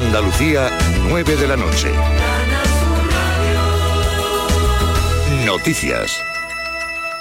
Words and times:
Andalucía, 0.00 0.70
9 1.08 1.36
de 1.36 1.48
la 1.48 1.56
noche. 1.56 1.92
Noticias. 5.44 6.22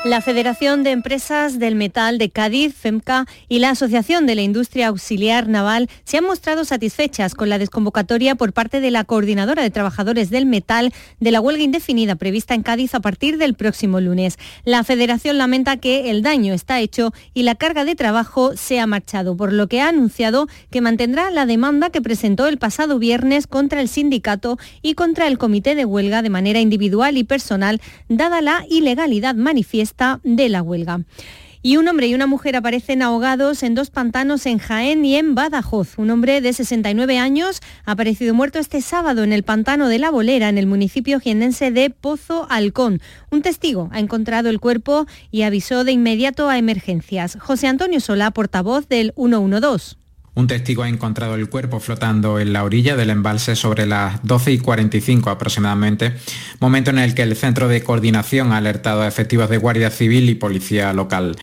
La 0.08 0.22
Federación 0.22 0.84
de 0.84 0.92
Empresas 0.92 1.60
del 1.60 1.76
Metal 1.76 2.18
de 2.18 2.30
Cádiz, 2.30 2.74
FEMCA, 2.74 3.26
y 3.50 3.60
la 3.60 3.72
Asociación 3.72 4.26
de 4.26 4.36
la 4.36 4.42
Industria 4.42 4.88
Auxiliar 4.88 5.50
Naval 5.50 5.90
se 6.06 6.18
han 6.18 6.24
mostrado 6.24 6.64
satisfechas 6.64 7.36
con 7.36 7.50
la 7.50 7.58
desconvocatoria 7.58 8.36
por 8.36 8.54
parte 8.54 8.80
de 8.80 8.90
la 8.90 9.04
Coordinadora 9.04 9.64
de 9.64 9.70
Trabajadores 9.70 10.30
del 10.30 10.46
Metal 10.46 10.94
de 11.20 11.32
la 11.32 11.42
huelga 11.42 11.64
indefinida 11.64 12.16
prevista 12.16 12.54
en 12.54 12.64
Cádiz 12.64 12.96
a 12.96 13.02
partir 13.02 13.38
del 13.38 13.54
próximo 13.54 14.00
lunes. 14.00 14.40
La 14.64 14.86
Federación 14.86 15.38
lamenta 15.38 15.76
que 15.76 16.10
el 16.10 16.22
daño 16.22 16.54
está 16.54 16.80
hecho 16.80 17.12
y 17.34 17.44
la 17.44 17.56
carga 17.56 17.84
de 17.84 17.96
trabajo 17.96 18.56
se 18.56 18.80
ha 18.80 18.88
marchado, 18.88 19.36
por 19.36 19.52
lo 19.52 19.68
que 19.68 19.82
ha 19.82 19.90
anunciado 19.90 20.48
que 20.72 20.80
mantendrá 20.80 21.32
la 21.32 21.46
demanda 21.46 21.90
que 21.90 22.02
presentó 22.02 22.48
el 22.48 22.58
pasado 22.58 22.98
viernes 22.98 23.46
contra 23.46 23.82
el 23.82 23.90
sindicato 23.90 24.58
y 24.82 24.94
contra 24.94 25.28
el 25.28 25.38
comité 25.38 25.76
de 25.76 25.84
huelga 25.84 26.22
de 26.22 26.30
manera 26.30 26.62
individual 26.62 27.18
y 27.18 27.26
personal, 27.26 27.82
dada 28.08 28.42
la 28.42 28.64
ilegalidad 28.70 29.36
manifiesta 29.36 29.97
de 30.24 30.50
la 30.50 30.62
huelga. 30.62 31.02
Y 31.64 31.78
un 31.78 31.88
hombre 31.88 32.08
y 32.08 32.14
una 32.14 32.28
mujer 32.28 32.56
aparecen 32.56 33.02
ahogados 33.02 33.64
en 33.64 33.76
dos 33.76 33.90
pantanos 33.90 34.46
en 34.46 34.60
Jaén 34.60 35.04
y 35.04 35.16
en 35.16 35.36
Badajoz. 35.36 35.98
Un 35.98 36.12
hombre 36.12 36.40
de 36.40 36.54
69 36.54 37.18
años 37.18 37.62
ha 37.84 37.92
aparecido 37.92 38.34
muerto 38.34 38.60
este 38.60 38.80
sábado 38.82 39.24
en 39.24 39.34
el 39.34 39.44
pantano 39.44 39.90
de 39.90 40.00
La 40.00 40.12
Bolera, 40.12 40.50
en 40.50 40.58
el 40.58 40.68
municipio 40.68 41.20
jienense 41.20 41.72
de 41.72 41.90
Pozo 41.90 42.48
Halcón. 42.50 43.02
Un 43.32 43.42
testigo 43.42 43.90
ha 43.92 44.00
encontrado 44.00 44.50
el 44.50 44.60
cuerpo 44.60 45.08
y 45.32 45.42
avisó 45.42 45.84
de 45.84 45.92
inmediato 45.92 46.48
a 46.48 46.58
emergencias. 46.58 47.38
José 47.42 47.68
Antonio 47.68 48.00
Solá, 48.00 48.32
portavoz 48.32 48.88
del 48.88 49.14
112. 49.18 50.07
Un 50.38 50.46
testigo 50.46 50.84
ha 50.84 50.88
encontrado 50.88 51.34
el 51.34 51.50
cuerpo 51.50 51.80
flotando 51.80 52.40
en 52.40 52.54
la 52.54 52.64
orilla 52.64 52.96
del 52.96 53.10
embalse 53.10 53.56
sobre 53.56 53.88
las 53.88 54.24
12 54.24 54.52
y 54.52 54.60
45 54.60 55.32
aproximadamente, 55.32 56.14
momento 56.60 56.92
en 56.92 57.00
el 57.00 57.16
que 57.16 57.24
el 57.24 57.36
Centro 57.36 57.68
de 57.68 57.82
Coordinación 57.82 58.54
ha 58.54 58.58
alertado 58.58 59.02
a 59.02 59.08
efectivos 59.08 59.50
de 59.50 59.58
Guardia 59.58 59.90
Civil 59.90 60.30
y 60.30 60.36
Policía 60.36 60.94
Local. 60.94 61.38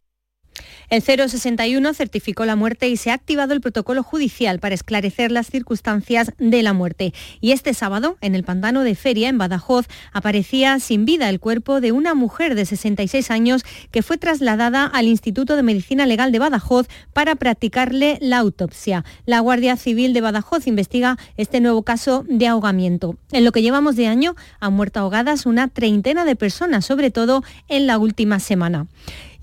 El 0.95 1.03
061 1.03 1.93
certificó 1.93 2.45
la 2.45 2.55
muerte 2.55 2.89
y 2.89 2.97
se 2.97 3.11
ha 3.11 3.15
activado 3.15 3.53
el 3.53 3.61
protocolo 3.61 4.05
judicial 4.05 4.61
para 4.61 4.77
esclarecer 4.77 5.33
las 5.33 5.49
circunstancias 5.49 6.31
de 6.39 6.63
la 6.63 6.73
muerte. 6.73 7.13
Y 7.41 7.51
este 7.51 7.75
sábado, 7.75 8.17
en 8.21 8.37
el 8.37 8.45
pantano 8.45 8.85
de 8.85 8.95
Feria, 8.95 9.29
en 9.29 9.37
Badajoz, 9.37 9.87
aparecía 10.13 10.79
sin 10.79 11.05
vida 11.05 11.29
el 11.31 11.41
cuerpo 11.41 11.81
de 11.81 11.91
una 11.91 12.15
mujer 12.15 12.55
de 12.55 12.65
66 12.65 13.33
años 13.33 13.65
que 13.91 14.03
fue 14.03 14.19
trasladada 14.19 14.87
al 14.87 15.09
Instituto 15.09 15.57
de 15.57 15.65
Medicina 15.65 16.07
Legal 16.07 16.31
de 16.31 16.39
Badajoz 16.39 16.87
para 17.13 17.35
practicarle 17.35 18.19
la 18.21 18.39
autopsia. 18.39 19.05
La 19.27 19.41
Guardia 19.41 19.77
Civil 19.77 20.13
de 20.13 20.21
Badajoz 20.21 20.69
investiga 20.69 21.19
este 21.37 21.61
nuevo 21.61 21.83
caso 21.83 22.25
de 22.29 22.47
ahogamiento. 22.47 23.17
En 23.33 23.45
lo 23.45 23.51
que 23.51 23.63
llevamos 23.63 23.97
de 23.97 24.07
año 24.07 24.37
han 24.61 24.75
muerto 24.75 25.01
ahogadas 25.01 25.45
una 25.45 25.67
treintena 25.67 26.25
de 26.25 26.37
personas, 26.37 26.87
sobre 26.87 27.11
todo 27.11 27.43
en 27.67 27.89
la 27.89 27.99
última 27.99 28.39
semana. 28.39 28.87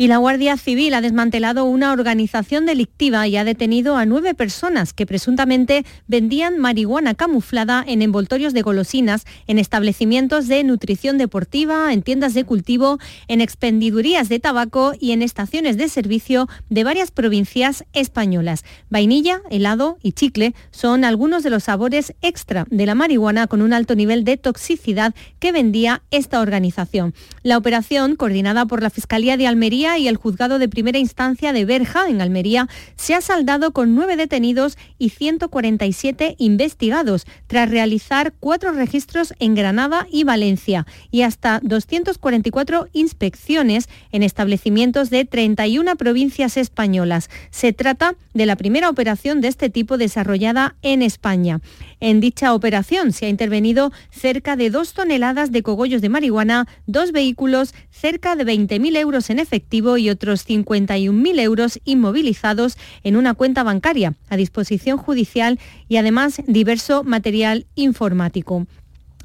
Y 0.01 0.07
la 0.07 0.17
Guardia 0.17 0.57
Civil 0.57 0.95
ha 0.95 1.01
desmantelado 1.01 1.63
una 1.65 1.91
organización 1.91 2.65
delictiva 2.65 3.27
y 3.27 3.37
ha 3.37 3.43
detenido 3.43 3.97
a 3.97 4.07
nueve 4.07 4.33
personas 4.33 4.93
que 4.93 5.05
presuntamente 5.05 5.85
vendían 6.07 6.57
marihuana 6.57 7.13
camuflada 7.13 7.83
en 7.85 8.01
envoltorios 8.01 8.53
de 8.53 8.63
golosinas, 8.63 9.25
en 9.45 9.59
establecimientos 9.59 10.47
de 10.47 10.63
nutrición 10.63 11.19
deportiva, 11.19 11.93
en 11.93 12.01
tiendas 12.01 12.33
de 12.33 12.45
cultivo, 12.45 12.97
en 13.27 13.41
expendidurías 13.41 14.27
de 14.27 14.39
tabaco 14.39 14.93
y 14.99 15.11
en 15.11 15.21
estaciones 15.21 15.77
de 15.77 15.87
servicio 15.87 16.49
de 16.71 16.83
varias 16.83 17.11
provincias 17.11 17.85
españolas. 17.93 18.63
Vainilla, 18.89 19.43
helado 19.51 19.99
y 20.01 20.13
chicle 20.13 20.55
son 20.71 21.05
algunos 21.05 21.43
de 21.43 21.51
los 21.51 21.65
sabores 21.65 22.15
extra 22.23 22.65
de 22.71 22.87
la 22.87 22.95
marihuana 22.95 23.45
con 23.45 23.61
un 23.61 23.71
alto 23.71 23.93
nivel 23.93 24.23
de 24.23 24.37
toxicidad 24.37 25.13
que 25.37 25.51
vendía 25.51 26.01
esta 26.09 26.41
organización. 26.41 27.13
La 27.43 27.59
operación, 27.59 28.15
coordinada 28.15 28.65
por 28.65 28.81
la 28.81 28.89
Fiscalía 28.89 29.37
de 29.37 29.45
Almería, 29.45 29.90
y 29.97 30.07
el 30.07 30.17
juzgado 30.17 30.59
de 30.59 30.69
primera 30.69 30.99
instancia 30.99 31.53
de 31.53 31.65
Berja, 31.65 32.07
en 32.09 32.21
Almería, 32.21 32.67
se 32.95 33.15
ha 33.15 33.21
saldado 33.21 33.71
con 33.71 33.95
nueve 33.95 34.15
detenidos 34.15 34.77
y 34.97 35.09
147 35.09 36.35
investigados, 36.37 37.25
tras 37.47 37.69
realizar 37.69 38.33
cuatro 38.39 38.71
registros 38.71 39.33
en 39.39 39.55
Granada 39.55 40.07
y 40.11 40.23
Valencia 40.23 40.85
y 41.11 41.23
hasta 41.23 41.59
244 41.63 42.87
inspecciones 42.93 43.89
en 44.11 44.23
establecimientos 44.23 45.09
de 45.09 45.25
31 45.25 45.95
provincias 45.95 46.57
españolas. 46.57 47.29
Se 47.49 47.73
trata 47.73 48.15
de 48.33 48.45
la 48.45 48.55
primera 48.55 48.89
operación 48.89 49.41
de 49.41 49.47
este 49.47 49.69
tipo 49.69 49.97
desarrollada 49.97 50.75
en 50.81 51.01
España. 51.01 51.61
En 51.99 52.19
dicha 52.19 52.53
operación 52.53 53.11
se 53.13 53.25
ha 53.25 53.29
intervenido 53.29 53.91
cerca 54.09 54.55
de 54.55 54.69
dos 54.69 54.93
toneladas 54.93 55.51
de 55.51 55.63
cogollos 55.63 56.01
de 56.01 56.09
marihuana, 56.09 56.67
dos 56.87 57.11
vehículos, 57.11 57.73
cerca 57.89 58.35
de 58.35 58.45
20.000 58.45 58.97
euros 58.97 59.29
en 59.29 59.39
efectivo 59.39 59.80
y 59.97 60.09
otros 60.09 60.47
51.000 60.47 61.39
euros 61.39 61.79
inmovilizados 61.83 62.77
en 63.03 63.15
una 63.15 63.33
cuenta 63.33 63.63
bancaria 63.63 64.15
a 64.29 64.37
disposición 64.37 64.97
judicial 64.97 65.59
y 65.87 65.97
además 65.97 66.41
diverso 66.47 67.03
material 67.03 67.65
informático. 67.75 68.67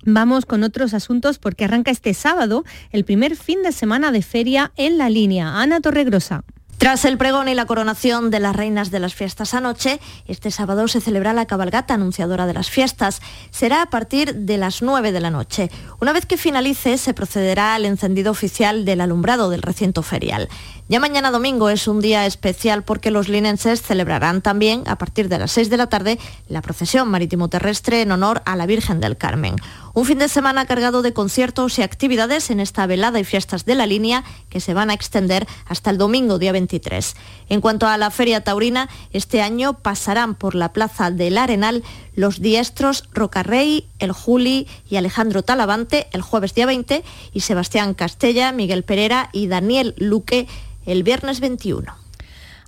Vamos 0.05 0.47
con 0.47 0.62
otros 0.62 0.95
asuntos 0.95 1.39
porque 1.39 1.65
arranca 1.65 1.91
este 1.91 2.15
sábado 2.15 2.65
el 2.93 3.05
primer 3.05 3.37
fin 3.37 3.62
de 3.62 3.72
semana 3.72 4.12
de 4.12 4.22
feria 4.22 4.72
en 4.77 4.99
la 4.99 5.11
línea. 5.11 5.61
Ana 5.61 5.81
Torregrosa. 5.81 6.45
Tras 6.78 7.06
el 7.06 7.16
pregón 7.16 7.48
y 7.48 7.54
la 7.54 7.64
coronación 7.64 8.31
de 8.31 8.38
las 8.38 8.54
reinas 8.54 8.91
de 8.91 9.00
las 9.00 9.14
fiestas 9.14 9.54
anoche, 9.54 9.98
este 10.26 10.50
sábado 10.50 10.87
se 10.88 11.00
celebra 11.00 11.32
la 11.32 11.47
cabalgata 11.47 11.94
anunciadora 11.94 12.47
de 12.47 12.53
las 12.53 12.69
fiestas. 12.69 13.22
Será 13.50 13.81
a 13.81 13.87
partir 13.87 14.34
de 14.34 14.59
las 14.59 14.82
9 14.82 15.10
de 15.10 15.20
la 15.20 15.31
noche. 15.31 15.70
Una 16.00 16.12
vez 16.12 16.26
que 16.26 16.36
finalice, 16.36 16.98
se 16.98 17.15
procederá 17.15 17.75
al 17.75 17.86
encendido 17.86 18.31
oficial 18.31 18.84
del 18.84 19.00
alumbrado 19.00 19.48
del 19.48 19.62
recinto 19.62 20.03
ferial. 20.03 20.50
Ya 20.88 21.00
mañana 21.00 21.32
domingo 21.32 21.69
es 21.69 21.88
un 21.88 22.00
día 22.00 22.26
especial 22.26 22.84
porque 22.84 23.10
los 23.10 23.28
linenses 23.28 23.82
celebrarán 23.82 24.41
también, 24.41 24.84
a 24.86 24.97
partir 24.97 25.28
de 25.28 25.36
las 25.36 25.50
6 25.50 25.69
de 25.69 25.76
la 25.76 25.88
tarde, 25.88 26.16
la 26.48 26.62
procesión 26.62 27.10
marítimo-terrestre 27.10 28.02
en 28.02 28.12
honor 28.12 28.41
a 28.47 28.54
la 28.54 28.66
Virgen 28.66 29.00
del 29.00 29.16
Carmen. 29.16 29.56
Un 29.94 30.04
fin 30.04 30.19
de 30.19 30.28
semana 30.28 30.64
cargado 30.64 31.02
de 31.02 31.12
conciertos 31.12 31.80
y 31.80 31.82
actividades 31.82 32.50
en 32.50 32.60
esta 32.60 32.86
velada 32.86 33.19
y 33.19 33.24
fiestas 33.24 33.64
de 33.64 33.74
la 33.74 33.86
línea 33.86 34.22
que 34.48 34.60
se 34.60 34.74
van 34.74 34.91
a 34.91 34.94
extender 34.94 35.48
hasta 35.64 35.91
el 35.91 35.98
domingo 35.98 36.38
día 36.38 36.52
23. 36.52 37.16
En 37.48 37.60
cuanto 37.60 37.88
a 37.88 37.98
la 37.98 38.12
Feria 38.12 38.44
Taurina, 38.44 38.88
este 39.10 39.42
año 39.42 39.72
pasarán 39.72 40.36
por 40.36 40.54
la 40.54 40.72
Plaza 40.72 41.10
del 41.10 41.36
Arenal 41.36 41.82
los 42.16 42.41
diestros 42.41 43.04
Rocarrey, 43.12 43.87
el 44.00 44.10
Juli 44.10 44.66
y 44.91 44.97
Alejandro 44.97 45.43
Talavante 45.43 46.09
el 46.12 46.22
jueves 46.22 46.54
día 46.54 46.66
20 46.66 47.04
y 47.32 47.41
Sebastián 47.41 47.94
Castella, 47.94 48.50
Miguel 48.50 48.82
Pereira 48.82 49.31
y 49.32 49.47
Daniel 49.47 49.94
Luque 49.99 50.49
el 50.87 51.04
viernes 51.04 51.38
21. 51.41 51.94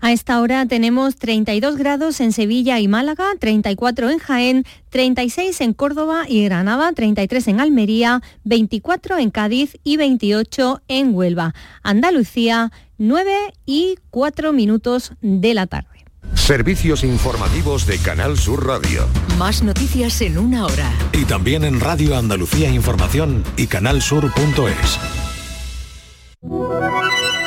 A 0.00 0.12
esta 0.12 0.40
hora 0.40 0.64
tenemos 0.66 1.16
32 1.16 1.76
grados 1.76 2.20
en 2.20 2.32
Sevilla 2.32 2.78
y 2.78 2.86
Málaga, 2.86 3.26
34 3.40 4.10
en 4.10 4.18
Jaén, 4.18 4.64
36 4.90 5.60
en 5.60 5.72
Córdoba 5.72 6.24
y 6.28 6.44
Granada, 6.44 6.92
33 6.92 7.48
en 7.48 7.60
Almería, 7.60 8.22
24 8.44 9.18
en 9.18 9.30
Cádiz 9.30 9.76
y 9.82 9.96
28 9.96 10.82
en 10.86 11.14
Huelva. 11.14 11.52
Andalucía, 11.82 12.70
9 12.98 13.32
y 13.66 13.96
4 14.10 14.52
minutos 14.52 15.14
de 15.20 15.54
la 15.54 15.66
tarde. 15.66 15.97
Servicios 16.34 17.04
informativos 17.04 17.86
de 17.86 17.98
Canal 17.98 18.38
Sur 18.38 18.66
Radio. 18.66 19.06
Más 19.38 19.62
noticias 19.62 20.20
en 20.20 20.38
una 20.38 20.64
hora. 20.64 20.90
Y 21.12 21.24
también 21.24 21.64
en 21.64 21.80
Radio 21.80 22.16
Andalucía 22.16 22.70
Información 22.70 23.44
y 23.56 23.66
canalsur.es. 23.66 24.98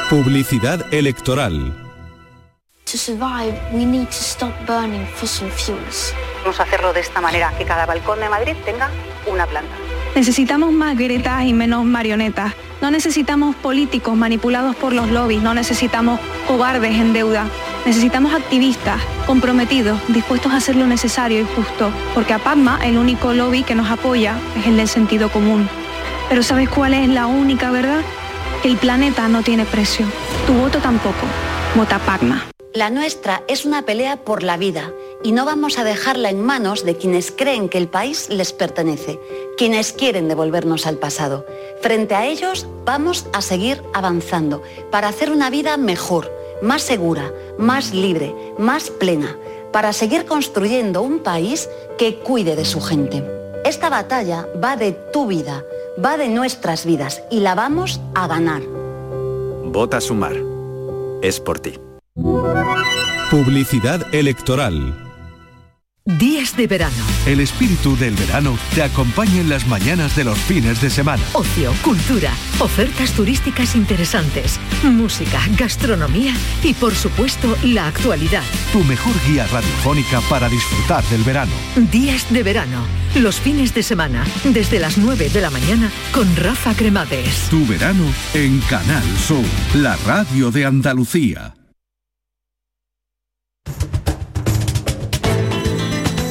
Publicidad 0.10 0.94
electoral. 0.94 1.74
To 2.92 2.98
survive, 2.98 3.58
we 3.72 3.86
need 3.86 4.08
to 4.08 4.12
stop 4.12 4.52
burning 4.68 5.06
fossil 5.16 5.50
fuels. 5.50 6.14
Vamos 6.42 6.60
a 6.60 6.64
hacerlo 6.64 6.92
de 6.92 7.00
esta 7.00 7.22
manera, 7.22 7.54
que 7.58 7.64
cada 7.64 7.86
balcón 7.86 8.20
de 8.20 8.28
Madrid 8.28 8.54
tenga 8.66 8.90
una 9.26 9.46
planta. 9.46 9.74
Necesitamos 10.16 10.74
más 10.74 10.98
gretas 10.98 11.44
y 11.46 11.54
menos 11.54 11.86
marionetas. 11.86 12.54
No 12.82 12.90
necesitamos 12.90 13.56
políticos 13.56 14.18
manipulados 14.18 14.76
por 14.76 14.92
los 14.92 15.12
lobbies, 15.12 15.44
no 15.44 15.54
necesitamos 15.54 16.20
cobardes 16.48 16.96
en 16.96 17.14
deuda. 17.14 17.46
Necesitamos 17.86 18.34
activistas 18.34 19.00
comprometidos, 19.28 20.00
dispuestos 20.08 20.52
a 20.52 20.58
hacer 20.58 20.76
lo 20.76 20.88
necesario 20.88 21.42
y 21.42 21.46
justo, 21.56 21.92
porque 22.16 22.34
a 22.34 22.40
PACMA 22.40 22.80
el 22.84 22.98
único 22.98 23.34
lobby 23.34 23.62
que 23.62 23.76
nos 23.76 23.90
apoya 23.90 24.36
es 24.58 24.66
el 24.66 24.78
del 24.78 24.88
sentido 24.88 25.30
común. 25.30 25.70
Pero 26.28 26.42
¿sabes 26.42 26.70
cuál 26.70 26.96
es 26.96 27.08
la 27.08 27.28
única 27.28 27.70
verdad? 27.70 28.02
El 28.64 28.78
planeta 28.78 29.28
no 29.28 29.44
tiene 29.44 29.66
precio. 29.66 30.08
Tu 30.48 30.54
voto 30.54 30.80
tampoco. 30.80 31.28
Vota 31.76 32.00
PACMA. 32.00 32.46
La 32.74 32.90
nuestra 32.90 33.44
es 33.50 33.66
una 33.66 33.86
pelea 33.86 34.24
por 34.24 34.44
la 34.44 34.56
vida 34.56 34.94
y 35.24 35.34
no 35.34 35.44
vamos 35.44 35.78
a 35.78 35.84
dejarla 35.84 36.30
en 36.30 36.42
manos 36.42 36.86
de 36.86 36.96
quienes 36.96 37.30
creen 37.30 37.68
que 37.68 37.78
el 37.78 37.90
país 37.90 38.30
les 38.30 38.54
pertenece, 38.54 39.20
quienes 39.58 39.92
quieren 39.92 40.30
devolvernos 40.30 40.88
al 40.88 40.98
pasado. 40.98 41.46
Frente 41.82 42.16
a 42.16 42.26
ellos 42.26 42.66
vamos 42.86 43.26
a 43.34 43.42
seguir 43.42 43.84
avanzando 43.94 44.62
para 44.90 45.10
hacer 45.10 45.32
una 45.32 45.50
vida 45.50 45.76
mejor, 45.76 46.32
más 46.62 46.82
segura, 46.82 47.34
más 47.58 47.94
libre, 47.94 48.34
más 48.58 48.90
plena 48.90 49.38
para 49.74 49.92
seguir 49.92 50.26
construyendo 50.26 51.02
un 51.02 51.20
país 51.20 51.70
que 51.98 52.20
cuide 52.20 52.56
de 52.56 52.66
su 52.66 52.80
gente. 52.80 53.22
Esta 53.66 53.90
batalla 53.90 54.48
va 54.64 54.78
de 54.78 54.94
tu 54.94 55.28
vida, 55.28 55.66
va 56.04 56.16
de 56.16 56.30
nuestras 56.30 56.86
vidas 56.86 57.22
y 57.30 57.42
la 57.42 57.54
vamos 57.54 58.00
a 58.16 58.28
ganar. 58.28 58.62
Vota 59.66 60.00
Sumar. 60.00 60.36
Es 61.22 61.40
por 61.40 61.60
ti. 61.60 61.91
Publicidad 63.32 64.14
electoral. 64.14 64.96
Días 66.06 66.56
de 66.56 66.68
verano. 66.68 67.04
El 67.26 67.40
espíritu 67.40 67.96
del 67.96 68.16
verano 68.16 68.58
te 68.76 68.84
acompaña 68.84 69.40
en 69.42 69.50
las 69.50 69.66
mañanas 69.68 70.16
de 70.16 70.24
los 70.24 70.38
fines 70.38 70.82
de 70.82 70.90
semana. 70.90 71.24
Ocio, 71.34 71.74
cultura, 71.84 72.32
ofertas 72.60 73.14
turísticas 73.14 73.76
interesantes, 73.76 74.60
música, 74.84 75.40
gastronomía 75.58 76.34
y 76.64 76.74
por 76.74 76.94
supuesto 76.94 77.56
la 77.64 77.88
actualidad. 77.88 78.44
Tu 78.72 78.84
mejor 78.84 79.14
guía 79.28 79.48
radiofónica 79.48 80.22
para 80.22 80.50
disfrutar 80.50 81.04
del 81.06 81.24
verano. 81.24 81.54
Días 81.76 82.32
de 82.32 82.44
verano. 82.44 82.84
Los 83.16 83.40
fines 83.40 83.74
de 83.74 83.82
semana, 83.82 84.26
desde 84.44 84.80
las 84.80 84.98
9 84.98 85.30
de 85.30 85.42
la 85.42 85.50
mañana 85.50 85.92
con 86.14 86.36
Rafa 86.36 86.76
Cremades. 86.76 87.48
Tu 87.50 87.66
verano 87.66 88.06
en 88.34 88.60
Canal 88.70 89.06
Sur, 89.18 89.46
la 89.74 89.96
radio 90.06 90.52
de 90.52 90.66
Andalucía. 90.66 91.56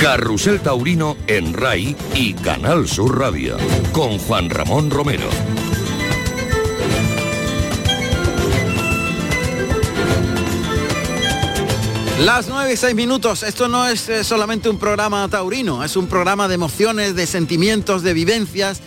Carrusel 0.00 0.60
Taurino 0.60 1.18
en 1.26 1.52
RAI 1.52 1.94
y 2.14 2.32
Canal 2.32 2.88
Sur 2.88 3.18
Radio 3.18 3.58
con 3.92 4.18
Juan 4.18 4.48
Ramón 4.48 4.90
Romero. 4.90 5.28
Las 12.24 12.48
9 12.48 12.72
y 12.72 12.76
6 12.78 12.94
minutos, 12.94 13.42
esto 13.42 13.68
no 13.68 13.86
es 13.86 14.08
eh, 14.08 14.24
solamente 14.24 14.70
un 14.70 14.78
programa 14.78 15.28
taurino, 15.28 15.84
es 15.84 15.94
un 15.96 16.06
programa 16.06 16.48
de 16.48 16.54
emociones, 16.54 17.14
de 17.14 17.26
sentimientos, 17.26 18.02
de 18.02 18.14
vivencias, 18.14 18.80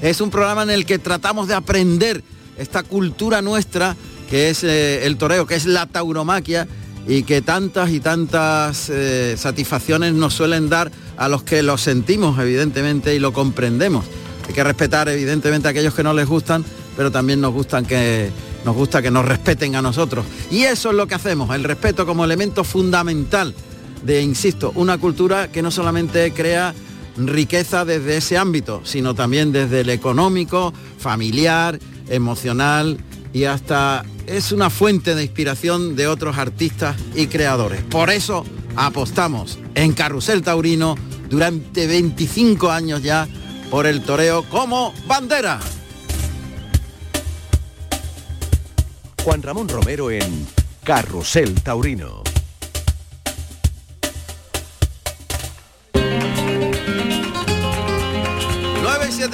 es 0.00 0.22
un 0.22 0.30
programa 0.30 0.62
en 0.62 0.70
el 0.70 0.86
que 0.86 0.98
tratamos 0.98 1.46
de 1.46 1.54
aprender 1.54 2.24
esta 2.56 2.82
cultura 2.82 3.42
nuestra 3.42 3.96
que 4.30 4.48
es 4.48 4.64
eh, 4.64 5.04
el 5.04 5.18
toreo, 5.18 5.46
que 5.46 5.56
es 5.56 5.66
la 5.66 5.84
tauromaquia 5.84 6.66
y 7.06 7.22
que 7.24 7.42
tantas 7.42 7.90
y 7.90 8.00
tantas 8.00 8.88
eh, 8.88 9.34
satisfacciones 9.36 10.14
nos 10.14 10.34
suelen 10.34 10.68
dar 10.68 10.90
a 11.16 11.28
los 11.28 11.42
que 11.42 11.62
lo 11.62 11.76
sentimos 11.78 12.38
evidentemente 12.38 13.14
y 13.14 13.18
lo 13.18 13.32
comprendemos. 13.32 14.04
Hay 14.48 14.54
que 14.54 14.64
respetar 14.64 15.08
evidentemente 15.08 15.68
a 15.68 15.70
aquellos 15.70 15.94
que 15.94 16.02
no 16.02 16.12
les 16.14 16.26
gustan, 16.26 16.64
pero 16.96 17.10
también 17.10 17.40
nos 17.40 17.52
gustan 17.52 17.84
que 17.84 18.30
nos 18.64 18.74
gusta 18.74 19.02
que 19.02 19.10
nos 19.10 19.26
respeten 19.26 19.76
a 19.76 19.82
nosotros. 19.82 20.24
Y 20.50 20.62
eso 20.62 20.90
es 20.90 20.96
lo 20.96 21.06
que 21.06 21.14
hacemos, 21.14 21.54
el 21.54 21.64
respeto 21.64 22.06
como 22.06 22.24
elemento 22.24 22.64
fundamental 22.64 23.54
de, 24.02 24.22
insisto, 24.22 24.72
una 24.74 24.98
cultura 24.98 25.50
que 25.50 25.62
no 25.62 25.70
solamente 25.70 26.32
crea 26.32 26.74
riqueza 27.16 27.84
desde 27.84 28.16
ese 28.16 28.38
ámbito, 28.38 28.80
sino 28.84 29.14
también 29.14 29.52
desde 29.52 29.80
el 29.80 29.90
económico, 29.90 30.72
familiar, 30.98 31.78
emocional 32.08 32.98
y 33.34 33.44
hasta 33.44 34.04
es 34.26 34.52
una 34.52 34.70
fuente 34.70 35.14
de 35.14 35.24
inspiración 35.24 35.96
de 35.96 36.06
otros 36.06 36.38
artistas 36.38 36.96
y 37.14 37.26
creadores. 37.26 37.82
Por 37.82 38.08
eso 38.08 38.46
apostamos 38.76 39.58
en 39.74 39.92
Carrusel 39.92 40.42
Taurino 40.42 40.94
durante 41.28 41.86
25 41.86 42.70
años 42.70 43.02
ya 43.02 43.28
por 43.70 43.86
el 43.86 44.02
toreo 44.02 44.44
como 44.44 44.94
bandera. 45.06 45.58
Juan 49.24 49.42
Ramón 49.42 49.68
Romero 49.68 50.10
en 50.10 50.46
Carrusel 50.84 51.60
Taurino. 51.62 52.33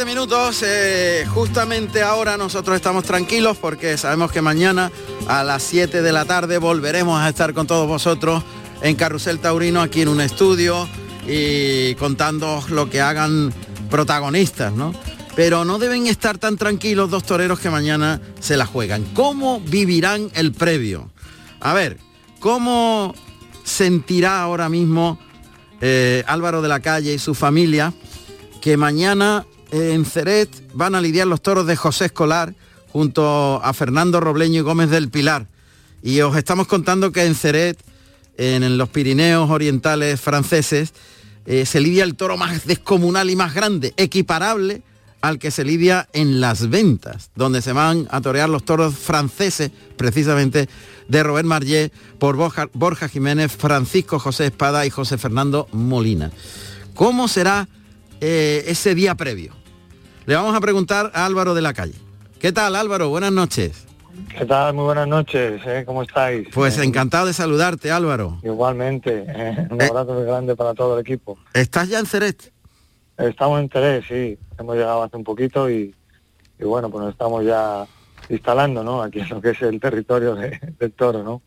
7 0.00 0.14
minutos, 0.14 0.62
eh, 0.62 1.26
justamente 1.28 2.00
ahora 2.00 2.38
nosotros 2.38 2.74
estamos 2.74 3.04
tranquilos 3.04 3.58
porque 3.58 3.98
sabemos 3.98 4.32
que 4.32 4.40
mañana 4.40 4.90
a 5.28 5.44
las 5.44 5.62
7 5.62 6.00
de 6.00 6.10
la 6.10 6.24
tarde 6.24 6.56
volveremos 6.56 7.20
a 7.20 7.28
estar 7.28 7.52
con 7.52 7.66
todos 7.66 7.86
vosotros 7.86 8.42
en 8.80 8.96
Carrusel 8.96 9.40
Taurino 9.40 9.82
aquí 9.82 10.00
en 10.00 10.08
un 10.08 10.22
estudio 10.22 10.88
y 11.28 11.94
contando 11.96 12.64
lo 12.70 12.88
que 12.88 13.02
hagan 13.02 13.52
protagonistas, 13.90 14.72
¿no? 14.72 14.94
Pero 15.36 15.66
no 15.66 15.78
deben 15.78 16.06
estar 16.06 16.38
tan 16.38 16.56
tranquilos 16.56 17.10
dos 17.10 17.24
toreros 17.24 17.60
que 17.60 17.68
mañana 17.68 18.22
se 18.40 18.56
la 18.56 18.64
juegan. 18.64 19.04
¿Cómo 19.12 19.60
vivirán 19.60 20.30
el 20.32 20.52
previo? 20.52 21.10
A 21.60 21.74
ver, 21.74 21.98
¿cómo 22.38 23.14
sentirá 23.64 24.40
ahora 24.40 24.70
mismo 24.70 25.18
eh, 25.82 26.24
Álvaro 26.26 26.62
de 26.62 26.68
la 26.68 26.80
Calle 26.80 27.12
y 27.12 27.18
su 27.18 27.34
familia 27.34 27.92
que 28.62 28.78
mañana 28.78 29.44
en 29.70 30.04
Ceret 30.04 30.48
van 30.74 30.94
a 30.94 31.00
lidiar 31.00 31.26
los 31.26 31.42
toros 31.42 31.66
de 31.66 31.76
José 31.76 32.06
Escolar 32.06 32.54
junto 32.92 33.60
a 33.62 33.72
Fernando 33.72 34.20
Robleño 34.20 34.60
y 34.60 34.62
Gómez 34.62 34.90
del 34.90 35.10
Pilar? 35.10 35.46
Y 36.02 36.20
os 36.20 36.36
estamos 36.36 36.66
contando 36.66 37.12
que 37.12 37.24
en 37.24 37.34
Ceret, 37.34 37.78
en, 38.36 38.78
los 38.78 38.88
Pirineos 38.88 39.50
orientales 39.50 40.20
franceses, 40.20 40.92
eh, 41.46 41.66
se 41.66 41.80
lidia 41.80 42.04
el 42.04 42.14
toro 42.14 42.36
más 42.36 42.66
descomunal 42.66 43.30
y 43.30 43.36
más 43.36 43.54
grande, 43.54 43.92
equiparable 43.96 44.82
al 45.20 45.38
que 45.38 45.50
se 45.50 45.64
lidia 45.64 46.08
en 46.12 46.40
las 46.40 46.70
ventas, 46.70 47.30
donde 47.34 47.60
se 47.60 47.72
van 47.72 48.08
a 48.10 48.20
torear 48.20 48.48
los 48.48 48.64
toros 48.64 48.94
franceses, 48.94 49.70
precisamente 49.96 50.68
de 51.08 51.22
Robert 51.22 51.46
Marllet, 51.46 51.92
por 52.18 52.36
Borja, 52.36 53.08
Jiménez, 53.08 53.52
Francisco 53.52 54.18
José 54.18 54.46
Espada 54.46 54.86
y 54.86 54.90
José 54.90 55.18
Fernando 55.18 55.68
Molina. 55.72 56.30
¿Cómo 56.94 57.28
será 57.28 57.68
eh, 58.20 58.64
ese 58.66 58.94
día 58.94 59.14
previo? 59.14 59.59
Le 60.26 60.34
vamos 60.34 60.54
a 60.54 60.60
preguntar 60.60 61.10
a 61.14 61.26
Álvaro 61.26 61.54
de 61.54 61.62
la 61.62 61.72
Calle. 61.74 61.94
¿Qué 62.38 62.52
tal 62.52 62.76
Álvaro? 62.76 63.08
Buenas 63.08 63.32
noches. 63.32 63.86
¿Qué 64.36 64.44
tal? 64.44 64.74
Muy 64.74 64.84
buenas 64.84 65.08
noches, 65.08 65.60
¿eh? 65.66 65.82
¿cómo 65.86 66.02
estáis? 66.02 66.48
Pues 66.52 66.78
encantado 66.78 67.26
de 67.26 67.32
saludarte, 67.32 67.90
Álvaro. 67.90 68.38
Igualmente, 68.42 69.24
¿eh? 69.26 69.68
un 69.70 69.82
abrazo 69.82 70.14
muy 70.14 70.24
grande 70.24 70.54
para 70.56 70.74
todo 70.74 70.94
el 70.98 71.00
equipo. 71.00 71.38
¿Estás 71.54 71.88
ya 71.88 71.98
en 71.98 72.06
Ceret? 72.06 72.52
Estamos 73.18 73.60
en 73.60 73.68
Ceret, 73.70 74.04
sí. 74.06 74.38
Hemos 74.58 74.76
llegado 74.76 75.02
hace 75.02 75.16
un 75.16 75.24
poquito 75.24 75.70
y, 75.70 75.94
y 76.58 76.64
bueno, 76.64 76.90
pues 76.90 77.02
nos 77.04 77.12
estamos 77.12 77.44
ya 77.44 77.86
instalando, 78.28 78.84
¿no? 78.84 79.02
Aquí 79.02 79.20
en 79.20 79.28
lo 79.30 79.40
que 79.40 79.50
es 79.50 79.62
el 79.62 79.80
territorio 79.80 80.34
de- 80.34 80.74
del 80.78 80.92
toro, 80.92 81.22
¿no? 81.22 81.42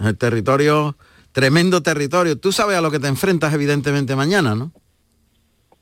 El 0.00 0.16
territorio, 0.16 0.96
tremendo 1.32 1.82
territorio. 1.82 2.38
Tú 2.38 2.52
sabes 2.52 2.76
a 2.76 2.80
lo 2.80 2.90
que 2.90 3.00
te 3.00 3.08
enfrentas 3.08 3.52
evidentemente 3.52 4.16
mañana, 4.16 4.54
¿no? 4.54 4.72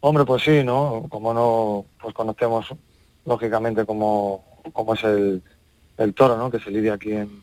Hombre, 0.07 0.27
pues 0.27 0.43
sí, 0.43 0.63
¿no? 0.63 1.07
Como 1.09 1.33
no, 1.33 1.87
pues 1.99 2.13
conocemos 2.13 2.67
lógicamente 3.25 3.87
cómo, 3.87 4.61
cómo 4.75 4.93
es 4.93 5.03
el, 5.03 5.43
el 5.97 6.13
toro, 6.13 6.37
¿no? 6.37 6.51
Que 6.51 6.61
se 6.61 6.71
lidia 6.71 6.93
aquí 6.93 7.13
en, 7.13 7.41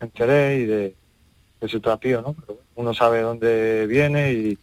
en 0.00 0.10
Ceret 0.16 0.58
y 0.58 0.64
de, 0.64 0.94
de 1.60 1.68
su 1.68 1.80
trapío, 1.80 2.22
¿no? 2.22 2.32
Pero 2.32 2.60
uno 2.76 2.94
sabe 2.94 3.20
dónde 3.20 3.86
viene 3.86 4.32
y, 4.32 4.58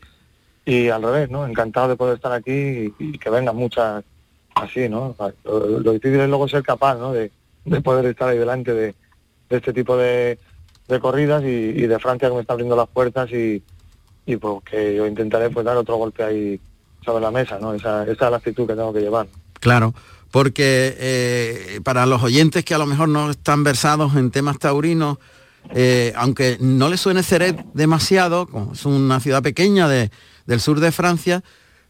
y 0.66 0.90
al 0.90 1.04
revés, 1.04 1.30
¿no? 1.30 1.46
Encantado 1.46 1.90
de 1.90 1.96
poder 1.96 2.16
estar 2.16 2.32
aquí 2.32 2.92
y, 2.98 3.20
que 3.20 3.30
vengan 3.30 3.56
muchas 3.56 4.04
así, 4.56 4.90
¿no? 4.90 5.16
Lo, 5.44 5.92
difícil 5.92 6.22
es 6.22 6.28
luego 6.28 6.48
ser 6.48 6.64
capaz, 6.64 6.96
¿no? 6.96 7.14
De, 7.14 7.32
de 7.64 7.82
poder 7.82 8.08
estar 8.08 8.28
ahí 8.28 8.40
delante 8.40 8.74
de, 8.74 8.96
de 9.50 9.58
este 9.58 9.72
tipo 9.72 9.96
de, 9.96 10.40
de 10.88 11.00
corridas 11.00 11.44
y, 11.44 11.46
y 11.46 11.86
de 11.86 12.00
Francia 12.00 12.28
que 12.28 12.34
me 12.34 12.42
está 12.42 12.54
abriendo 12.54 12.75
las 12.75 12.88
puertas 12.88 13.32
y, 13.32 13.62
y 14.25 14.36
pues 14.38 14.64
que 14.64 14.96
yo 14.96 15.06
intentaré 15.06 15.52
pues 15.52 15.64
dar 15.64 15.78
otro 15.78 15.98
golpe 15.98 16.24
ahí 16.24 16.60
sobre 17.06 17.24
la 17.24 17.32
mesa, 17.32 17.60
¿no? 17.60 17.74
Esa, 17.74 18.04
esa 18.04 18.26
es 18.26 18.32
la 18.32 18.38
actitud 18.38 18.66
que 18.68 18.74
tengo 18.74 18.92
que 18.94 19.00
llevar. 19.02 19.28
Claro, 19.60 19.94
porque 20.32 20.96
eh, 21.00 21.80
para 21.84 22.06
los 22.06 22.22
oyentes 22.24 22.66
que 22.66 22.74
a 22.74 22.78
lo 22.78 22.86
mejor 22.86 23.08
no 23.10 23.30
están 23.32 23.64
versados 23.64 24.16
en 24.16 24.32
temas 24.32 24.60
taurinos, 24.60 25.18
eh, 25.74 26.14
aunque 26.18 26.58
no 26.60 26.90
les 26.90 27.00
suene 27.02 27.24
Ceret 27.24 27.58
demasiado, 27.74 28.48
es 28.74 28.86
una 28.86 29.20
ciudad 29.20 29.42
pequeña 29.42 29.88
de- 29.88 30.12
del 30.46 30.60
sur 30.60 30.80
de 30.80 30.92
Francia, 30.92 31.44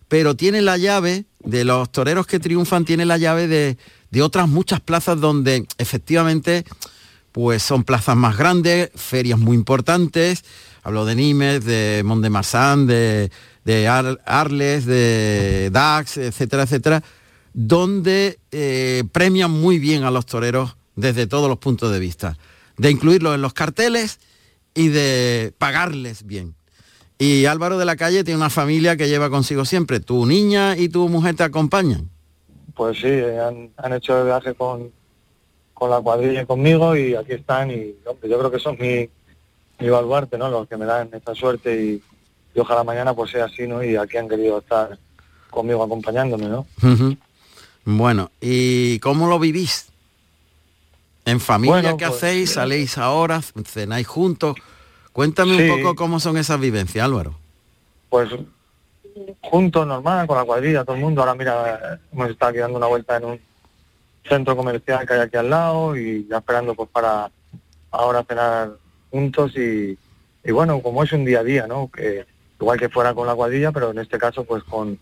pero 0.07 0.36
tiene 0.36 0.62
la 0.62 0.77
llave 0.77 1.25
de 1.39 1.63
los 1.65 1.91
toreros 1.91 2.27
que 2.27 2.39
triunfan, 2.39 2.86
tiene 2.86 3.05
la 3.05 3.17
llave 3.17 3.48
de, 3.48 3.77
de 4.12 4.22
otras 4.22 4.48
muchas 4.48 4.79
plazas 4.79 5.19
donde 5.19 5.65
efectivamente 5.77 6.63
pues 7.31 7.63
son 7.63 7.84
plazas 7.84 8.15
más 8.15 8.38
grandes, 8.38 8.91
ferias 8.95 9.38
muy 9.38 9.57
importantes, 9.57 10.45
hablo 10.84 11.03
de 11.05 11.15
Nimes, 11.15 11.65
de 11.65 12.01
Mont 12.05 12.24
de 12.24 12.29
Marsan, 12.29 12.88
de, 12.88 13.29
de 13.65 13.88
Ar- 13.88 14.22
Arles, 14.25 14.86
de 14.86 15.69
Dax, 15.72 16.17
etcétera, 16.17 16.63
etcétera, 16.63 17.03
donde 17.53 18.39
eh, 18.51 19.03
premian 19.12 19.51
muy 19.51 19.79
bien 19.79 20.03
a 20.03 20.12
los 20.12 20.25
toreros 20.25 20.77
desde 20.95 21.27
todos 21.27 21.50
los 21.50 21.57
puntos 21.57 21.91
de 21.91 22.00
vista, 22.00 22.38
de 22.77 22.91
incluirlos 22.91 23.36
en 23.36 23.41
los 23.41 23.53
carteles 23.53 24.19
y 24.74 24.89
de 24.89 25.53
pagarles 25.57 26.25
bien. 26.25 26.55
Y 27.17 27.45
Álvaro 27.45 27.77
de 27.77 27.86
la 27.86 27.95
Calle 27.95 28.24
tiene 28.24 28.38
una 28.38 28.50
familia 28.50 28.98
que 28.98 29.07
lleva 29.07 29.29
consigo 29.29 29.63
siempre. 29.63 30.01
Tu 30.01 30.25
niña 30.25 30.75
y 30.77 30.89
tu 30.89 31.07
mujer 31.07 31.36
te 31.36 31.43
acompañan. 31.43 32.10
Pues 32.75 32.98
sí, 32.98 33.07
eh, 33.07 33.39
han, 33.39 33.72
han 33.77 33.93
hecho 33.93 34.19
el 34.19 34.25
viaje 34.25 34.53
con, 34.53 34.91
con 35.74 35.89
la 35.89 36.01
cuadrilla 36.01 36.45
conmigo 36.45 36.95
y 36.98 37.15
aquí 37.15 37.31
están 37.31 37.72
y 37.72 37.95
hombre, 38.05 38.29
yo 38.29 38.38
creo 38.38 38.51
que 38.51 38.60
son 38.60 38.75
mi, 38.77 39.10
mi 39.79 39.89
baluarte, 39.89 40.38
¿no? 40.38 40.50
Los 40.50 40.67
que 40.67 40.75
me 40.75 40.86
dan 40.86 41.10
esta 41.13 41.34
suerte 41.34 41.81
y, 41.81 42.03
y 42.55 42.59
ojalá 42.59 42.83
mañana 42.83 43.13
pues 43.13 43.31
sea 43.31 43.45
así, 43.45 43.67
¿no? 43.67 43.83
Y 43.83 43.95
aquí 43.97 44.17
han 44.17 44.29
querido 44.29 44.59
estar 44.59 44.97
conmigo 45.50 45.83
acompañándome, 45.83 46.47
¿no? 46.47 46.65
Bueno, 47.83 48.31
¿y 48.41 48.97
cómo 49.00 49.27
lo 49.27 49.38
vivís? 49.39 49.89
¿En 51.25 51.39
familia 51.39 51.81
Bueno, 51.81 51.97
qué 51.97 52.05
pues, 52.07 52.17
hacéis? 52.17 52.53
¿Saléis 52.53 52.97
ahora? 52.97 53.41
¿Cenáis 53.41 54.07
juntos? 54.07 54.55
Cuéntame 55.12 55.57
Sí. 55.57 55.69
un 55.69 55.81
poco 55.81 55.95
cómo 55.95 56.19
son 56.19 56.38
esas 56.38 56.59
vivencias, 56.59 57.03
Álvaro. 57.05 57.35
Pues 58.09 58.29
juntos, 59.41 59.88
normal, 59.88 60.27
con 60.27 60.38
la 60.38 60.43
cuadrilla, 60.43 60.83
todo 60.83 60.95
el 60.95 61.01
mundo. 61.01 61.21
Ahora 61.21 61.35
mira, 61.35 62.00
hemos 62.12 62.29
estado 62.29 62.50
aquí 62.51 62.59
dando 62.59 62.77
una 62.77 62.88
vuelta 62.88 63.17
en 63.17 63.25
un 63.25 63.39
centro 64.27 64.55
comercial 64.55 65.05
que 65.07 65.13
hay 65.13 65.19
aquí 65.21 65.38
al 65.38 65.50
lado 65.50 65.95
y 65.97 66.27
ya 66.29 66.38
esperando 66.38 66.74
pues 66.75 66.89
para 66.89 67.29
ahora 67.91 68.24
cenar 68.27 68.71
juntos 69.12 69.55
y, 69.55 69.97
y 70.43 70.51
bueno, 70.51 70.81
como 70.81 71.03
es 71.03 71.12
un 71.13 71.24
día 71.25 71.39
a 71.39 71.43
día, 71.43 71.65
¿no? 71.67 71.89
Que 71.91 72.25
igual 72.59 72.79
que 72.79 72.89
fuera 72.89 73.13
con 73.13 73.27
la 73.27 73.35
cuadrilla, 73.35 73.71
pero 73.71 73.91
en 73.91 74.00
este 74.00 74.17
caso 74.17 74.43
pues 74.45 74.63
con, 74.63 74.97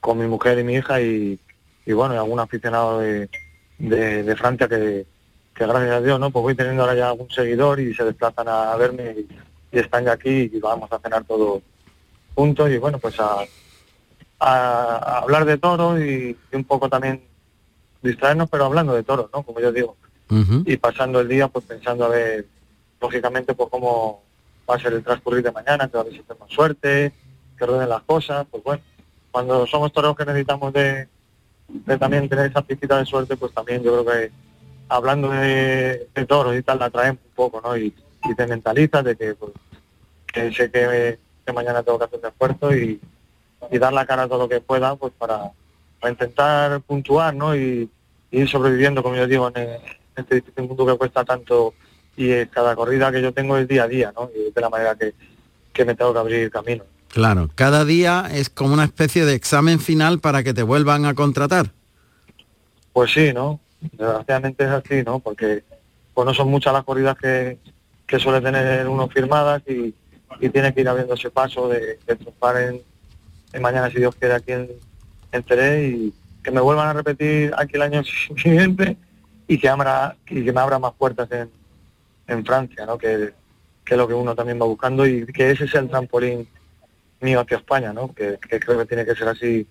con 0.00 0.18
mi 0.18 0.26
mujer 0.26 0.58
y 0.58 0.64
mi 0.64 0.74
hija 0.74 1.00
y, 1.00 1.38
y 1.86 1.92
bueno, 1.92 2.14
y 2.14 2.18
algún 2.18 2.40
aficionado 2.40 3.00
de, 3.00 3.28
de, 3.78 4.22
de 4.22 4.36
Francia 4.36 4.68
que, 4.68 5.06
que 5.54 5.66
gracias 5.66 5.92
a 5.92 6.00
Dios, 6.00 6.18
¿no? 6.20 6.30
Pues 6.30 6.42
voy 6.42 6.54
teniendo 6.54 6.82
ahora 6.82 6.94
ya 6.94 7.08
algún 7.08 7.30
seguidor 7.30 7.80
y 7.80 7.94
se 7.94 8.04
desplazan 8.04 8.48
a 8.48 8.76
verme 8.76 9.14
y, 9.18 9.28
y 9.76 9.78
están 9.80 10.04
ya 10.04 10.12
aquí 10.12 10.50
y 10.52 10.60
vamos 10.60 10.90
a 10.92 10.98
cenar 10.98 11.24
todos 11.24 11.62
juntos 12.34 12.70
y 12.70 12.78
bueno, 12.78 12.98
pues 12.98 13.18
a, 13.20 13.38
a- 14.40 14.96
a 14.96 15.18
hablar 15.18 15.44
de 15.44 15.58
toros 15.58 16.00
y, 16.00 16.36
y 16.52 16.56
un 16.56 16.64
poco 16.64 16.88
también 16.88 17.22
distraernos, 18.02 18.48
pero 18.50 18.66
hablando 18.66 18.94
de 18.94 19.02
toros, 19.02 19.30
¿no? 19.32 19.42
Como 19.42 19.60
yo 19.60 19.72
digo. 19.72 19.96
Y 20.66 20.76
pasando 20.76 21.20
el 21.20 21.28
día 21.28 21.48
pues 21.48 21.64
pensando 21.64 22.04
a 22.04 22.08
ver, 22.08 22.46
lógicamente, 23.00 23.54
pues 23.54 23.68
cómo 23.70 24.23
va 24.68 24.76
a 24.76 24.78
ser 24.78 24.92
el 24.92 25.04
transcurrir 25.04 25.42
de 25.42 25.52
mañana, 25.52 25.88
que 25.88 25.98
a 25.98 26.04
si 26.04 26.20
tenemos 26.20 26.50
suerte, 26.50 27.12
que 27.58 27.66
rueden 27.66 27.88
las 27.88 28.02
cosas, 28.02 28.46
pues 28.50 28.62
bueno, 28.62 28.82
cuando 29.30 29.66
somos 29.66 29.92
toros 29.92 30.16
que 30.16 30.24
necesitamos 30.24 30.72
de, 30.72 31.08
de 31.68 31.98
también 31.98 32.28
tener 32.28 32.50
esa 32.50 32.62
pizquita 32.62 32.98
de 32.98 33.06
suerte, 33.06 33.36
pues 33.36 33.52
también 33.52 33.82
yo 33.82 33.92
creo 33.92 34.04
que 34.04 34.32
hablando 34.88 35.30
de, 35.30 36.08
de 36.14 36.26
toros 36.26 36.56
y 36.56 36.62
tal, 36.62 36.78
la 36.78 36.90
traemos 36.90 37.20
un 37.24 37.34
poco, 37.34 37.60
¿no? 37.60 37.76
Y, 37.76 37.94
y 38.24 38.34
te 38.34 38.46
mentalizas 38.46 39.04
de 39.04 39.16
que, 39.16 39.34
pues, 39.34 39.52
que 40.26 40.52
sé 40.52 40.70
que, 40.70 41.18
mañana 41.52 41.82
tengo 41.82 41.98
que 41.98 42.04
hacer 42.04 42.18
un 42.20 42.26
esfuerzo 42.26 42.74
y, 42.74 43.00
y 43.70 43.78
dar 43.78 43.92
la 43.92 44.06
cara 44.06 44.22
a 44.22 44.28
todo 44.28 44.38
lo 44.38 44.48
que 44.48 44.60
pueda, 44.60 44.96
pues 44.96 45.12
para, 45.18 45.50
intentar 46.08 46.80
puntuar, 46.82 47.34
¿no? 47.34 47.56
Y, 47.56 47.88
y 48.30 48.40
ir 48.40 48.48
sobreviviendo, 48.48 49.02
como 49.02 49.16
yo 49.16 49.26
digo, 49.26 49.50
en, 49.54 49.56
en 49.56 49.80
este 50.16 50.36
difícil 50.36 50.68
mundo 50.68 50.86
que 50.86 50.98
cuesta 50.98 51.24
tanto 51.24 51.74
y 52.16 52.30
eh, 52.30 52.48
cada 52.50 52.76
corrida 52.76 53.10
que 53.10 53.22
yo 53.22 53.32
tengo 53.32 53.56
es 53.56 53.68
día 53.68 53.84
a 53.84 53.88
día, 53.88 54.12
¿no? 54.14 54.30
Y 54.34 54.52
de 54.52 54.60
la 54.60 54.70
manera 54.70 54.94
que, 54.94 55.14
que 55.72 55.84
me 55.84 55.94
tengo 55.94 56.12
que 56.12 56.18
abrir 56.18 56.50
camino. 56.50 56.84
Claro, 57.08 57.48
cada 57.54 57.84
día 57.84 58.28
es 58.32 58.50
como 58.50 58.74
una 58.74 58.84
especie 58.84 59.24
de 59.24 59.34
examen 59.34 59.78
final 59.78 60.18
para 60.20 60.42
que 60.42 60.52
te 60.52 60.62
vuelvan 60.62 61.04
a 61.04 61.14
contratar. 61.14 61.70
Pues 62.92 63.12
sí, 63.12 63.32
¿no? 63.32 63.60
Desgraciadamente 63.80 64.64
es 64.64 64.70
así, 64.70 65.02
¿no? 65.04 65.20
Porque 65.20 65.62
pues 66.12 66.26
no 66.26 66.34
son 66.34 66.48
muchas 66.48 66.72
las 66.72 66.84
corridas 66.84 67.16
que, 67.16 67.58
que 68.06 68.18
suele 68.18 68.40
tener 68.40 68.88
uno 68.88 69.08
firmadas 69.08 69.62
y, 69.68 69.94
y 70.40 70.48
tiene 70.48 70.72
que 70.74 70.80
ir 70.80 70.88
abriendo 70.88 71.14
ese 71.14 71.30
paso 71.30 71.68
de, 71.68 71.98
de 72.06 72.16
triunfar 72.16 72.60
en, 72.60 72.80
en 73.52 73.62
mañana, 73.62 73.90
si 73.90 73.98
Dios 73.98 74.14
quiere, 74.16 74.34
aquí 74.34 74.52
en, 74.52 74.68
en 75.32 75.42
Teré 75.42 75.88
y 75.88 76.14
que 76.42 76.50
me 76.50 76.60
vuelvan 76.60 76.88
a 76.88 76.92
repetir 76.92 77.52
aquí 77.56 77.76
el 77.76 77.82
año 77.82 78.02
siguiente 78.36 78.96
y 79.46 79.58
que, 79.58 79.68
abra, 79.68 80.16
y 80.28 80.44
que 80.44 80.52
me 80.52 80.60
abra 80.60 80.78
más 80.78 80.92
puertas 80.94 81.30
en, 81.32 81.48
en 82.26 82.44
Francia, 82.44 82.86
¿no? 82.86 82.98
Que, 82.98 83.32
que 83.84 83.94
es 83.94 83.98
lo 83.98 84.08
que 84.08 84.14
uno 84.14 84.34
también 84.34 84.60
va 84.60 84.66
buscando 84.66 85.06
y 85.06 85.26
que 85.26 85.50
ese 85.50 85.64
es 85.64 85.74
el 85.74 85.88
trampolín 85.88 86.48
mío 87.20 87.40
hacia 87.40 87.58
España, 87.58 87.92
¿no? 87.92 88.14
Que, 88.14 88.38
que 88.48 88.60
creo 88.60 88.78
que 88.78 88.86
tiene 88.86 89.04
que 89.04 89.14
ser 89.14 89.28
así 89.28 89.66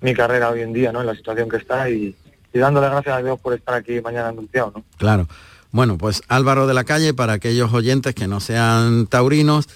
mi 0.00 0.14
carrera 0.14 0.50
hoy 0.50 0.60
en 0.62 0.72
día, 0.72 0.92
¿no? 0.92 1.00
En 1.00 1.06
la 1.06 1.14
situación 1.14 1.48
que 1.48 1.56
está 1.56 1.88
y, 1.90 2.14
y 2.52 2.58
dándole 2.58 2.88
gracias 2.88 3.16
a 3.16 3.22
Dios 3.22 3.38
por 3.40 3.54
estar 3.54 3.74
aquí 3.74 4.00
mañana 4.00 4.28
anunciado, 4.28 4.72
¿no? 4.76 4.84
Claro. 4.98 5.28
Bueno, 5.72 5.98
pues 5.98 6.22
Álvaro 6.28 6.66
de 6.66 6.74
la 6.74 6.84
Calle, 6.84 7.12
para 7.12 7.34
aquellos 7.34 7.72
oyentes 7.72 8.14
que 8.14 8.26
no 8.26 8.40
sean 8.40 9.06
taurinos, 9.06 9.68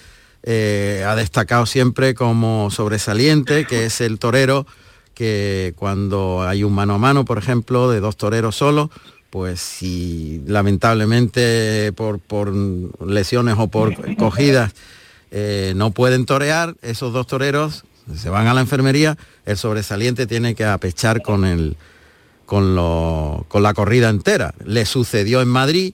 eh, 0.43 1.03
ha 1.07 1.15
destacado 1.15 1.65
siempre 1.65 2.15
como 2.15 2.71
sobresaliente, 2.71 3.65
que 3.65 3.85
es 3.85 4.01
el 4.01 4.17
torero 4.17 4.65
que 5.13 5.73
cuando 5.75 6.41
hay 6.41 6.63
un 6.63 6.73
mano 6.73 6.95
a 6.95 6.97
mano, 6.97 7.25
por 7.25 7.37
ejemplo, 7.37 7.91
de 7.91 7.99
dos 7.99 8.17
toreros 8.17 8.55
solos, 8.55 8.89
pues 9.31 9.59
si 9.61 10.41
lamentablemente 10.45 11.91
por, 11.93 12.19
por 12.19 12.53
lesiones 12.53 13.55
o 13.57 13.67
por 13.69 14.15
cogidas 14.17 14.73
eh, 15.31 15.73
no 15.75 15.91
pueden 15.91 16.25
torear, 16.25 16.75
esos 16.81 17.13
dos 17.13 17.25
toreros 17.27 17.83
se 18.15 18.29
van 18.29 18.47
a 18.47 18.53
la 18.53 18.61
enfermería, 18.61 19.17
el 19.45 19.57
sobresaliente 19.57 20.27
tiene 20.27 20.53
que 20.53 20.65
apechar 20.65 21.21
con 21.21 21.45
el, 21.45 21.77
con, 22.45 22.75
lo- 22.75 23.45
con 23.47 23.63
la 23.63 23.73
corrida 23.73 24.09
entera. 24.09 24.53
Le 24.65 24.85
sucedió 24.85 25.41
en 25.41 25.47
Madrid, 25.47 25.93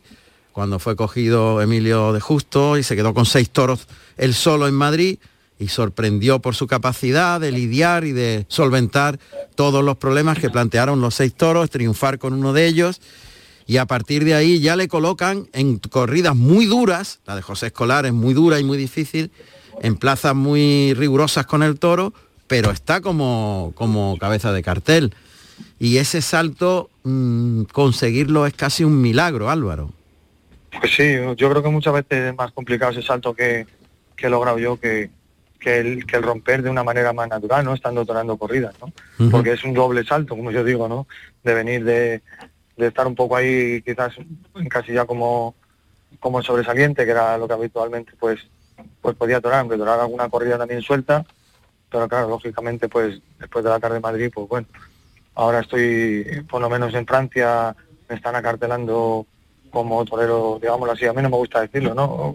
cuando 0.51 0.79
fue 0.79 0.95
cogido 0.95 1.61
Emilio 1.61 2.13
de 2.13 2.19
Justo 2.19 2.77
y 2.77 2.83
se 2.83 2.95
quedó 2.95 3.13
con 3.13 3.27
seis 3.27 3.49
toros 3.51 3.87
él 4.17 4.33
solo 4.33 4.67
en 4.67 4.73
Madrid 4.73 5.19
y 5.59 5.67
sorprendió 5.67 6.39
por 6.39 6.55
su 6.55 6.65
capacidad 6.65 7.39
de 7.39 7.51
lidiar 7.51 8.03
y 8.05 8.11
de 8.13 8.45
solventar 8.47 9.19
todos 9.53 9.83
los 9.83 9.97
problemas 9.97 10.39
que 10.39 10.49
plantearon 10.49 11.01
los 11.01 11.13
seis 11.13 11.35
toros, 11.35 11.69
triunfar 11.69 12.17
con 12.17 12.33
uno 12.33 12.53
de 12.53 12.65
ellos 12.65 12.99
y 13.67 13.77
a 13.77 13.85
partir 13.85 14.23
de 14.23 14.33
ahí 14.33 14.59
ya 14.61 14.77
le 14.77 14.87
colocan 14.87 15.49
en 15.51 15.77
corridas 15.79 16.35
muy 16.35 16.65
duras, 16.65 17.19
la 17.27 17.35
de 17.35 17.41
José 17.41 17.67
Escolar 17.67 18.05
es 18.05 18.13
muy 18.13 18.33
dura 18.33 18.59
y 18.59 18.63
muy 18.63 18.77
difícil, 18.77 19.29
en 19.81 19.97
plazas 19.97 20.33
muy 20.33 20.93
rigurosas 20.93 21.45
con 21.45 21.61
el 21.63 21.77
toro, 21.77 22.13
pero 22.47 22.71
está 22.71 23.01
como, 23.01 23.73
como 23.75 24.17
cabeza 24.17 24.53
de 24.53 24.63
cartel. 24.63 25.13
Y 25.79 25.97
ese 25.97 26.21
salto, 26.21 26.89
mm, 27.03 27.63
conseguirlo 27.63 28.47
es 28.47 28.53
casi 28.53 28.85
un 28.85 29.01
milagro, 29.01 29.49
Álvaro. 29.49 29.91
Pues 30.79 30.95
sí, 30.95 31.15
yo 31.35 31.49
creo 31.49 31.61
que 31.61 31.69
muchas 31.69 31.93
veces 31.93 32.29
es 32.31 32.35
más 32.37 32.53
complicado 32.53 32.93
ese 32.93 33.01
salto 33.01 33.33
que, 33.33 33.67
que 34.15 34.27
he 34.27 34.29
logrado 34.29 34.59
yo 34.59 34.79
que, 34.79 35.09
que, 35.59 35.79
el, 35.79 36.05
que 36.05 36.15
el 36.15 36.23
romper 36.23 36.61
de 36.61 36.69
una 36.69 36.85
manera 36.85 37.11
más 37.11 37.27
natural, 37.27 37.65
¿no? 37.65 37.73
Estando 37.73 38.05
torando 38.05 38.37
corridas, 38.37 38.75
¿no? 38.79 39.29
Porque 39.29 39.51
es 39.51 39.63
un 39.65 39.73
doble 39.73 40.05
salto, 40.05 40.35
como 40.35 40.51
yo 40.51 40.63
digo, 40.63 40.87
¿no? 40.87 41.05
De 41.43 41.53
venir 41.53 41.83
de, 41.83 42.21
de 42.77 42.87
estar 42.87 43.07
un 43.07 43.15
poco 43.15 43.35
ahí 43.35 43.81
quizás 43.81 44.13
en 44.55 44.69
casi 44.69 44.93
ya 44.93 45.05
como, 45.05 45.55
como 46.19 46.41
sobresaliente, 46.41 47.05
que 47.05 47.11
era 47.11 47.37
lo 47.37 47.47
que 47.47 47.53
habitualmente 47.53 48.13
pues 48.19 48.39
pues 49.01 49.15
podía 49.15 49.41
torar, 49.41 49.61
aunque 49.61 49.77
torar 49.77 49.99
alguna 49.99 50.29
corrida 50.29 50.57
también 50.57 50.81
suelta, 50.83 51.25
pero 51.89 52.07
claro, 52.07 52.29
lógicamente 52.29 52.87
pues 52.87 53.19
después 53.39 53.63
de 53.65 53.71
la 53.71 53.79
tarde 53.79 53.95
de 53.95 54.01
Madrid, 54.01 54.31
pues 54.33 54.47
bueno, 54.47 54.67
ahora 55.33 55.61
estoy 55.61 56.45
por 56.47 56.61
lo 56.61 56.69
menos 56.69 56.93
en 56.93 57.05
Francia, 57.07 57.75
me 58.07 58.15
están 58.15 58.35
acartelando 58.35 59.25
como 59.71 60.05
torero, 60.05 60.59
digámoslo 60.61 60.93
así, 60.93 61.05
a 61.05 61.13
mí 61.13 61.21
no 61.23 61.29
me 61.29 61.37
gusta 61.37 61.61
decirlo, 61.61 61.93
¿no? 61.95 62.33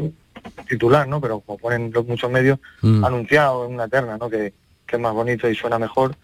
Titular, 0.68 1.06
¿no? 1.06 1.20
Pero 1.20 1.40
como 1.40 1.58
ponen 1.58 1.90
los 1.92 2.06
muchos 2.06 2.30
medios, 2.30 2.58
Mm. 2.82 3.04
anunciado 3.04 3.66
en 3.66 3.75
una 3.75 3.87
terna, 3.88 4.18
¿no? 4.18 4.28
Que, 4.28 4.52
que 4.87 4.96
es 4.96 5.00
más 5.02 5.14
bonito 5.14 5.49
y 5.49 5.54
suena 5.54 5.78
mejor. 5.78 6.16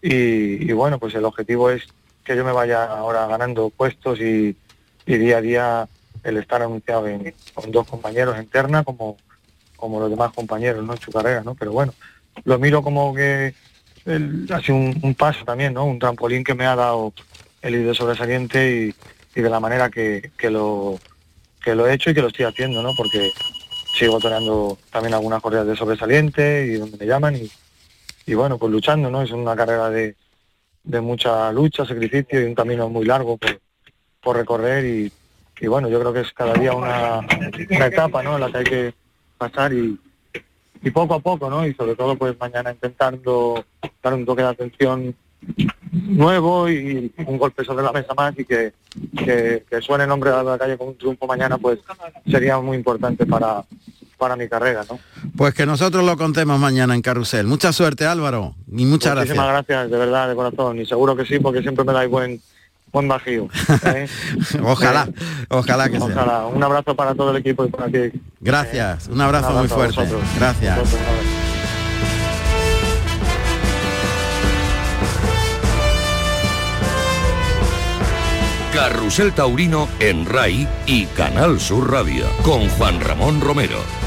Y, 0.00 0.70
y 0.70 0.72
bueno, 0.72 0.98
pues 0.98 1.14
el 1.16 1.24
objetivo 1.24 1.70
es 1.70 1.82
que 2.28 2.36
yo 2.36 2.44
me 2.44 2.52
vaya 2.52 2.84
ahora 2.84 3.26
ganando 3.26 3.70
puestos 3.70 4.20
y, 4.20 4.54
día 5.06 5.38
a 5.38 5.40
día 5.40 5.88
el 6.22 6.36
estar 6.36 6.60
anunciado 6.60 7.06
con 7.54 7.72
dos 7.72 7.88
compañeros 7.88 8.36
en 8.36 8.46
terna 8.48 8.84
como, 8.84 9.16
como 9.76 9.98
los 9.98 10.10
demás 10.10 10.32
compañeros, 10.34 10.84
¿no? 10.84 10.92
En 10.92 11.00
su 11.00 11.10
carrera, 11.10 11.40
¿no? 11.42 11.54
Pero 11.54 11.72
bueno, 11.72 11.94
lo 12.44 12.58
miro 12.58 12.82
como 12.82 13.14
que 13.14 13.54
el- 14.04 14.46
ha 14.52 14.60
sido 14.60 14.76
un, 14.76 15.14
paso 15.14 15.42
también, 15.46 15.72
¿no? 15.72 15.86
Un 15.86 15.98
trampolín 15.98 16.44
que 16.44 16.54
me 16.54 16.66
ha 16.66 16.76
dado 16.76 17.14
el 17.62 17.86
de 17.86 17.94
sobresaliente 17.94 18.92
y, 19.34 19.38
y 19.38 19.42
de 19.42 19.48
la 19.48 19.58
manera 19.58 19.88
que, 19.88 20.30
que 20.36 20.50
lo 20.50 20.98
que 21.64 21.74
lo 21.74 21.88
he 21.88 21.94
hecho 21.94 22.10
y 22.10 22.14
que 22.14 22.20
lo 22.20 22.28
estoy 22.28 22.44
haciendo, 22.44 22.82
¿no? 22.82 22.90
Porque 22.94 23.30
sigo 23.98 24.18
toreando 24.18 24.76
también 24.92 25.14
algunas 25.14 25.40
corridas 25.40 25.66
de 25.66 25.76
sobresaliente 25.76 26.66
y 26.66 26.74
donde 26.74 26.98
me 26.98 27.06
llaman 27.06 27.36
y, 27.36 27.50
y 28.26 28.34
bueno, 28.34 28.58
pues 28.58 28.70
luchando, 28.70 29.10
¿no? 29.10 29.22
Es 29.22 29.30
una 29.30 29.56
carrera 29.56 29.88
de, 29.88 30.14
de 30.88 31.00
mucha 31.02 31.52
lucha, 31.52 31.84
sacrificio 31.84 32.40
y 32.40 32.44
un 32.44 32.54
camino 32.54 32.88
muy 32.88 33.04
largo 33.04 33.36
por, 33.36 33.60
por 34.22 34.36
recorrer 34.36 34.84
y, 34.86 35.12
y 35.60 35.66
bueno, 35.66 35.88
yo 35.88 36.00
creo 36.00 36.12
que 36.14 36.20
es 36.20 36.32
cada 36.32 36.54
día 36.54 36.72
una, 36.72 37.20
una 37.70 37.86
etapa, 37.86 38.22
¿no? 38.22 38.36
En 38.36 38.40
la 38.40 38.50
que 38.50 38.58
hay 38.58 38.64
que 38.64 38.94
pasar 39.36 39.72
y, 39.74 39.98
y 40.82 40.90
poco 40.90 41.14
a 41.14 41.20
poco, 41.20 41.50
¿no? 41.50 41.66
Y 41.66 41.74
sobre 41.74 41.94
todo 41.94 42.16
pues 42.16 42.38
mañana 42.40 42.72
intentando 42.72 43.64
dar 44.02 44.14
un 44.14 44.24
toque 44.24 44.42
de 44.42 44.48
atención 44.48 45.14
nuevo 45.92 46.70
y 46.70 47.12
un 47.18 47.38
golpe 47.38 47.64
sobre 47.64 47.84
la 47.84 47.92
mesa 47.92 48.14
más 48.14 48.38
y 48.38 48.44
que, 48.46 48.72
que, 49.14 49.80
suene 49.82 50.04
el 50.04 50.08
nombre 50.08 50.30
de 50.30 50.42
la 50.42 50.58
calle 50.58 50.78
con 50.78 50.88
un 50.88 50.98
triunfo 50.98 51.26
mañana 51.26 51.58
pues 51.58 51.78
sería 52.26 52.58
muy 52.58 52.76
importante 52.76 53.26
para, 53.26 53.62
para 54.18 54.36
mi 54.36 54.48
carrera. 54.48 54.84
¿no? 54.90 54.98
Pues 55.36 55.54
que 55.54 55.64
nosotros 55.64 56.04
lo 56.04 56.16
contemos 56.16 56.58
mañana 56.58 56.94
en 56.94 57.00
Carrusel. 57.02 57.46
Mucha 57.46 57.72
suerte 57.72 58.04
Álvaro 58.04 58.54
y 58.70 58.84
muchas 58.84 59.14
Muchísimas 59.14 59.48
gracias. 59.48 59.90
De 59.90 59.96
verdad, 59.96 60.28
de 60.28 60.34
corazón. 60.34 60.78
Y 60.80 60.86
seguro 60.86 61.16
que 61.16 61.24
sí, 61.24 61.38
porque 61.38 61.62
siempre 61.62 61.84
me 61.84 61.92
dais 61.92 62.10
buen 62.10 62.40
buen 62.92 63.08
bajío. 63.08 63.48
¿eh? 63.84 64.08
ojalá, 64.62 65.08
eh, 65.08 65.46
ojalá 65.48 65.88
que 65.88 65.98
ojalá. 65.98 66.24
sea. 66.24 66.46
Un 66.46 66.62
abrazo 66.62 66.94
para 66.94 67.14
todo 67.14 67.30
el 67.30 67.36
equipo 67.36 67.64
y 67.64 67.68
para 67.68 67.86
ti. 67.86 68.20
Gracias, 68.40 69.08
eh, 69.08 69.12
un, 69.12 69.20
abrazo 69.20 69.52
muy 69.52 69.68
fuerte. 69.68 70.06
Gracias. 70.38 70.78
Carrusel 78.72 79.32
Taurino 79.32 79.88
en 79.98 80.24
RAI 80.24 80.68
y 80.86 81.06
Canal 81.06 81.58
Sur 81.58 81.90
Radio 81.90 82.26
con 82.44 82.68
Juan 82.68 83.00
Ramón 83.00 83.40
Romero. 83.40 83.97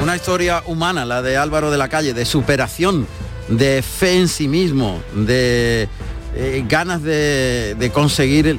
Una 0.00 0.16
historia 0.16 0.62
humana, 0.66 1.04
la 1.04 1.20
de 1.20 1.36
Álvaro 1.36 1.70
de 1.70 1.76
la 1.76 1.88
Calle, 1.88 2.14
de 2.14 2.24
superación, 2.24 3.06
de 3.48 3.82
fe 3.82 4.18
en 4.18 4.28
sí 4.28 4.48
mismo, 4.48 4.98
de 5.14 5.88
eh, 6.34 6.64
ganas 6.66 7.02
de, 7.02 7.76
de 7.78 7.90
conseguir 7.90 8.58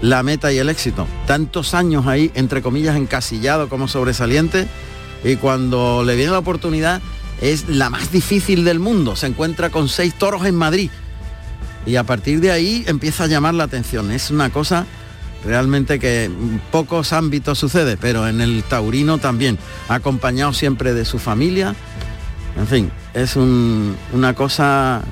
la 0.00 0.22
meta 0.22 0.52
y 0.52 0.58
el 0.58 0.68
éxito. 0.68 1.08
Tantos 1.26 1.74
años 1.74 2.06
ahí, 2.06 2.30
entre 2.34 2.62
comillas, 2.62 2.96
encasillado 2.96 3.68
como 3.68 3.88
sobresaliente, 3.88 4.68
y 5.24 5.36
cuando 5.36 6.04
le 6.04 6.14
viene 6.14 6.30
la 6.30 6.38
oportunidad 6.38 7.02
es 7.40 7.68
la 7.68 7.90
más 7.90 8.12
difícil 8.12 8.64
del 8.64 8.78
mundo. 8.78 9.16
Se 9.16 9.26
encuentra 9.26 9.70
con 9.70 9.88
seis 9.88 10.14
toros 10.14 10.46
en 10.46 10.54
Madrid. 10.54 10.90
Y 11.84 11.96
a 11.96 12.04
partir 12.04 12.40
de 12.40 12.52
ahí 12.52 12.84
empieza 12.86 13.24
a 13.24 13.26
llamar 13.26 13.54
la 13.54 13.64
atención. 13.64 14.12
Es 14.12 14.30
una 14.30 14.50
cosa 14.50 14.86
realmente 15.46 15.98
que 15.98 16.24
en 16.24 16.60
pocos 16.70 17.12
ámbitos 17.12 17.58
sucede, 17.58 17.96
pero 17.96 18.26
en 18.28 18.40
el 18.40 18.64
taurino 18.64 19.18
también, 19.18 19.58
acompañado 19.88 20.52
siempre 20.52 20.92
de 20.92 21.04
su 21.04 21.18
familia. 21.18 21.74
En 22.58 22.66
fin, 22.66 22.90
es 23.14 23.36
un- 23.36 23.96
una 24.12 24.34
cosa, 24.34 25.02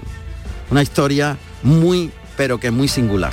una 0.71 0.83
historia 0.83 1.37
muy, 1.63 2.11
pero 2.37 2.59
que 2.59 2.71
muy 2.71 2.89
singular. 2.89 3.33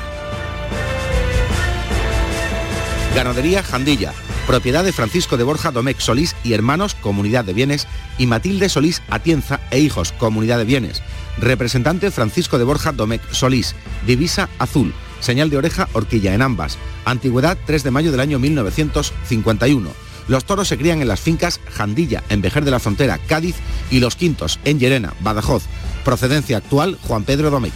Ganadería 3.15 3.61
Jandilla, 3.63 4.13
propiedad 4.47 4.83
de 4.83 4.93
Francisco 4.93 5.37
de 5.37 5.43
Borja 5.43 5.71
Domecq 5.71 5.99
Solís 5.99 6.35
y 6.43 6.53
hermanos, 6.53 6.95
Comunidad 6.95 7.43
de 7.43 7.53
Bienes, 7.53 7.87
y 8.17 8.25
Matilde 8.27 8.69
Solís 8.69 9.01
Atienza 9.09 9.59
e 9.69 9.79
hijos, 9.79 10.13
Comunidad 10.13 10.57
de 10.57 10.65
Bienes. 10.65 11.01
Representante 11.37 12.11
Francisco 12.11 12.57
de 12.57 12.63
Borja 12.63 12.91
Domecq 12.91 13.21
Solís, 13.31 13.75
divisa 14.07 14.49
azul, 14.59 14.93
señal 15.21 15.49
de 15.49 15.57
oreja 15.57 15.87
horquilla 15.93 16.33
en 16.33 16.41
ambas. 16.41 16.77
Antigüedad 17.05 17.57
3 17.65 17.83
de 17.83 17.91
mayo 17.91 18.11
del 18.11 18.19
año 18.19 18.37
1951. 18.39 19.89
Los 20.27 20.45
toros 20.45 20.67
se 20.67 20.77
crían 20.77 21.01
en 21.01 21.07
las 21.07 21.19
fincas 21.19 21.59
Jandilla, 21.71 22.23
en 22.29 22.41
Vejer 22.41 22.65
de 22.65 22.71
la 22.71 22.79
Frontera, 22.79 23.17
Cádiz, 23.17 23.55
y 23.89 23.99
Los 23.99 24.15
Quintos, 24.15 24.59
en 24.65 24.79
Llerena, 24.79 25.13
Badajoz. 25.21 25.63
Procedencia 26.03 26.57
actual, 26.57 26.97
Juan 27.07 27.23
Pedro 27.23 27.49
Domecq. 27.49 27.73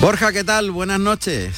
Borja, 0.00 0.32
¿qué 0.32 0.44
tal? 0.44 0.70
Buenas 0.70 1.00
noches. 1.00 1.56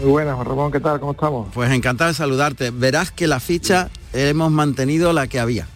Muy 0.00 0.10
buenas, 0.10 0.34
Juan 0.34 0.46
Ramón, 0.46 0.72
¿qué 0.72 0.80
tal? 0.80 1.00
¿Cómo 1.00 1.12
estamos? 1.12 1.48
Pues 1.52 1.70
encantado 1.70 2.08
de 2.08 2.14
saludarte. 2.14 2.70
Verás 2.70 3.10
que 3.10 3.26
la 3.26 3.40
ficha 3.40 3.90
hemos 4.12 4.50
mantenido 4.50 5.12
la 5.12 5.26
que 5.26 5.40
había. 5.40 5.66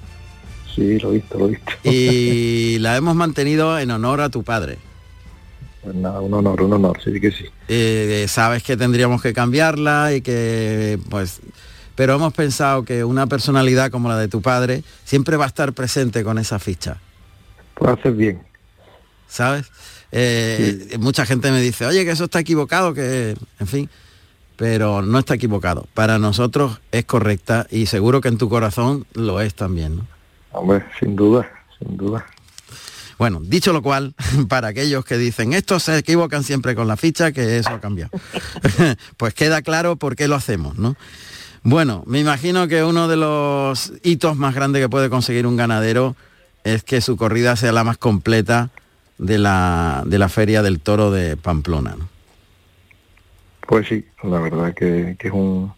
Sí, 0.74 0.98
lo 0.98 1.10
he 1.10 1.14
visto, 1.14 1.38
lo 1.38 1.46
he 1.46 1.50
visto. 1.50 1.72
Y 1.84 2.78
la 2.80 2.96
hemos 2.96 3.14
mantenido 3.14 3.78
en 3.78 3.90
honor 3.90 4.20
a 4.20 4.28
tu 4.28 4.42
padre. 4.42 4.78
Pues 5.86 5.94
nada, 5.98 6.20
un 6.20 6.34
honor, 6.34 6.62
un 6.62 6.72
honor, 6.72 6.98
sí 7.00 7.20
que 7.20 7.30
sí. 7.30 7.44
Eh, 7.68 8.26
sabes 8.28 8.64
que 8.64 8.76
tendríamos 8.76 9.22
que 9.22 9.32
cambiarla 9.32 10.14
y 10.14 10.20
que 10.20 10.98
pues 11.08 11.40
pero 11.94 12.16
hemos 12.16 12.32
pensado 12.32 12.84
que 12.84 13.04
una 13.04 13.28
personalidad 13.28 13.92
como 13.92 14.08
la 14.08 14.18
de 14.18 14.26
tu 14.26 14.42
padre 14.42 14.82
siempre 15.04 15.36
va 15.36 15.44
a 15.44 15.46
estar 15.46 15.72
presente 15.74 16.24
con 16.24 16.38
esa 16.38 16.58
ficha 16.58 16.96
Pues 17.74 17.92
haces 17.92 18.16
bien. 18.16 18.42
sabes 19.28 19.70
Eh, 20.10 20.96
mucha 20.98 21.24
gente 21.24 21.52
me 21.52 21.60
dice 21.60 21.86
oye 21.86 22.04
que 22.04 22.10
eso 22.10 22.24
está 22.24 22.40
equivocado 22.40 22.92
que 22.92 23.36
en 23.60 23.66
fin 23.68 23.88
pero 24.56 25.02
no 25.02 25.20
está 25.20 25.34
equivocado 25.34 25.86
para 25.94 26.18
nosotros 26.18 26.80
es 26.90 27.04
correcta 27.04 27.68
y 27.70 27.86
seguro 27.86 28.20
que 28.20 28.26
en 28.26 28.38
tu 28.38 28.48
corazón 28.48 29.06
lo 29.14 29.40
es 29.40 29.54
también 29.54 29.98
¿no? 29.98 30.06
Hombre, 30.50 30.84
sin 30.98 31.14
duda, 31.14 31.48
sin 31.78 31.96
duda. 31.96 32.26
Bueno, 33.18 33.40
dicho 33.42 33.72
lo 33.72 33.82
cual, 33.82 34.14
para 34.48 34.68
aquellos 34.68 35.04
que 35.04 35.16
dicen, 35.16 35.52
estos 35.52 35.84
se 35.84 35.98
equivocan 35.98 36.44
siempre 36.44 36.74
con 36.74 36.88
la 36.88 36.96
ficha, 36.96 37.32
que 37.32 37.58
eso 37.58 37.70
ha 37.70 37.80
cambiado. 37.80 38.10
pues 39.16 39.34
queda 39.34 39.62
claro 39.62 39.96
por 39.96 40.16
qué 40.16 40.28
lo 40.28 40.34
hacemos, 40.34 40.76
¿no? 40.78 40.96
Bueno, 41.62 42.04
me 42.06 42.20
imagino 42.20 42.68
que 42.68 42.84
uno 42.84 43.08
de 43.08 43.16
los 43.16 43.92
hitos 44.04 44.36
más 44.36 44.54
grandes 44.54 44.82
que 44.82 44.88
puede 44.88 45.10
conseguir 45.10 45.46
un 45.46 45.56
ganadero 45.56 46.14
es 46.62 46.84
que 46.84 47.00
su 47.00 47.16
corrida 47.16 47.56
sea 47.56 47.72
la 47.72 47.82
más 47.82 47.98
completa 47.98 48.70
de 49.18 49.38
la, 49.38 50.04
de 50.06 50.18
la 50.18 50.28
Feria 50.28 50.62
del 50.62 50.78
Toro 50.78 51.10
de 51.10 51.36
Pamplona. 51.36 51.96
¿no? 51.96 52.08
Pues 53.66 53.88
sí, 53.88 54.04
la 54.22 54.38
verdad 54.38 54.74
que, 54.74 55.16
que 55.18 55.28
es 55.28 55.34
un, 55.34 55.72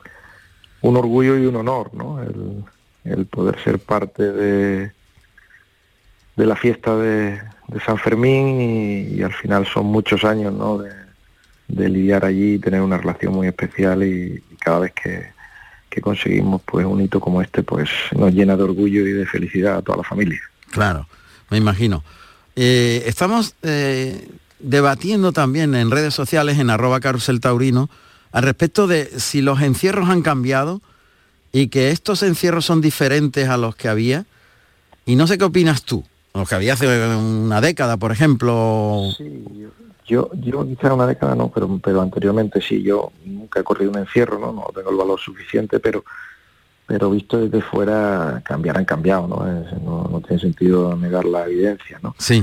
un 0.82 0.96
orgullo 0.96 1.38
y 1.38 1.46
un 1.46 1.56
honor, 1.56 1.94
¿no? 1.94 2.22
El, 2.22 2.64
el 3.04 3.26
poder 3.26 3.62
ser 3.64 3.78
parte 3.78 4.30
de, 4.30 4.92
de 6.38 6.46
la 6.46 6.56
fiesta 6.56 6.96
de, 6.96 7.40
San 7.84 7.98
Fermín 7.98 8.60
y, 9.12 9.22
al 9.22 9.34
final 9.34 9.66
son 9.66 9.86
muchos 9.86 10.24
años, 10.24 10.54
¿no? 10.54 10.78
De, 10.78 11.88
lidiar 11.90 12.24
allí 12.24 12.54
y 12.54 12.58
tener 12.58 12.80
una 12.80 12.96
relación 12.96 13.34
muy 13.34 13.46
especial 13.46 14.02
y, 14.02 14.42
y 14.50 14.56
cada 14.56 14.78
vez 14.78 14.92
que, 14.92 15.26
que 15.90 16.00
conseguimos 16.00 16.62
pues 16.64 16.86
un 16.86 17.00
hito 17.02 17.20
como 17.20 17.42
este 17.42 17.62
pues 17.62 17.90
nos 18.16 18.32
llena 18.32 18.56
de 18.56 18.62
orgullo 18.62 19.06
y 19.06 19.12
de 19.12 19.26
felicidad 19.26 19.76
a 19.76 19.82
toda 19.82 19.98
la 19.98 20.04
familia. 20.04 20.40
Claro, 20.70 21.06
me 21.50 21.58
imagino. 21.58 22.04
Eh, 22.56 23.02
estamos 23.06 23.54
eh, 23.62 24.28
debatiendo 24.58 25.32
también 25.32 25.74
en 25.74 25.90
redes 25.90 26.14
sociales, 26.14 26.58
en 26.58 26.70
arroba 26.70 27.00
carusel 27.00 27.40
taurino, 27.40 27.90
al 28.32 28.44
respecto 28.44 28.86
de 28.86 29.06
si 29.18 29.42
los 29.42 29.60
encierros 29.60 30.08
han 30.08 30.22
cambiado 30.22 30.80
y 31.52 31.68
que 31.68 31.90
estos 31.90 32.22
encierros 32.22 32.64
son 32.64 32.80
diferentes 32.80 33.48
a 33.48 33.56
los 33.56 33.76
que 33.76 33.88
había. 33.88 34.24
Y 35.06 35.16
no 35.16 35.26
sé 35.26 35.38
qué 35.38 35.44
opinas 35.44 35.82
tú, 35.84 36.04
los 36.38 36.48
que 36.48 36.54
había 36.54 36.74
hace 36.74 36.86
una 37.16 37.60
década, 37.60 37.96
por 37.96 38.12
ejemplo. 38.12 39.02
Yo, 40.06 40.30
yo 40.34 40.66
quizá 40.66 40.94
una 40.94 41.06
década 41.06 41.34
no, 41.34 41.48
pero, 41.50 41.78
pero 41.82 42.00
anteriormente 42.00 42.62
sí, 42.62 42.82
yo 42.82 43.12
nunca 43.26 43.60
he 43.60 43.62
corrido 43.64 43.90
un 43.90 43.98
encierro, 43.98 44.38
¿no? 44.38 44.52
No 44.52 44.66
tengo 44.74 44.90
el 44.90 44.96
valor 44.96 45.18
suficiente, 45.20 45.80
pero 45.80 46.04
pero 46.86 47.10
visto 47.10 47.36
desde 47.38 47.60
fuera 47.60 48.40
cambiar 48.42 48.78
han 48.78 48.86
cambiado, 48.86 49.28
¿no? 49.28 49.46
Es- 49.46 49.82
no, 49.82 50.08
no 50.10 50.20
tiene 50.22 50.40
sentido 50.40 50.96
negar 50.96 51.26
la 51.26 51.44
evidencia, 51.44 51.98
¿no? 52.02 52.14
Sí. 52.18 52.42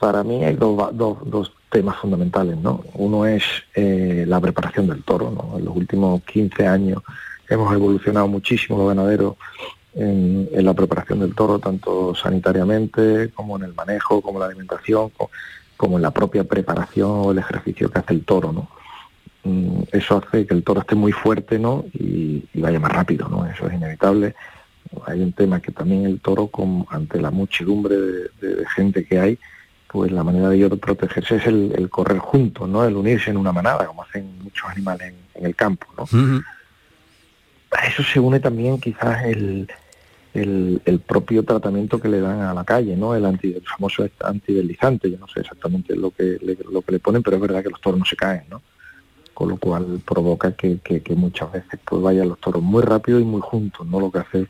Para 0.00 0.24
mí 0.24 0.44
hay 0.44 0.56
dos, 0.56 0.90
dos, 0.96 1.18
dos 1.24 1.52
temas 1.70 1.96
fundamentales, 1.98 2.56
¿no? 2.56 2.82
Uno 2.94 3.24
es 3.26 3.44
eh, 3.76 4.24
la 4.26 4.40
preparación 4.40 4.88
del 4.88 5.04
toro, 5.04 5.30
¿no? 5.30 5.58
En 5.58 5.64
los 5.64 5.76
últimos 5.76 6.22
15 6.24 6.66
años 6.66 7.02
hemos 7.48 7.72
evolucionado 7.72 8.26
muchísimo 8.26 8.78
los 8.78 8.88
ganaderos 8.88 9.36
en, 9.94 10.48
en 10.52 10.64
la 10.64 10.74
preparación 10.74 11.20
del 11.20 11.34
toro, 11.34 11.58
tanto 11.58 12.14
sanitariamente 12.14 13.30
como 13.34 13.56
en 13.56 13.64
el 13.64 13.74
manejo, 13.74 14.20
como 14.20 14.38
la 14.38 14.46
alimentación, 14.46 15.10
co- 15.10 15.30
como 15.76 15.96
en 15.96 16.02
la 16.02 16.10
propia 16.10 16.44
preparación 16.44 17.10
o 17.10 17.30
el 17.32 17.38
ejercicio 17.38 17.90
que 17.90 17.98
hace 17.98 18.14
el 18.14 18.24
toro, 18.24 18.52
¿no? 18.52 18.68
Mm, 19.44 19.82
Eso 19.92 20.18
hace 20.18 20.46
que 20.46 20.54
el 20.54 20.62
toro 20.64 20.80
esté 20.80 20.94
muy 20.94 21.12
fuerte, 21.12 21.58
¿no? 21.58 21.84
Y, 21.94 22.44
vaya 22.54 22.80
más 22.80 22.92
rápido, 22.92 23.28
¿no? 23.28 23.46
Eso 23.46 23.66
es 23.68 23.74
inevitable. 23.74 24.34
Hay 25.06 25.20
un 25.20 25.32
tema 25.32 25.60
que 25.60 25.70
también 25.72 26.04
el 26.06 26.20
toro, 26.20 26.48
con, 26.48 26.86
ante 26.90 27.20
la 27.20 27.30
muchedumbre 27.30 27.96
de, 27.96 28.12
de- 28.40 28.54
de 28.56 28.66
gente 28.74 29.04
que 29.06 29.18
hay, 29.20 29.38
pues 29.90 30.10
la 30.12 30.22
manera 30.24 30.48
de 30.50 30.56
ellos 30.56 30.78
protegerse 30.78 31.36
es 31.36 31.46
el, 31.46 31.72
el 31.76 31.88
correr 31.88 32.18
juntos, 32.18 32.68
¿no? 32.68 32.84
El 32.84 32.96
unirse 32.96 33.30
en 33.30 33.36
una 33.38 33.52
manada, 33.52 33.86
como 33.86 34.02
hacen 34.02 34.38
muchos 34.42 34.68
animales 34.68 35.08
en, 35.12 35.16
en 35.40 35.46
el 35.46 35.54
campo, 35.56 35.86
¿no? 35.96 36.06
A 37.70 37.86
eso 37.86 38.02
se 38.02 38.18
une 38.20 38.40
también 38.40 38.80
quizás 38.80 39.24
el, 39.26 39.68
el, 40.34 40.80
el 40.84 41.00
propio 41.00 41.42
tratamiento 41.44 42.00
que 42.00 42.08
le 42.08 42.20
dan 42.20 42.40
a 42.40 42.54
la 42.54 42.64
calle, 42.64 42.96
¿no? 42.96 43.14
El, 43.14 43.24
anti, 43.26 43.52
el 43.52 43.62
famoso 43.62 44.08
antideslizante, 44.24 45.10
yo 45.10 45.18
no 45.18 45.28
sé 45.28 45.40
exactamente 45.40 45.94
lo 45.94 46.10
que, 46.10 46.38
le, 46.40 46.56
lo 46.72 46.80
que 46.82 46.92
le 46.92 46.98
ponen, 46.98 47.22
pero 47.22 47.36
es 47.36 47.42
verdad 47.42 47.62
que 47.62 47.70
los 47.70 47.80
toros 47.80 47.98
no 47.98 48.04
se 48.06 48.16
caen, 48.16 48.44
¿no? 48.50 48.62
Con 49.34 49.50
lo 49.50 49.56
cual 49.58 50.00
provoca 50.04 50.52
que, 50.52 50.78
que- 50.82 51.00
que 51.02 51.14
muchas 51.14 51.52
veces 51.52 51.78
pues 51.84 52.02
vayan 52.02 52.28
los 52.28 52.38
toros 52.40 52.62
muy 52.62 52.82
rápido 52.82 53.20
y 53.20 53.24
muy 53.24 53.40
juntos, 53.40 53.86
¿no? 53.86 54.00
Lo 54.00 54.10
que 54.10 54.18
hace 54.18 54.46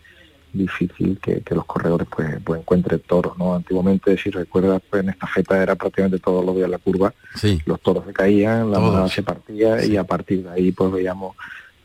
difícil 0.52 1.18
que, 1.20 1.42
que 1.42 1.54
los 1.54 1.66
corredores 1.66 2.08
pues, 2.10 2.36
pues 2.42 2.60
encuentren 2.60 3.00
toros, 3.00 3.36
¿no? 3.36 3.54
Antiguamente, 3.54 4.16
si 4.16 4.30
recuerdas, 4.30 4.80
pues 4.88 5.02
en 5.02 5.10
esta 5.10 5.26
feta 5.26 5.62
era 5.62 5.74
prácticamente 5.74 6.18
todos 6.20 6.42
los 6.44 6.56
días 6.56 6.70
la 6.70 6.78
curva, 6.78 7.12
Sí. 7.34 7.60
los 7.66 7.80
toros 7.82 8.06
se 8.06 8.12
caían, 8.14 8.70
la 8.70 8.78
Todos. 8.78 9.12
se 9.12 9.22
partía 9.22 9.84
y 9.84 9.96
a 9.96 10.04
partir 10.04 10.44
de 10.44 10.50
ahí 10.50 10.72
pues 10.72 10.90
veíamos 10.90 11.36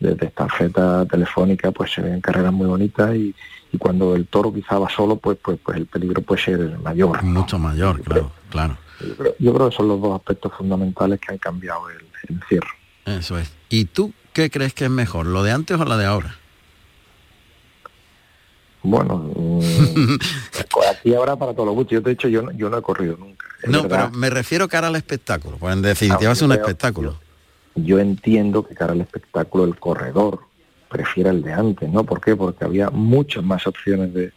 desde 0.03 0.27
esta 0.27 0.47
feta 0.49 1.05
telefónica 1.05 1.71
pues 1.71 1.93
se 1.93 2.01
ven 2.01 2.21
carreras 2.21 2.51
muy 2.51 2.67
bonitas 2.67 3.15
y, 3.15 3.33
y 3.71 3.77
cuando 3.77 4.15
el 4.15 4.27
toro 4.27 4.53
quizá 4.53 4.77
va 4.77 4.89
solo 4.89 5.15
pues 5.15 5.37
pues 5.41 5.57
pues 5.63 5.77
el 5.77 5.85
peligro 5.85 6.21
puede 6.21 6.41
ser 6.41 6.77
mayor. 6.79 7.23
Mucho 7.23 7.57
mayor, 7.57 8.01
claro, 8.01 8.31
claro. 8.49 8.77
Yo 8.99 9.15
creo, 9.15 9.35
yo 9.39 9.53
creo 9.53 9.69
que 9.69 9.75
son 9.75 9.87
los 9.87 10.01
dos 10.01 10.15
aspectos 10.15 10.51
fundamentales 10.57 11.19
que 11.19 11.31
han 11.31 11.37
cambiado 11.37 11.89
el, 11.89 11.97
el 11.97 12.35
encierro. 12.35 12.69
Eso 13.05 13.37
es. 13.37 13.51
¿Y 13.69 13.85
tú 13.85 14.13
qué 14.33 14.49
crees 14.49 14.73
que 14.73 14.85
es 14.85 14.91
mejor, 14.91 15.25
lo 15.25 15.43
de 15.43 15.51
antes 15.51 15.79
o 15.79 15.85
lo 15.85 15.97
de 15.97 16.05
ahora? 16.05 16.35
Bueno, 18.83 19.17
mm, 19.35 20.15
aquí 20.91 21.15
ahora 21.15 21.37
para 21.37 21.53
todos 21.53 21.67
los 21.67 21.75
gustos. 21.75 21.93
Yo 21.93 22.03
te 22.03 22.09
he 22.09 22.13
dicho, 22.15 22.27
yo 22.27 22.41
no, 22.41 22.51
yo 22.51 22.69
no 22.69 22.77
he 22.77 22.81
corrido 22.81 23.15
nunca. 23.17 23.47
No, 23.65 23.83
verdad. 23.83 24.09
pero 24.09 24.19
me 24.19 24.29
refiero 24.29 24.67
cara 24.67 24.87
al 24.87 24.95
espectáculo, 24.95 25.57
pues 25.57 25.73
en 25.73 25.81
definitiva 25.81 26.33
es 26.33 26.41
un 26.41 26.51
espectáculo. 26.51 27.11
yo 27.13 27.32
entiendo 27.99 28.65
que 28.65 28.75
cara 28.75 28.93
al 28.93 29.01
espectáculo 29.01 29.65
el 29.65 29.79
corredor 29.79 30.41
prefiera 30.89 31.31
el 31.31 31.41
de 31.41 31.53
antes, 31.53 31.89
¿no? 31.89 32.03
¿Por 32.03 32.21
qué? 32.21 32.35
Porque 32.35 32.65
había 32.65 32.89
muchas 32.89 33.43
más 33.43 33.65
opciones 33.65 34.13
de, 34.13 34.31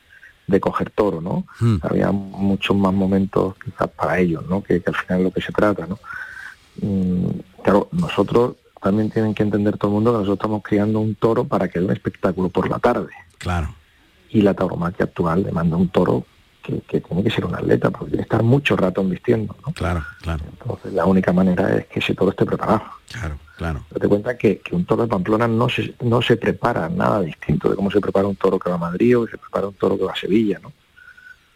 de 0.47 0.61
coger 0.61 0.91
toro, 0.91 1.21
¿no? 1.21 1.45
Hmm. 1.61 1.77
Había 1.83 2.11
muchos 2.13 2.77
más 2.77 2.95
momentos 2.95 3.55
quizás 3.63 3.89
para 3.89 4.19
ellos, 4.19 4.47
¿no? 4.49 4.63
Que, 4.63 4.81
que 4.81 4.91
al 4.91 4.97
final 4.97 5.19
es 5.19 5.25
lo 5.25 5.31
que 5.31 5.43
se 5.43 5.53
trata, 5.53 5.87
¿no? 5.87 5.99
Mm, 6.81 7.41
claro, 7.63 7.89
nosotros 7.93 8.57
también 8.83 9.11
tienen 9.11 9.35
que 9.35 9.43
entender 9.43 9.77
todo 9.77 9.91
el 9.91 9.95
mundo 9.95 10.13
que 10.13 10.19
nosotros 10.19 10.39
estamos 10.39 10.63
criando 10.63 11.01
un 11.01 11.15
toro 11.15 11.45
para 11.45 11.69
que 11.69 11.79
dé 11.79 11.87
un 11.87 11.93
espectáculo 11.93 12.49
por 12.49 12.69
la 12.69 12.79
tarde. 12.79 13.13
Claro. 13.39 13.75
Y 14.31 14.43
la 14.43 14.55
tauromaquia 14.55 15.07
actual 15.07 15.45
demanda 15.45 15.77
un 15.77 15.89
toro 15.89 16.25
que, 16.67 16.81
que 16.81 17.01
tiene 17.01 17.23
que 17.23 17.31
ser 17.31 17.45
un 17.45 17.55
atleta, 17.55 17.91
porque 17.91 18.11
tiene 18.11 18.25
que 18.25 18.35
estar 18.35 18.43
mucho 18.43 18.77
rato 18.77 19.05
vistiendo, 19.05 19.57
¿no? 19.65 19.73
Claro, 19.73 20.05
claro. 20.21 20.45
Entonces 20.51 20.93
la 20.93 21.07
única 21.07 21.33
manera 21.33 21.77
es 21.77 21.87
que 21.87 22.01
ese 22.01 22.15
toro 22.15 22.31
esté 22.31 22.45
preparado. 22.45 22.83
Claro, 23.13 23.39
claro. 23.57 23.85
Date 23.91 24.09
cuenta 24.09 24.37
que, 24.37 24.59
que 24.59 24.75
un 24.75 24.85
toro 24.85 25.03
de 25.03 25.09
Pamplona 25.09 25.47
no 25.47 25.69
se, 25.69 25.95
no 26.01 26.21
se 26.21 26.37
prepara 26.37 26.89
nada 26.89 27.21
distinto 27.21 27.71
de 27.71 27.77
cómo 27.77 27.91
se 27.91 28.01
prepara 28.01 28.27
un 28.27 28.37
toro 28.37 28.59
que 28.59 28.69
va 28.69 28.77
a 28.77 28.79
Madrid 28.79 29.17
o 29.17 29.25
que 29.25 29.33
se 29.33 29.39
prepara 29.39 29.69
un 29.69 29.75
toro 29.75 29.97
que 29.97 30.05
va 30.05 30.13
a 30.13 30.17
Sevilla, 30.17 30.59
¿no? 30.61 30.73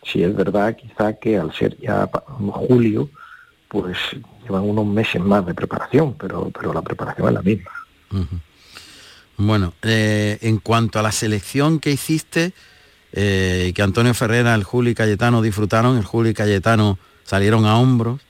Si 0.02 0.22
es 0.22 0.34
verdad 0.34 0.76
quizá 0.76 1.14
que 1.14 1.36
al 1.36 1.52
ser 1.52 1.76
ya 1.78 2.08
julio, 2.68 3.10
pues 3.68 3.98
llevan 4.44 4.62
unos 4.62 4.86
meses 4.86 5.20
más 5.20 5.44
de 5.44 5.54
preparación, 5.54 6.14
pero, 6.14 6.50
pero 6.50 6.72
la 6.72 6.82
preparación 6.82 7.28
es 7.28 7.34
la 7.34 7.42
misma. 7.42 7.70
Bueno, 9.36 9.74
eh, 9.82 10.38
en 10.40 10.58
cuanto 10.58 10.98
a 10.98 11.02
la 11.02 11.12
selección 11.12 11.80
que 11.80 11.90
hiciste, 11.90 12.52
eh, 13.12 13.72
que 13.74 13.82
Antonio 13.82 14.14
Ferrera, 14.14 14.54
el 14.54 14.64
Juli 14.64 14.94
Cayetano 14.94 15.42
disfrutaron, 15.42 15.96
el 15.96 16.04
Juli 16.04 16.34
Cayetano 16.34 16.98
salieron 17.24 17.66
a 17.66 17.78
hombros, 17.78 18.20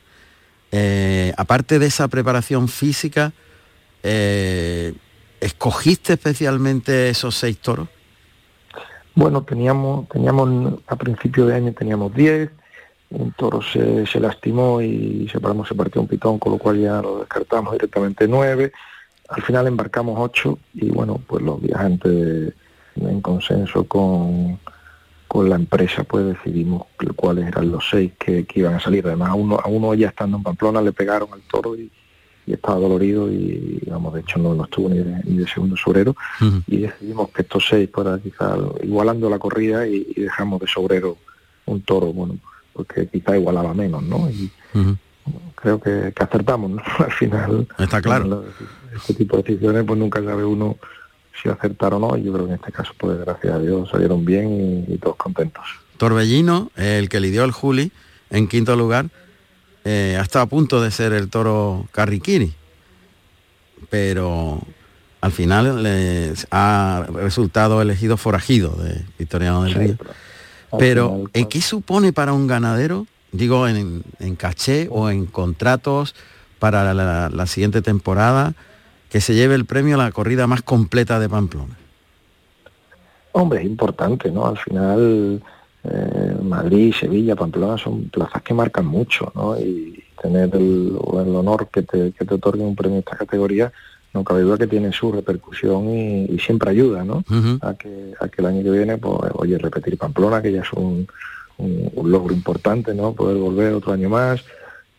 eh, 0.72 1.32
aparte 1.36 1.78
de 1.78 1.86
esa 1.86 2.08
preparación 2.08 2.68
física, 2.68 3.32
eh, 4.02 4.94
¿escogiste 5.40 6.14
especialmente 6.14 7.10
esos 7.10 7.36
seis 7.36 7.58
toros? 7.58 7.88
Bueno, 9.14 9.42
teníamos, 9.42 10.08
teníamos 10.08 10.80
a 10.86 10.96
principio 10.96 11.46
de 11.46 11.56
año 11.56 11.72
teníamos 11.72 12.14
10, 12.14 12.50
un 13.10 13.32
toro 13.32 13.60
se, 13.60 14.06
se 14.06 14.20
lastimó 14.20 14.80
y 14.80 15.28
separamos, 15.30 15.68
se 15.68 15.74
partió 15.74 16.00
un 16.00 16.06
pitón, 16.06 16.38
con 16.38 16.52
lo 16.52 16.58
cual 16.58 16.80
ya 16.80 17.02
lo 17.02 17.18
descartamos 17.18 17.72
directamente 17.72 18.28
9. 18.28 18.72
Al 19.28 19.42
final 19.42 19.66
embarcamos 19.66 20.16
8 20.18 20.58
y 20.74 20.90
bueno, 20.90 21.20
pues 21.26 21.42
los 21.42 21.60
viajantes 21.60 22.54
en 23.08 23.20
consenso 23.20 23.84
con, 23.84 24.58
con 25.28 25.48
la 25.48 25.56
empresa 25.56 26.04
pues 26.04 26.26
decidimos 26.26 26.86
cuáles 27.16 27.46
eran 27.46 27.70
los 27.70 27.88
seis 27.88 28.12
que, 28.18 28.44
que 28.44 28.60
iban 28.60 28.74
a 28.74 28.80
salir. 28.80 29.06
Además 29.06 29.30
a 29.30 29.34
uno, 29.34 29.60
a 29.62 29.68
uno 29.68 29.94
ya 29.94 30.08
estando 30.08 30.36
en 30.36 30.42
Pamplona 30.42 30.82
le 30.82 30.92
pegaron 30.92 31.28
al 31.32 31.42
toro 31.42 31.76
y, 31.76 31.90
y 32.46 32.52
estaba 32.52 32.78
dolorido 32.78 33.30
y 33.30 33.82
vamos, 33.86 34.14
de 34.14 34.20
hecho 34.20 34.38
no, 34.38 34.54
no 34.54 34.64
estuvo 34.64 34.88
ni 34.88 34.98
de, 34.98 35.22
ni 35.24 35.38
de 35.38 35.46
segundo 35.46 35.76
sobrero 35.76 36.16
y 36.66 36.78
decidimos 36.78 37.30
que 37.30 37.42
estos 37.42 37.66
seis 37.68 37.88
para 37.88 38.18
quizá 38.18 38.56
igualando 38.82 39.30
la 39.30 39.38
corrida 39.38 39.86
y, 39.86 40.06
y 40.16 40.22
dejamos 40.22 40.60
de 40.60 40.66
sobrero 40.66 41.16
un 41.66 41.82
toro, 41.82 42.12
bueno, 42.12 42.36
porque 42.72 43.06
quizá 43.08 43.36
igualaba 43.36 43.74
menos, 43.74 44.02
¿no? 44.02 44.28
Y 44.30 44.50
creo 45.54 45.80
que, 45.80 46.12
que 46.14 46.22
acertamos, 46.22 46.70
¿no? 46.70 46.82
Al 46.98 47.12
final. 47.12 47.68
Está 47.78 48.00
claro. 48.00 48.44
Este 48.94 49.14
tipo 49.14 49.36
de 49.36 49.42
decisiones 49.44 49.84
pues 49.84 49.98
nunca 49.98 50.22
sabe 50.22 50.44
uno 50.44 50.76
si 51.42 51.48
acertar 51.48 51.94
o 51.94 51.98
no, 51.98 52.16
yo 52.16 52.32
creo 52.32 52.46
que 52.46 52.52
en 52.52 52.58
este 52.58 52.72
caso, 52.72 52.92
pues 52.98 53.18
gracias 53.18 53.54
a 53.54 53.58
Dios 53.58 53.88
salieron 53.90 54.24
bien 54.24 54.84
y, 54.88 54.94
y 54.94 54.98
todos 54.98 55.16
contentos. 55.16 55.64
Torbellino, 55.96 56.70
el 56.76 57.08
que 57.08 57.20
lidió 57.20 57.44
el 57.44 57.52
Juli, 57.52 57.92
en 58.30 58.48
quinto 58.48 58.76
lugar, 58.76 59.06
eh, 59.84 60.16
ha 60.18 60.22
estado 60.22 60.44
a 60.44 60.48
punto 60.48 60.80
de 60.80 60.90
ser 60.90 61.12
el 61.12 61.28
toro 61.28 61.86
Carriquiri, 61.92 62.54
pero 63.88 64.60
al 65.20 65.32
final 65.32 65.82
les 65.82 66.46
ha 66.50 67.06
resultado 67.12 67.82
elegido 67.82 68.16
forajido 68.16 68.70
de 68.76 69.04
Victoriano 69.18 69.64
del 69.64 69.74
Río. 69.74 69.96
Pero, 70.78 71.24
¿en 71.32 71.46
qué 71.46 71.60
supone 71.60 72.12
para 72.12 72.32
un 72.32 72.46
ganadero, 72.46 73.06
digo, 73.32 73.66
en, 73.66 74.04
en 74.20 74.36
caché 74.36 74.88
o 74.90 75.10
en 75.10 75.26
contratos 75.26 76.14
para 76.58 76.94
la, 76.94 77.28
la 77.28 77.46
siguiente 77.46 77.82
temporada, 77.82 78.54
que 79.10 79.20
se 79.20 79.34
lleve 79.34 79.54
el 79.56 79.66
premio 79.66 79.96
a 79.96 80.04
la 80.04 80.12
corrida 80.12 80.46
más 80.46 80.62
completa 80.62 81.18
de 81.18 81.28
Pamplona? 81.28 81.76
Hombre, 83.32 83.60
es 83.60 83.66
importante, 83.66 84.30
¿no? 84.30 84.46
Al 84.46 84.58
final, 84.58 85.42
eh, 85.84 86.34
Madrid, 86.42 86.94
Sevilla, 86.98 87.36
Pamplona 87.36 87.78
son 87.78 88.04
plazas 88.08 88.42
que 88.42 88.54
marcan 88.54 88.86
mucho, 88.86 89.30
¿no? 89.34 89.58
Y 89.58 90.02
tener 90.20 90.54
el, 90.54 90.96
el 90.96 91.36
honor 91.36 91.68
que 91.72 91.82
te, 91.82 92.12
que 92.12 92.24
te 92.24 92.34
otorguen 92.34 92.66
un 92.66 92.76
premio 92.76 92.94
de 92.94 93.00
esta 93.00 93.16
categoría, 93.16 93.72
no 94.12 94.24
cabe 94.24 94.42
duda 94.42 94.58
que 94.58 94.66
tiene 94.66 94.92
su 94.92 95.12
repercusión 95.12 95.88
y, 95.88 96.24
y 96.24 96.38
siempre 96.40 96.70
ayuda, 96.70 97.04
¿no? 97.04 97.22
a, 97.62 97.74
que, 97.74 98.12
a 98.20 98.28
que 98.28 98.42
el 98.42 98.46
año 98.46 98.62
que 98.64 98.70
viene, 98.70 98.98
pues, 98.98 99.30
oye, 99.34 99.56
repetir 99.58 99.96
Pamplona, 99.96 100.42
que 100.42 100.52
ya 100.52 100.62
es 100.62 100.72
un, 100.72 101.06
un- 101.58 101.90
un 101.94 102.10
logro 102.10 102.34
importante, 102.34 102.92
¿no? 102.94 103.12
Poder 103.12 103.36
volver 103.36 103.72
otro 103.74 103.92
año 103.92 104.08
más 104.08 104.44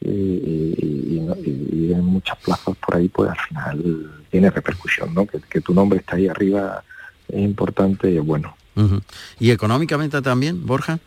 y, 0.01 0.09
y- 0.09 1.15
y- 1.17 1.19
no- 1.21 1.35
y- 1.35 1.69
y 1.89 1.93
en 1.93 2.03
muchas 2.05 2.37
plazas 2.39 2.75
por 2.77 2.95
ahí, 2.95 3.07
pues 3.07 3.29
al 3.29 3.37
final 3.37 4.11
tiene 4.29 4.49
repercusión, 4.49 5.13
¿no? 5.13 5.25
Que, 5.25 5.39
que 5.39 5.61
tu 5.61 5.73
nombre 5.73 5.99
está 5.99 6.15
ahí 6.15 6.27
arriba 6.27 6.83
es 7.27 7.39
importante 7.39 8.09
y 8.11 8.17
es 8.17 8.25
bueno. 8.25 8.55
Ujú. 8.75 9.01
¿Y 9.39 9.51
económicamente 9.51 10.21
también, 10.21 10.65
Borja? 10.65 10.99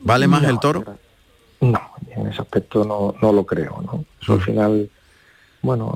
¿Vale 0.00 0.26
más 0.28 0.42
No, 0.42 0.48
el 0.50 0.58
toro? 0.60 0.84
No, 1.60 1.80
en 2.16 2.26
ese 2.26 2.40
aspecto 2.40 2.84
no, 2.84 3.14
no 3.20 3.32
lo 3.32 3.44
creo, 3.44 3.82
¿no? 3.82 4.04
Eso 4.20 4.34
al 4.34 4.40
final, 4.42 4.90
bueno, 5.62 5.94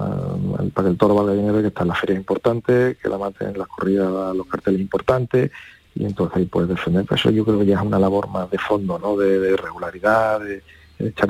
eh, 0.60 0.70
para 0.74 0.86
que 0.86 0.92
el 0.92 0.98
toro 0.98 1.14
valga 1.14 1.32
dinero 1.32 1.60
que 1.62 1.68
estar 1.68 1.82
en 1.82 1.88
las 1.88 1.98
ferias 2.00 2.18
importantes, 2.18 2.96
que 2.98 3.08
la 3.08 3.18
maten 3.18 3.48
en 3.48 3.58
las 3.58 3.68
corridas, 3.68 4.34
los 4.36 4.46
carteles 4.46 4.80
importantes, 4.80 5.50
y 5.94 6.04
entonces 6.04 6.36
ahí 6.36 6.44
puedes 6.44 6.68
defender. 6.68 7.04
Pero 7.04 7.16
eso 7.16 7.30
yo 7.30 7.44
creo 7.44 7.58
que 7.60 7.66
ya 7.66 7.76
es 7.76 7.82
una 7.82 7.98
labor 7.98 8.28
más 8.28 8.50
de 8.50 8.58
fondo, 8.58 8.98
¿no? 8.98 9.16
De, 9.16 9.38
de 9.38 9.56
regularidad, 9.56 10.40
de, 10.40 10.62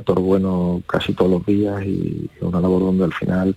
toro 0.05 0.21
bueno 0.23 0.83
casi 0.87 1.13
todos 1.15 1.31
los 1.31 1.47
días 1.47 1.83
y 1.85 2.29
una 2.41 2.61
labor 2.61 2.83
donde 2.83 3.05
al 3.05 3.13
final 3.15 3.57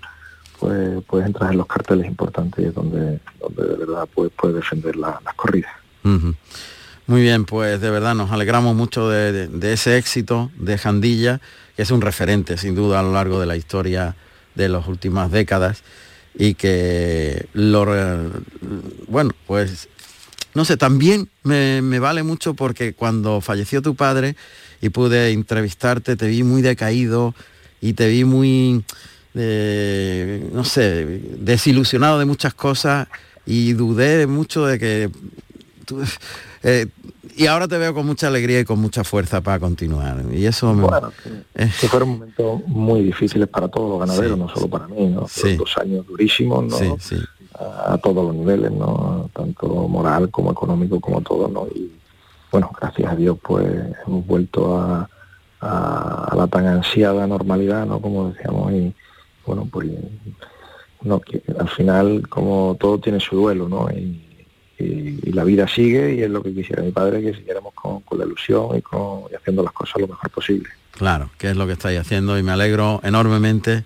pues 0.60 1.04
puedes 1.06 1.28
entrar 1.28 1.52
en 1.52 1.58
los 1.60 1.68
carteles 1.68 2.08
importantes 2.08 2.74
donde, 2.74 3.20
donde 3.40 3.64
de 3.64 3.76
verdad 3.78 4.08
puedes, 4.14 4.34
puedes 4.34 4.56
defender 4.56 4.96
la- 4.96 5.20
las 5.24 5.34
corridas. 5.36 5.72
Muy 7.06 7.22
bien, 7.22 7.46
pues 7.46 7.80
de 7.80 7.90
verdad 7.92 8.16
nos 8.16 8.32
alegramos 8.32 8.76
mucho 8.76 9.10
de, 9.10 9.32
de- 9.32 9.48
de 9.48 9.74
ese 9.74 9.98
éxito 9.98 10.50
de 10.58 10.78
Jandilla, 10.78 11.42
que 11.76 11.84
es 11.84 11.92
un 11.92 12.02
referente 12.02 12.58
sin 12.58 12.76
duda 12.76 13.00
a 13.00 13.04
lo 13.04 13.14
largo 13.14 13.40
de 13.40 13.46
la 13.46 13.56
historia 13.56 14.16
de 14.56 14.68
las 14.70 14.88
últimas 14.88 15.32
décadas 15.32 15.84
y 16.36 16.54
que 16.56 17.48
lo 17.54 17.86
bueno, 19.08 19.32
pues 19.46 19.90
no 20.58 20.66
sé, 20.66 20.76
también 20.76 21.30
me, 21.44 21.84
me 21.84 22.00
vale 22.00 22.24
mucho 22.24 22.56
porque 22.56 22.94
cuando 22.94 23.42
falleció 23.42 23.80
tu 23.84 23.94
padre 23.94 24.36
y 24.82 24.90
pude 24.90 25.32
entrevistarte, 25.32 26.16
te 26.16 26.28
vi 26.28 26.42
muy 26.42 26.64
decaído 26.64 27.36
y 27.80 27.94
te 27.94 28.08
vi 28.10 28.26
muy, 28.26 28.84
eh, 29.36 30.50
no 30.52 30.64
sé, 30.64 31.06
desilusionado 31.40 32.18
de 32.18 32.26
muchas 32.26 32.56
cosas 32.56 33.08
y 33.46 33.74
dudé 33.74 34.26
mucho 34.26 34.66
de 34.66 34.80
que 34.80 35.10
tú- 35.86 36.02
eh, 36.64 36.88
y 37.36 37.46
ahora 37.46 37.68
te 37.68 37.78
veo 37.78 37.94
con 37.94 38.08
mucha 38.08 38.28
alegría 38.28 38.60
y 38.62 38.66
con 38.66 38.80
mucha 38.80 39.04
fuerza 39.04 39.42
para 39.42 39.60
continuar. 39.60 40.26
Y 40.34 40.48
eso 40.48 40.74
me... 40.74 40.88
Bueno, 40.88 41.14
que, 41.22 41.30
que 41.80 41.88
fueron 41.88 42.10
momentos 42.10 42.62
muy 42.66 43.04
difíciles 43.04 43.48
para 43.48 43.68
todos 43.68 43.92
los 43.92 44.00
ganaderos, 44.00 44.40
no 44.40 44.50
solo 44.50 44.68
para 44.68 44.88
mí, 44.88 45.06
¿no? 45.06 45.28
Fueron 45.28 45.58
dos 45.60 45.78
años 45.78 46.08
durísimos, 46.08 46.66
¿no? 46.66 46.76
Sí, 46.76 46.94
sí. 47.00 47.16
A, 47.60 47.98
todos 47.98 48.26
los 48.28 48.36
niveles, 48.36 48.72
¿no? 48.72 49.30
Tanto 49.34 49.68
moral 49.88 50.30
como 50.30 50.52
económico 50.52 51.00
como 51.00 51.22
todo, 51.22 51.48
¿no? 51.48 51.68
Y 51.74 51.92
bueno, 52.52 52.72
gracias 52.80 53.12
a 53.12 53.16
Dios 53.16 53.38
pues 53.42 53.66
hemos 54.06 54.26
vuelto 54.26 54.78
a, 54.78 55.10
la 55.60 56.48
tan 56.48 56.68
ansiada 56.68 57.26
normalidad, 57.26 57.86
¿no? 57.86 58.00
Como 58.00 58.30
decíamos, 58.30 58.72
y 58.74 58.94
bueno, 59.46 59.68
pues 59.72 59.90
no, 61.02 61.20
que 61.20 61.42
al 61.58 61.70
final 61.70 62.28
como 62.30 62.78
todo 62.80 63.00
tiene 63.00 63.20
su 63.20 63.36
duelo, 63.36 63.68
¿no? 63.68 63.90
Y 63.90 65.32
la 65.32 65.44
vida 65.44 65.68
sigue 65.68 66.14
y 66.16 66.22
es 66.24 66.30
lo 66.30 66.44
que 66.44 66.54
quisiera 66.54 66.84
mi 66.84 66.92
padre, 66.92 67.22
que 67.22 67.34
siguiéramos 67.34 67.74
con, 67.74 68.02
con 68.02 68.20
la 68.20 68.26
ilusión 68.26 68.76
y, 68.78 68.82
con, 68.82 69.24
y 69.32 69.36
haciendo 69.36 69.64
las 69.64 69.74
cosas 69.74 70.02
lo 70.02 70.08
mejor 70.08 70.30
posible. 70.30 70.70
Claro, 70.92 71.30
que 71.38 71.50
es 71.50 71.56
lo 71.56 71.68
que 71.68 71.74
estáis 71.74 72.00
haciendo 72.00 72.38
y 72.38 72.44
me 72.44 72.52
alegro 72.52 73.00
enormemente 73.04 73.86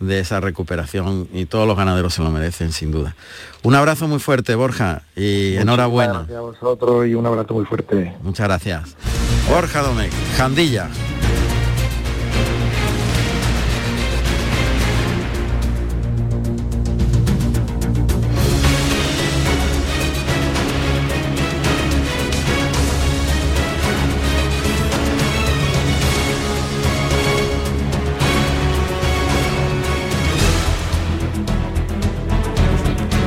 de 0.00 0.20
esa 0.20 0.40
recuperación 0.40 1.28
y 1.32 1.46
todos 1.46 1.66
los 1.66 1.76
ganaderos 1.76 2.14
se 2.14 2.22
lo 2.22 2.30
merecen 2.30 2.72
sin 2.72 2.92
duda. 2.92 3.16
Un 3.62 3.74
abrazo 3.74 4.08
muy 4.08 4.18
fuerte, 4.18 4.54
Borja, 4.54 5.02
y 5.14 5.56
enhorabuena. 5.56 6.24
Gracias 6.28 6.38
a 6.38 6.40
vosotros 6.40 7.06
y 7.06 7.14
un 7.14 7.26
abrazo 7.26 7.54
muy 7.54 7.64
fuerte. 7.64 8.14
Muchas 8.22 8.46
gracias. 8.46 8.96
Borja 9.48 9.82
Domecq, 9.82 10.12
Jandilla. 10.36 10.88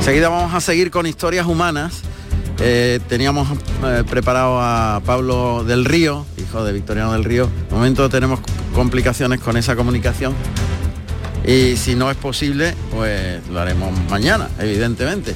Enseguida 0.10 0.30
vamos 0.30 0.56
a 0.56 0.60
seguir 0.60 0.90
con 0.90 1.06
historias 1.06 1.46
humanas. 1.46 2.02
Eh, 2.60 3.00
teníamos 3.08 3.48
eh, 3.86 4.04
preparado 4.10 4.60
a 4.60 5.04
Pablo 5.06 5.64
del 5.64 5.86
Río, 5.86 6.26
hijo 6.36 6.64
de 6.64 6.74
Victoriano 6.74 7.14
del 7.14 7.24
Río. 7.24 7.48
De 7.70 7.76
momento 7.76 8.10
tenemos 8.10 8.40
complicaciones 8.74 9.40
con 9.40 9.56
esa 9.56 9.76
comunicación. 9.76 10.34
Y 11.46 11.78
si 11.78 11.94
no 11.94 12.10
es 12.10 12.18
posible, 12.18 12.74
pues 12.90 13.48
lo 13.50 13.60
haremos 13.60 13.92
mañana, 14.10 14.50
evidentemente. 14.58 15.36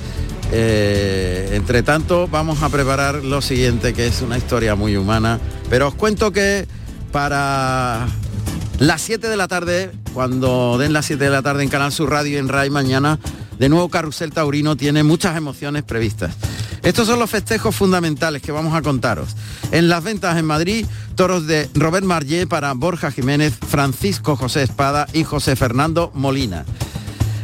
Eh, 0.51 1.51
entre 1.53 1.83
tanto, 1.83 2.27
vamos 2.27 2.63
a 2.63 2.69
preparar 2.69 3.23
lo 3.23 3.43
siguiente, 3.43 3.93
que 3.93 4.07
es 4.07 4.23
una 4.23 4.39
historia 4.39 4.73
muy 4.73 4.97
humana. 4.97 5.39
Pero 5.69 5.89
os 5.89 5.93
cuento 5.93 6.31
que 6.31 6.65
para 7.11 8.07
las 8.79 9.01
7 9.01 9.29
de 9.29 9.37
la 9.37 9.47
tarde, 9.47 9.91
cuando 10.15 10.79
den 10.79 10.93
las 10.93 11.05
7 11.05 11.25
de 11.25 11.29
la 11.29 11.43
tarde 11.43 11.61
en 11.61 11.69
Canal 11.69 11.91
Sur 11.91 12.09
Radio 12.09 12.37
y 12.37 12.37
en 12.37 12.49
RAI 12.49 12.71
mañana, 12.71 13.19
de 13.59 13.69
nuevo 13.69 13.89
Carrusel 13.89 14.31
Taurino 14.31 14.75
tiene 14.75 15.03
muchas 15.03 15.37
emociones 15.37 15.83
previstas. 15.83 16.35
Estos 16.83 17.07
son 17.07 17.19
los 17.19 17.29
festejos 17.29 17.73
fundamentales 17.73 18.41
que 18.41 18.51
vamos 18.51 18.75
a 18.75 18.81
contaros. 18.81 19.35
En 19.71 19.87
las 19.87 20.03
ventas 20.03 20.37
en 20.37 20.45
Madrid, 20.45 20.85
toros 21.15 21.47
de 21.47 21.69
Robert 21.73 22.05
Marlé 22.05 22.45
para 22.45 22.73
Borja 22.73 23.09
Jiménez, 23.09 23.53
Francisco 23.67 24.35
José 24.35 24.63
Espada 24.63 25.07
y 25.13 25.23
José 25.23 25.55
Fernando 25.55 26.11
Molina. 26.13 26.65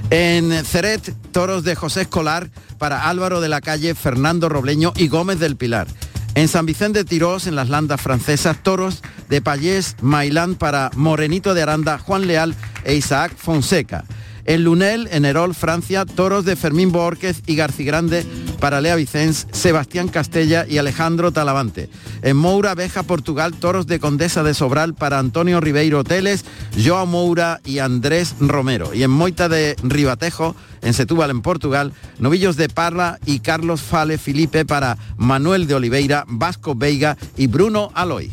En 0.09 0.51
Ceret, 0.65 1.13
toros 1.31 1.63
de 1.63 1.75
José 1.75 2.01
Escolar 2.01 2.49
para 2.77 3.09
Álvaro 3.09 3.39
de 3.39 3.49
la 3.49 3.61
Calle, 3.61 3.95
Fernando 3.95 4.49
Robleño 4.49 4.91
y 4.97 5.07
Gómez 5.07 5.39
del 5.39 5.55
Pilar. 5.55 5.87
En 6.35 6.47
San 6.47 6.65
Vicente 6.65 6.99
de 6.99 7.05
Tirós, 7.05 7.47
en 7.47 7.55
las 7.55 7.69
landas 7.69 8.01
francesas, 8.01 8.57
toros 8.61 9.01
de 9.29 9.41
Payés, 9.41 9.95
Mailán 10.01 10.55
para 10.55 10.91
Morenito 10.95 11.53
de 11.53 11.61
Aranda, 11.61 11.97
Juan 11.97 12.27
Leal 12.27 12.55
e 12.83 12.95
Isaac 12.95 13.33
Fonseca. 13.37 14.03
En 14.49 14.63
Lunel, 14.63 15.07
en 15.11 15.25
Herol, 15.25 15.53
Francia, 15.53 16.05
toros 16.07 16.43
de 16.43 16.55
Fermín 16.55 16.91
Borquez 16.91 17.43
y 17.45 17.55
Garcigrande 17.55 18.25
para 18.59 18.81
Lea 18.81 18.95
Vicens, 18.95 19.45
Sebastián 19.51 20.07
Castella 20.07 20.65
y 20.67 20.79
Alejandro 20.79 21.31
Talavante. 21.31 21.87
En 22.23 22.35
Moura, 22.35 22.73
Beja, 22.73 23.03
Portugal, 23.03 23.53
toros 23.53 23.85
de 23.85 23.99
Condesa 23.99 24.41
de 24.41 24.55
Sobral 24.55 24.95
para 24.95 25.19
Antonio 25.19 25.61
Ribeiro 25.61 26.03
Teles, 26.03 26.45
Joao 26.83 27.05
Moura 27.05 27.61
y 27.63 27.77
Andrés 27.77 28.37
Romero. 28.39 28.91
Y 28.91 29.03
en 29.03 29.11
Moita 29.11 29.49
de 29.49 29.75
Ribatejo, 29.83 30.55
en 30.81 30.95
Setúbal, 30.95 31.29
en 31.29 31.43
Portugal, 31.43 31.93
novillos 32.17 32.55
de 32.55 32.69
Parla 32.69 33.19
y 33.27 33.41
Carlos 33.41 33.81
Fale 33.81 34.17
Felipe 34.17 34.65
para 34.65 34.97
Manuel 35.15 35.67
de 35.67 35.75
Oliveira, 35.75 36.25
Vasco 36.27 36.73
Veiga 36.73 37.17
y 37.37 37.45
Bruno 37.45 37.91
Aloy. 37.93 38.31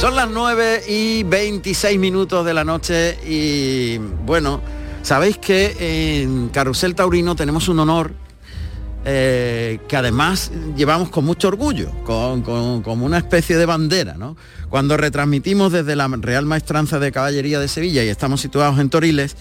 Son 0.00 0.14
las 0.14 0.30
9 0.30 0.84
y 0.88 1.24
26 1.24 1.98
minutos 1.98 2.46
de 2.46 2.54
la 2.54 2.62
noche 2.64 3.18
y 3.26 3.98
bueno, 3.98 4.60
sabéis 5.02 5.38
que 5.38 6.22
en 6.22 6.48
Carrusel 6.50 6.94
Taurino 6.94 7.34
tenemos 7.34 7.66
un 7.68 7.80
honor 7.80 8.12
eh, 9.04 9.80
que 9.88 9.96
además 9.96 10.52
llevamos 10.76 11.08
con 11.08 11.24
mucho 11.24 11.48
orgullo, 11.48 11.90
con, 12.04 12.42
con- 12.42 12.82
como 12.82 13.06
una 13.06 13.18
especie 13.18 13.56
de 13.56 13.66
bandera, 13.66 14.14
¿no? 14.16 14.36
Cuando 14.68 14.96
retransmitimos 14.96 15.72
desde 15.72 15.96
la 15.96 16.06
Real 16.08 16.46
Maestranza 16.46 17.00
de 17.00 17.10
Caballería 17.10 17.58
de 17.58 17.66
Sevilla 17.68 18.04
y 18.04 18.08
estamos 18.08 18.40
situados 18.40 18.78
en 18.78 18.90
Toriles, 18.90 19.36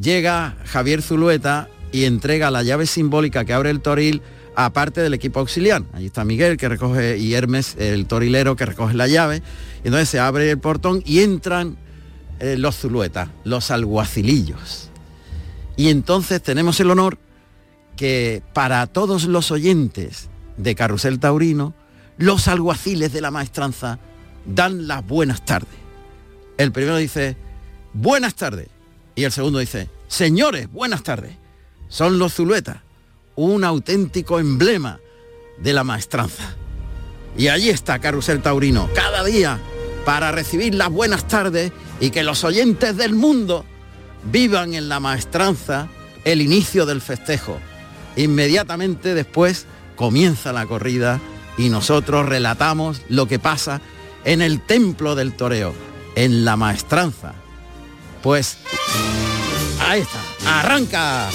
llega 0.00 0.56
Javier 0.66 1.02
Zulueta 1.02 1.68
y 1.90 2.04
entrega 2.04 2.50
la 2.52 2.62
llave 2.62 2.86
simbólica 2.86 3.44
que 3.44 3.52
abre 3.54 3.70
el 3.70 3.80
toril 3.80 4.22
a 4.56 4.72
parte 4.72 5.00
del 5.00 5.14
equipo 5.14 5.40
auxiliar. 5.40 5.84
Ahí 5.92 6.06
está 6.06 6.24
Miguel 6.24 6.56
que 6.56 6.68
recoge 6.68 7.18
y 7.18 7.34
Hermes, 7.34 7.76
el 7.78 8.06
torilero 8.06 8.56
que 8.56 8.66
recoge 8.66 8.94
la 8.94 9.08
llave. 9.08 9.42
Y 9.82 9.88
entonces 9.88 10.08
se 10.08 10.20
abre 10.20 10.50
el 10.50 10.58
portón 10.58 11.02
y 11.04 11.20
entran 11.20 11.76
eh, 12.40 12.56
los 12.56 12.76
Zuluetas, 12.76 13.28
los 13.44 13.70
alguacilillos. 13.70 14.90
Y 15.76 15.88
entonces 15.88 16.42
tenemos 16.42 16.78
el 16.80 16.90
honor 16.90 17.18
que 17.96 18.42
para 18.52 18.86
todos 18.86 19.24
los 19.24 19.50
oyentes 19.50 20.28
de 20.56 20.74
Carrusel 20.74 21.18
Taurino, 21.18 21.74
los 22.16 22.48
alguaciles 22.48 23.12
de 23.12 23.20
la 23.20 23.30
maestranza 23.30 23.98
dan 24.46 24.86
las 24.86 25.06
buenas 25.06 25.44
tardes. 25.44 25.74
El 26.58 26.70
primero 26.72 26.96
dice, 26.96 27.36
buenas 27.92 28.34
tardes. 28.34 28.68
Y 29.16 29.24
el 29.24 29.32
segundo 29.32 29.58
dice, 29.58 29.88
señores, 30.08 30.70
buenas 30.70 31.02
tardes. 31.02 31.36
Son 31.88 32.18
los 32.18 32.34
Zuluetas, 32.34 32.78
un 33.36 33.64
auténtico 33.64 34.38
emblema 34.38 35.00
de 35.58 35.72
la 35.72 35.84
maestranza. 35.84 36.54
Y 37.36 37.48
allí 37.48 37.70
está 37.70 37.98
Carrusel 37.98 38.42
Taurino, 38.42 38.88
cada 38.94 39.24
día, 39.24 39.58
para 40.04 40.32
recibir 40.32 40.74
las 40.74 40.90
buenas 40.90 41.26
tardes 41.26 41.72
y 42.00 42.10
que 42.10 42.22
los 42.22 42.44
oyentes 42.44 42.96
del 42.96 43.14
mundo 43.14 43.64
vivan 44.30 44.74
en 44.74 44.88
la 44.88 45.00
maestranza 45.00 45.88
el 46.24 46.40
inicio 46.40 46.86
del 46.86 47.00
festejo. 47.00 47.58
Inmediatamente 48.16 49.14
después 49.14 49.66
comienza 49.96 50.52
la 50.52 50.66
corrida 50.66 51.20
y 51.58 51.68
nosotros 51.68 52.26
relatamos 52.26 53.02
lo 53.08 53.26
que 53.26 53.38
pasa 53.38 53.80
en 54.24 54.42
el 54.42 54.60
templo 54.60 55.14
del 55.14 55.34
toreo, 55.34 55.74
en 56.14 56.44
la 56.44 56.56
maestranza. 56.56 57.34
Pues 58.22 58.58
ahí 59.80 60.00
está, 60.00 60.60
arranca. 60.60 61.28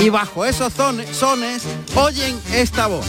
Y 0.00 0.10
bajo 0.10 0.44
esos 0.44 0.72
zone- 0.72 1.12
sones 1.12 1.62
oyen 1.94 2.40
esta 2.52 2.86
voz. 2.86 3.04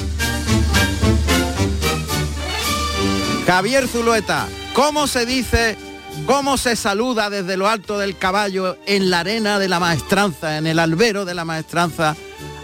Javier 3.46 3.88
Zulueta, 3.88 4.48
¿cómo 4.74 5.08
se 5.08 5.26
dice, 5.26 5.78
cómo 6.26 6.58
se 6.58 6.76
saluda 6.76 7.30
desde 7.30 7.58
lo 7.58 7.68
alto 7.68 7.98
del 7.98 8.18
caballo 8.18 8.78
en 8.86 9.10
la 9.10 9.20
arena 9.22 9.60
de 9.60 9.68
la 9.70 9.80
maestranza, 9.80 10.58
en 10.58 10.68
el 10.68 10.80
albero 10.80 11.26
de 11.26 11.34
la 11.36 11.46
maestranza, 11.46 12.16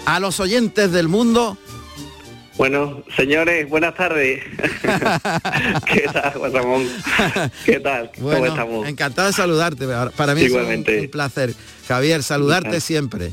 a 0.06 0.20
los 0.20 0.40
oyentes 0.40 0.92
del 0.92 1.08
mundo? 1.08 1.58
Bueno, 2.58 3.04
señores, 3.18 3.68
buenas 3.70 3.96
tardes. 3.96 4.42
¿Qué 5.86 6.06
tal, 6.12 6.34
Juan 6.36 6.54
Ramón? 6.54 6.88
¿Qué 7.66 7.80
tal? 7.82 8.12
¿Cómo 8.16 8.28
Bueno, 8.30 8.46
estamos? 8.46 8.88
encantado 8.88 9.28
de 9.28 9.34
saludarte. 9.34 9.86
Para 10.16 10.34
mí 10.36 10.42
es 10.42 10.46
un- 10.52 10.52
Igualmente. 10.60 11.02
un, 11.02 11.08
placer. 11.10 11.54
Javier, 11.88 12.24
saludarte 12.24 12.80
siempre. 12.80 13.32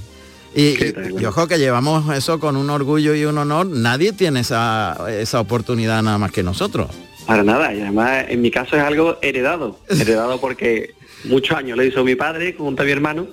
Y, 0.57 0.63
y- 0.85 0.95
y 1.21 1.25
ojo 1.25 1.47
que 1.47 1.59
llevamos 1.59 2.13
eso 2.17 2.41
con 2.41 2.57
un 2.57 2.69
orgullo 2.69 3.15
y 3.15 3.25
un 3.25 3.39
honor. 3.39 3.67
Nadie 3.67 4.13
tiene 4.13 4.41
esa, 4.41 4.99
esa 5.09 5.41
oportunidad 5.41 6.03
nada 6.03 6.19
más 6.19 6.33
que 6.33 6.43
nosotros. 6.43 6.89
Para 7.25 7.45
nada, 7.45 7.73
y 7.73 7.81
además 7.81 8.25
en 8.29 8.43
mi 8.43 8.51
caso 8.51 8.77
es 8.77 8.83
algo 8.83 9.19
heredado, 9.23 9.79
heredado 9.89 10.41
porque 10.41 10.95
muchos 11.25 11.57
años 11.57 11.77
lo 11.77 11.85
hizo 11.85 12.05
mi 12.05 12.15
padre 12.15 12.55
junto 12.57 12.83
a 12.83 12.87
mi 12.87 12.93
hermano 12.93 13.29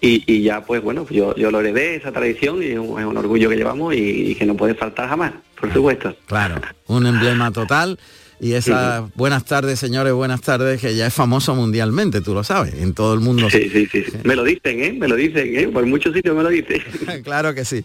y, 0.00 0.22
y 0.26 0.42
ya 0.42 0.64
pues 0.64 0.82
bueno, 0.82 1.06
yo, 1.10 1.34
yo 1.36 1.50
lo 1.50 1.60
heredé, 1.60 1.96
esa 1.96 2.12
tradición 2.12 2.62
y 2.62 2.66
es 2.66 2.78
un, 2.78 2.98
es 2.98 3.06
un 3.06 3.16
orgullo 3.16 3.48
que 3.48 3.56
llevamos 3.56 3.94
y, 3.94 4.30
y 4.30 4.34
que 4.34 4.46
no 4.46 4.56
puede 4.56 4.74
faltar 4.74 5.08
jamás, 5.08 5.32
por 5.60 5.72
supuesto. 5.72 6.16
Claro, 6.26 6.60
un 6.86 7.06
emblema 7.06 7.50
total. 7.50 7.98
Y 8.40 8.54
esas 8.54 9.04
buenas 9.14 9.44
tardes, 9.44 9.78
señores, 9.78 10.12
buenas 10.12 10.40
tardes, 10.40 10.80
que 10.80 10.96
ya 10.96 11.06
es 11.06 11.14
famoso 11.14 11.54
mundialmente, 11.54 12.20
tú 12.20 12.34
lo 12.34 12.42
sabes, 12.42 12.74
en 12.74 12.92
todo 12.92 13.14
el 13.14 13.20
mundo. 13.20 13.48
Sí, 13.48 13.70
sí, 13.70 13.86
sí, 13.86 14.02
sí. 14.02 14.16
Me 14.24 14.34
lo 14.34 14.42
dicen, 14.42 14.82
¿eh? 14.82 14.92
Me 14.92 15.06
lo 15.06 15.14
dicen, 15.14 15.56
¿eh? 15.56 15.68
Por 15.68 15.86
muchos 15.86 16.12
sitios 16.12 16.34
me 16.34 16.42
lo 16.42 16.48
dicen. 16.48 16.82
claro 17.22 17.54
que 17.54 17.64
sí. 17.64 17.84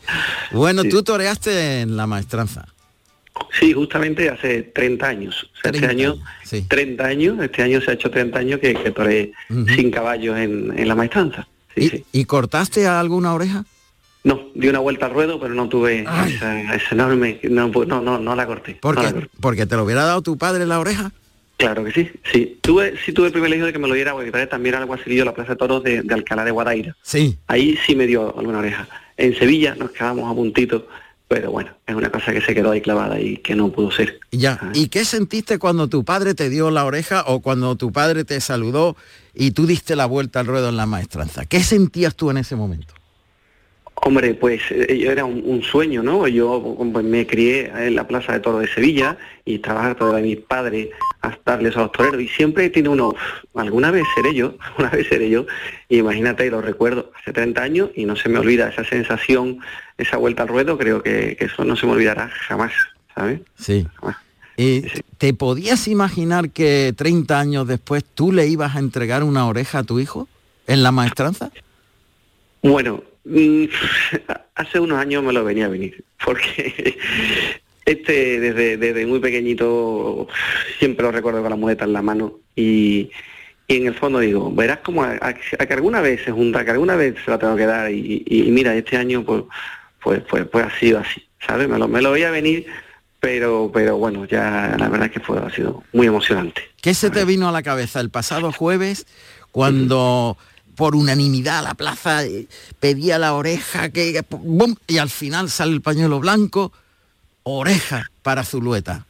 Bueno, 0.52 0.84
tú 0.86 1.04
toreaste 1.04 1.82
en 1.82 1.96
la 1.96 2.08
maestranza. 2.08 2.66
Sí, 3.60 3.74
justamente 3.74 4.30
hace 4.30 4.64
30 4.64 5.08
años. 5.08 5.44
O 5.44 5.62
sea, 5.62 5.72
este 5.72 5.88
30 5.88 5.90
año, 5.90 6.16
30 6.68 7.06
años, 7.06 7.40
este 7.42 7.64
año 7.64 7.82
se 7.82 7.92
ha 7.92 7.94
hecho 7.96 8.10
30 8.12 8.40
años 8.40 8.60
que, 8.60 8.74
que 8.74 9.32
sin 9.76 9.92
caballos 9.92 10.38
en, 10.38 10.78
en 10.78 10.88
la 10.88 10.96
maestranza. 10.96 11.48
¿Y, 11.76 12.04
y 12.12 12.26
cortaste 12.26 12.88
alguna 12.88 13.34
oreja? 13.34 13.66
No, 14.24 14.48
di 14.56 14.68
una 14.68 14.80
vuelta 14.80 15.06
al 15.06 15.14
ruedo, 15.14 15.40
pero 15.40 15.54
no 15.54 15.70
tuve 15.70 16.02
esa, 16.02 16.76
esa 16.76 16.88
enorme, 16.92 17.40
no, 17.44 17.68
no, 17.70 18.02
no, 18.02 18.20
no 18.20 18.36
la 18.36 18.46
corté. 18.46 18.78
no 18.84 18.92
la 18.92 19.02
Porque, 19.02 19.14
corté. 19.14 19.30
porque 19.40 19.66
te 19.66 19.76
lo 19.76 19.84
hubiera 19.86 20.04
dado 20.04 20.22
tu 20.22 20.38
padre 20.38 20.66
la 20.66 20.80
oreja. 20.80 21.12
Claro 21.58 21.84
que 21.84 21.92
sí, 21.92 22.12
sí. 22.32 22.60
Tuve, 22.62 22.96
sí 23.04 23.14
tuve 23.14 23.28
el 23.28 23.34
privilegio 23.34 23.66
de 23.66 23.74
que 23.74 23.80
me 23.80 23.88
lo 23.88 23.94
diera, 23.96 24.14
porque 24.14 24.32
también 24.48 24.76
era 24.76 24.84
alguacilillo 24.84 25.22
de 25.22 25.26
la 25.26 25.34
Plaza 25.34 25.54
de 25.54 25.56
Toros 25.56 25.84
de, 25.84 26.04
de 26.04 26.14
Alcalá 26.14 26.44
de 26.44 26.52
Guadaira. 26.52 26.96
Sí. 27.02 27.38
Ahí 27.48 27.80
sí 27.86 27.96
me 27.96 28.06
dio 28.06 28.38
alguna 28.38 28.60
oreja. 28.60 28.88
En 29.16 29.36
Sevilla 29.38 29.74
nos 29.76 29.92
quedamos 29.92 30.30
a 30.32 30.36
puntito, 30.36 30.88
pero 31.28 31.52
bueno, 31.52 31.72
es 31.86 31.96
una 31.96 32.10
cosa 32.10 32.32
que 32.32 32.42
se 32.42 32.56
quedó 32.56 32.72
ahí 32.72 32.82
clavada 32.82 33.20
y 33.20 33.38
que 33.38 33.56
no 33.56 33.70
pudo 33.72 33.92
ser. 33.92 34.20
Ya. 34.32 34.60
¿Y 34.74 34.88
qué 34.88 35.04
sentiste 35.04 35.60
cuando 35.60 35.88
tu 35.90 36.06
padre 36.06 36.34
te 36.34 36.50
dio 36.50 36.72
la 36.72 36.86
oreja 36.86 37.24
o 37.28 37.42
cuando 37.42 37.76
tu 37.76 37.92
padre 37.92 38.24
te 38.24 38.40
saludó 38.40 38.96
y 39.34 39.52
tú 39.52 39.68
diste 39.68 39.96
la 39.96 40.06
vuelta 40.06 40.40
al 40.40 40.46
ruedo 40.46 40.70
en 40.70 40.78
la 40.78 40.86
maestranza? 40.86 41.46
¿Qué 41.46 41.62
sentías 41.64 42.16
tú 42.16 42.32
en 42.32 42.38
ese 42.38 42.56
momento? 42.56 42.94
Hombre, 44.04 44.36
pues 44.36 44.62
eh, 44.70 44.98
yo 44.98 45.12
era 45.12 45.26
un, 45.26 45.64
sueño, 45.64 46.04
¿no? 46.04 46.28
Yo 46.28 46.78
pues, 46.94 47.04
me 47.04 47.26
crié 47.26 47.72
en 47.76 47.96
la 47.96 48.08
Plaza 48.08 48.34
de 48.34 48.40
Toro 48.40 48.60
de 48.60 48.68
Sevilla 48.68 49.18
y 49.44 49.56
estaba 49.56 49.86
harto 49.86 50.14
de 50.14 50.22
mis 50.22 50.38
padres 50.38 50.90
a 51.22 51.38
darles 51.44 51.76
a 51.76 51.82
los 51.82 51.92
toreros 51.92 52.22
y 52.22 52.28
siempre 52.28 52.70
tiene 52.70 52.90
uno, 52.90 53.16
alguna 53.56 53.90
vez 53.90 54.04
seré 54.16 54.36
yo, 54.36 54.56
alguna 54.60 54.90
vez 54.90 55.08
seré 55.08 55.30
yo, 55.30 55.48
y 55.90 55.98
imagínate, 55.98 56.50
lo 56.52 56.62
recuerdo 56.62 57.12
hace 57.20 57.34
30 57.34 57.62
años 57.62 57.90
y 57.96 58.06
no 58.06 58.16
se 58.16 58.30
me 58.30 58.38
olvida 58.38 58.70
esa 58.70 58.84
sensación, 58.84 59.60
esa 59.98 60.18
vuelta 60.18 60.44
al 60.44 60.50
ruedo, 60.50 60.78
creo 60.78 61.02
que, 61.02 61.36
eso 61.40 61.66
no 61.66 61.76
se 61.76 61.88
me 61.88 61.94
olvidará 61.94 62.30
jamás, 62.48 62.74
¿sabes? 63.16 63.42
Sí. 63.58 63.88
¿Y 64.58 64.84
¿Te 65.18 65.34
podías 65.34 65.88
imaginar 65.88 66.52
que 66.52 66.94
30 66.96 67.40
años 67.40 67.68
después 67.68 68.04
tú 68.04 68.32
le 68.32 68.48
ibas 68.48 68.76
a 68.76 68.80
entregar 68.80 69.24
una 69.24 69.48
oreja 69.48 69.80
a 69.80 69.84
tu 69.84 70.00
hijo 70.00 70.28
en 70.68 70.84
la 70.84 70.92
maestranza? 70.92 71.52
Bueno, 72.62 73.04
hace 74.56 74.80
unos 74.80 74.98
años 74.98 75.24
me 75.24 75.34
lo 75.34 75.44
venía 75.44 75.66
a 75.66 75.70
venir, 75.70 76.04
porque 76.24 76.98
este 77.86 78.40
desde, 78.40 78.78
desde 78.78 79.06
muy 79.06 79.20
pequeñito 79.20 80.28
siempre 80.80 81.04
lo 81.04 81.12
recuerdo 81.12 81.42
con 81.42 81.50
la 81.50 81.56
muleta 81.56 81.86
en 81.86 81.94
la 81.94 82.02
mano 82.02 82.40
y, 82.56 83.10
en 83.70 83.88
el 83.88 83.96
fondo 83.96 84.20
digo, 84.20 84.50
verás 84.52 84.80
como 84.80 85.04
a, 85.04 85.34
que 85.34 85.74
alguna 85.74 86.00
vez 86.00 86.24
se 86.24 86.32
junta, 86.32 86.64
que 86.64 86.72
alguna 86.72 86.96
vez 86.96 87.16
se 87.24 87.32
la 87.32 87.38
tengo 87.38 87.56
que 87.58 87.66
dar 87.66 87.92
y, 87.92 88.24
mira, 88.50 88.74
este 88.74 88.96
año 88.96 89.26
pues, 89.26 89.44
pues, 90.02 90.22
pues, 90.30 90.46
pues, 90.46 90.66
ha 90.66 90.80
sido 90.80 91.00
así, 91.00 91.22
¿sabes? 91.46 91.68
Me 91.68 91.78
lo, 91.78 91.90
me 91.90 92.02
lo 92.02 92.12
veía 92.12 92.32
venir, 92.32 92.66
pero, 93.20 93.70
pero 93.74 93.98
bueno, 93.98 94.24
ya 94.24 94.74
la 94.80 94.88
verdad 94.88 95.08
es 95.08 95.12
que 95.12 95.20
fue, 95.20 95.38
ha 95.40 95.50
sido 95.50 95.84
muy 95.92 96.08
emocionante. 96.08 96.62
¿Qué 96.82 96.94
se 96.94 97.10
te 97.10 97.26
vino 97.26 97.50
a 97.50 97.52
la 97.52 97.62
cabeza 97.62 98.00
el 98.00 98.10
pasado 98.10 98.54
jueves 98.54 99.06
cuando 99.52 100.38
por 100.78 100.96
unanimidad 100.96 101.64
la 101.64 101.74
plaza 101.74 102.24
eh, 102.24 102.48
pedía 102.80 103.18
la 103.18 103.34
oreja 103.34 103.90
que 103.90 104.24
y 104.88 104.98
al 105.00 105.10
final 105.10 105.50
sale 105.50 105.74
el 105.74 105.82
pañuelo 105.82 106.22
blanco 106.22 106.72
oreja 107.44 108.10
para 108.22 108.46
Zulueta 108.46 109.06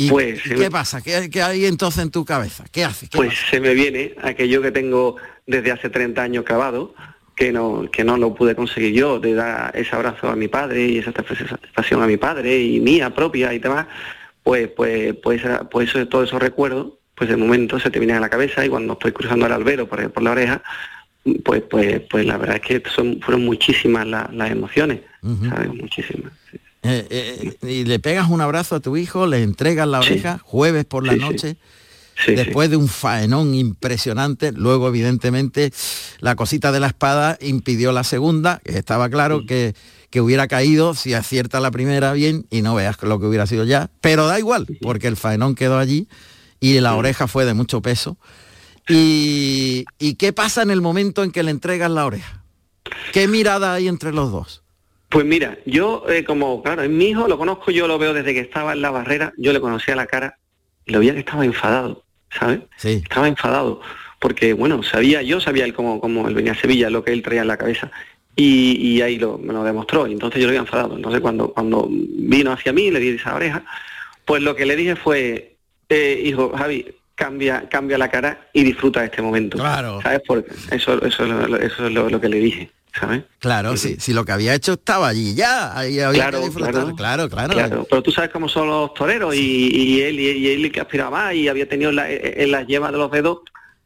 ¿Y 0.00 0.08
pues, 0.08 0.40
qué 0.42 0.70
pasa? 0.70 1.02
¿Qué, 1.02 1.42
hay 1.42 1.66
entonces 1.66 2.02
en 2.02 2.10
tu 2.10 2.24
cabeza? 2.24 2.64
¿Qué 2.72 2.84
hace? 2.84 3.06
pues 3.12 3.34
se 3.50 3.60
me 3.60 3.74
viene 3.74 4.14
aquello 4.22 4.62
que 4.62 4.72
tengo 4.72 5.16
desde 5.46 5.72
hace 5.72 5.90
30 5.90 6.22
años 6.22 6.44
cavado, 6.44 6.94
que 7.36 7.52
no, 7.52 7.86
que 7.92 8.02
no 8.02 8.16
lo 8.16 8.34
pude 8.34 8.54
conseguir 8.54 8.94
yo, 8.94 9.20
de 9.20 9.34
dar 9.34 9.76
ese 9.76 9.94
abrazo 9.94 10.30
a 10.30 10.36
mi 10.36 10.48
padre 10.48 10.86
y 10.86 10.98
esa 10.98 11.12
satisfacción 11.12 12.02
a 12.02 12.06
mi 12.06 12.16
padre 12.16 12.58
y 12.62 12.80
mía 12.80 13.14
propia 13.14 13.52
y 13.52 13.58
demás, 13.58 13.88
pues, 14.42 14.68
pues, 14.68 15.16
pues, 15.22 15.42
pues 15.70 15.90
eso, 15.90 16.08
todos 16.08 16.28
esos 16.28 16.40
recuerdos, 16.40 16.94
pues 17.14 17.28
de 17.28 17.36
momento 17.36 17.78
se 17.78 17.90
te 17.90 17.98
vienen 17.98 18.16
a 18.16 18.20
la 18.20 18.30
cabeza 18.30 18.64
y 18.64 18.70
cuando 18.70 18.94
estoy 18.94 19.12
cruzando 19.12 19.44
el 19.44 19.52
albero 19.52 19.86
por, 19.86 20.10
por 20.10 20.22
la 20.22 20.30
oreja, 20.30 20.62
pues, 21.44 21.62
pues, 21.68 22.00
pues 22.10 22.26
la 22.26 22.38
verdad 22.38 22.56
es 22.56 22.62
que 22.62 22.90
son, 22.90 23.20
fueron 23.20 23.44
muchísimas 23.44 24.06
las 24.06 24.50
emociones, 24.50 25.00
Muchísimas. 25.22 26.32
Eh, 26.82 27.06
eh, 27.10 27.68
y 27.68 27.84
le 27.84 27.98
pegas 27.98 28.30
un 28.30 28.40
abrazo 28.40 28.76
a 28.76 28.80
tu 28.80 28.96
hijo, 28.96 29.26
le 29.26 29.42
entregas 29.42 29.86
la 29.86 30.00
oreja, 30.00 30.38
jueves 30.42 30.86
por 30.86 31.06
la 31.06 31.14
noche, 31.14 31.56
después 32.26 32.70
de 32.70 32.76
un 32.76 32.88
faenón 32.88 33.54
impresionante, 33.54 34.52
luego 34.52 34.88
evidentemente 34.88 35.72
la 36.20 36.36
cosita 36.36 36.72
de 36.72 36.80
la 36.80 36.86
espada 36.86 37.36
impidió 37.42 37.92
la 37.92 38.02
segunda, 38.02 38.62
estaba 38.64 39.10
claro 39.10 39.44
que, 39.44 39.74
que 40.08 40.22
hubiera 40.22 40.48
caído 40.48 40.94
si 40.94 41.12
acierta 41.12 41.60
la 41.60 41.70
primera 41.70 42.14
bien 42.14 42.46
y 42.50 42.62
no 42.62 42.74
veas 42.74 42.96
lo 43.02 43.20
que 43.20 43.26
hubiera 43.26 43.46
sido 43.46 43.64
ya, 43.64 43.90
pero 44.00 44.26
da 44.26 44.38
igual, 44.38 44.66
porque 44.80 45.06
el 45.06 45.16
faenón 45.16 45.54
quedó 45.54 45.78
allí 45.78 46.08
y 46.60 46.80
la 46.80 46.94
oreja 46.94 47.26
fue 47.26 47.44
de 47.44 47.54
mucho 47.54 47.82
peso. 47.82 48.16
¿Y, 48.90 50.14
qué 50.14 50.32
pasa 50.32 50.62
en 50.62 50.70
el 50.70 50.80
momento 50.80 51.22
en 51.22 51.30
que 51.30 51.42
le 51.42 51.50
entregas 51.50 51.90
la 51.90 52.06
oreja? 52.06 52.42
¿Qué 53.12 53.28
mirada 53.28 53.74
hay 53.74 53.88
entre 53.88 54.12
los 54.12 54.32
dos? 54.32 54.62
Pues 55.08 55.24
mira, 55.24 55.58
yo 55.66 56.04
eh, 56.08 56.24
como, 56.24 56.62
claro, 56.62 56.82
es 56.82 56.90
mi 56.90 57.06
hijo, 57.06 57.26
lo 57.26 57.38
conozco, 57.38 57.70
yo 57.70 57.88
lo 57.88 57.98
veo 57.98 58.14
desde 58.14 58.32
que 58.32 58.40
estaba 58.40 58.72
en 58.72 58.82
la 58.82 58.90
barrera, 58.90 59.32
yo 59.36 59.52
le 59.52 59.60
conocía 59.60 59.96
la 59.96 60.06
cara 60.06 60.38
y 60.86 60.92
lo 60.92 61.00
veía 61.00 61.14
que 61.14 61.20
estaba 61.20 61.44
enfadado, 61.44 62.04
¿sabes? 62.30 62.60
Sí. 62.76 63.00
Estaba 63.02 63.26
enfadado, 63.26 63.80
porque 64.20 64.52
bueno, 64.52 64.82
sabía, 64.82 65.22
yo 65.22 65.40
sabía 65.40 65.64
él 65.64 65.74
cómo, 65.74 66.00
cómo 66.00 66.28
él 66.28 66.34
venía 66.34 66.52
a 66.52 66.60
Sevilla, 66.60 66.90
lo 66.90 67.02
que 67.02 67.12
él 67.12 67.22
traía 67.22 67.42
en 67.42 67.48
la 67.48 67.56
cabeza. 67.56 67.90
Y, 68.36 69.02
ahí 69.02 69.18
lo, 69.18 69.36
me 69.36 69.52
lo 69.52 69.64
demostró, 69.64 70.06
y 70.06 70.12
entonces 70.12 70.40
yo 70.40 70.46
lo 70.46 70.50
había 70.50 70.60
enfadado. 70.60 70.96
Entonces 70.96 71.20
cuando, 71.20 71.52
cuando 71.52 71.88
vino 71.90 72.52
hacia 72.52 72.72
mí, 72.72 72.90
le 72.90 73.00
di 73.00 73.08
esa 73.08 73.34
oreja, 73.34 73.64
pues 74.24 74.42
lo 74.42 74.54
que 74.56 74.64
le 74.64 74.76
dije 74.76 74.96
fue, 74.96 75.56
eh, 75.88 76.22
hijo, 76.24 76.52
Javi, 76.56 76.86
cambia, 77.20 77.68
cambia 77.68 77.98
la 77.98 78.08
cara 78.08 78.48
y 78.54 78.64
disfruta 78.64 79.00
de 79.00 79.06
este 79.06 79.20
momento. 79.20 79.58
Claro. 79.58 80.00
¿Sabes? 80.02 80.22
Porque 80.26 80.50
eso, 80.70 81.04
eso, 81.04 81.24
eso 81.58 81.86
es 81.86 81.92
lo, 81.92 82.20
que 82.20 82.28
le 82.30 82.38
dije. 82.38 82.70
¿sabes? 82.98 83.24
Claro, 83.38 83.76
sí, 83.76 83.96
si 84.00 84.14
lo 84.14 84.24
que 84.24 84.32
había 84.32 84.54
hecho 84.54 84.72
estaba 84.72 85.08
allí 85.08 85.34
ya, 85.34 85.78
ahí 85.78 86.00
había 86.00 86.22
claro, 86.22 86.38
que 86.38 86.44
disfrutar. 86.46 86.94
Claro. 86.96 87.28
claro, 87.28 87.86
Pero 87.88 88.02
tú 88.02 88.10
sabes 88.10 88.30
cómo 88.30 88.48
son 88.48 88.68
los 88.68 88.94
toreros 88.94 89.34
y, 89.34 90.00
él 90.00 90.18
y, 90.18 90.48
él 90.48 90.72
que 90.72 90.80
aspiraba 90.80 91.10
más 91.10 91.34
y 91.34 91.46
había 91.46 91.68
tenido 91.68 91.90
en 91.90 92.50
las 92.50 92.66
yemas 92.66 92.90
de 92.90 92.98
los 92.98 93.10
dedos 93.10 93.40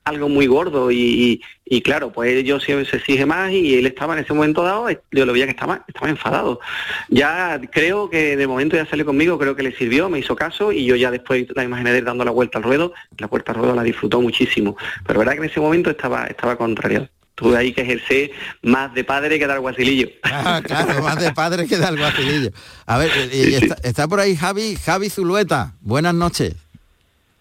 algo 0.05 0.29
muy 0.29 0.47
gordo 0.47 0.91
y, 0.91 1.41
claro, 1.83 2.13
pues 2.13 2.45
yo 2.45 2.61
siempre 2.61 2.89
se 2.89 2.99
exige 2.99 3.27
más 3.27 3.51
y 3.53 3.79
él 3.79 3.87
estaba 3.87 4.15
en 4.15 4.25
ese 4.25 4.35
momento 4.35 4.63
dado, 4.63 4.89
yo 5.11 5.27
lo 5.27 5.33
veía 5.33 5.47
que 5.47 5.53
estaba, 5.53 5.85
estaba 5.89 6.09
enfadado. 6.09 6.61
Ya 7.09 7.61
creo 7.73 8.11
que 8.11 8.37
de 8.37 8.47
momento 8.47 8.77
ya 8.77 8.87
salió 8.87 9.07
conmigo, 9.07 9.39
creo 9.39 9.57
que 9.57 9.63
le 9.63 9.75
sirvió, 9.75 10.09
me 10.09 10.19
hizo 10.19 10.37
caso 10.37 10.73
y 10.73 10.85
yo 10.85 10.95
ya 10.97 11.11
después 11.11 11.47
la 11.55 11.65
imaginé 11.65 11.93
de 11.93 11.99
él 11.99 12.05
dando 12.05 12.25
la 12.25 12.31
vuelta 12.31 12.59
al 12.59 12.65
ruedo, 12.65 12.93
la 13.19 13.29
puerta 13.29 13.53
al 13.53 13.59
ruedo 13.59 13.75
la 13.75 13.83
disfrutó 13.83 14.21
muchísimo, 14.21 14.77
pero 15.07 15.19
verdad 15.19 15.33
que 15.33 15.39
en 15.39 15.45
ese 15.45 15.61
momento 15.61 15.91
estaba, 15.91 16.27
estaba 16.27 16.57
contrariado. 16.57 17.09
Tuve 17.35 17.57
ahí 17.57 17.73
que 17.73 17.81
ejercer 17.81 18.31
más 18.63 18.95
de 18.95 19.03
padre 19.03 19.41
que 19.41 19.47
de 19.47 19.53
alguacilillo. 19.55 20.09
Ah, 20.23 20.61
claro, 20.63 21.03
más 21.03 21.19
de 21.19 21.33
padre 21.33 21.67
que 21.67 21.79
de 21.79 21.85
alguacilillo. 21.85 22.51
A 22.87 22.99
ver, 22.99 23.11
está, 23.11 23.77
está, 23.83 24.07
por 24.07 24.21
ahí 24.21 24.37
Javi, 24.37 24.77
Javi 24.77 25.09
Zulueta. 25.09 25.73
Buenas 25.81 26.15
noches. 26.15 26.55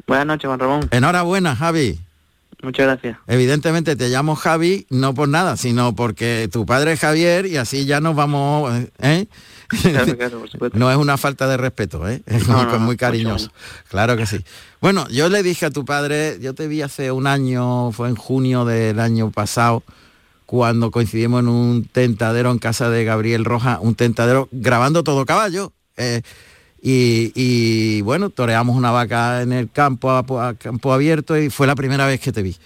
Buenas 0.08 0.26
noches, 0.26 0.47
Juan 0.47 0.60
Ramón. 0.60 0.88
Enhorabuena, 0.91 1.56
Javi. 1.56 1.99
Muchas 2.63 2.88
gracias. 2.88 3.17
Evidentemente 3.28 3.97
te 3.97 4.08
llamo 4.08 4.36
Javi, 4.36 4.88
no 4.89 5.13
por 5.13 5.28
nada, 5.28 5.58
sino 5.58 5.93
porque 5.95 6.49
tu 6.52 6.65
padre 6.65 6.93
es 6.93 6.99
Javier 7.02 7.45
y 7.45 7.58
así 7.58 7.86
ya 7.86 7.99
nos 7.99 8.15
vamos... 8.15 8.73
¿eh? 8.99 9.28
no 10.73 10.89
es 10.89 10.97
una 10.97 11.17
falta 11.17 11.47
de 11.47 11.58
respeto, 11.58 12.08
¿eh? 12.08 12.23
es 12.26 12.47
muy, 12.47 12.95
cariñoso. 12.95 13.52
Claro 13.89 14.15
que 14.15 14.26
sí. 14.26 14.38
Bueno, 14.80 15.08
yo 15.10 15.28
le 15.28 15.43
dije 15.43 15.65
a 15.65 15.71
tu 15.71 15.84
padre, 15.84 16.38
yo 16.39 16.54
te 16.54 16.67
vi 16.67 16.82
hace 16.82 17.12
un 17.12 17.28
año, 17.28 17.91
fue 17.91 18.08
en 18.08 18.15
junio 18.15 18.63
del 18.63 18.99
año 18.99 19.30
pasado, 19.32 19.84
cuando 20.45 20.89
coincidimos 20.89 21.41
en 21.41 21.49
un 21.49 21.84
tentadero 21.86 22.52
en 22.52 22.60
casa 22.60 22.89
de 22.89 23.04
Gabriel 23.04 23.43
Roja, 23.43 23.80
un 23.82 23.95
tentadero 23.95 24.47
grabando 24.52 25.04
todo 25.04 25.26
caballo. 25.26 25.73
Eh, 25.97 26.21
y, 26.86 28.02
bueno, 28.02 28.30
toreamos 28.30 28.76
una 28.76 28.91
vaca 28.91 29.41
en 29.41 29.54
el 29.54 29.72
campo, 29.72 30.12
a, 30.12 30.54
campo 30.56 30.91
abierto 30.91 31.38
y 31.38 31.50
fue 31.50 31.65
la 31.65 31.76
primera 31.76 32.06
vez 32.06 32.19
que 32.19 32.34
te 32.34 32.41
vi. 32.41 32.58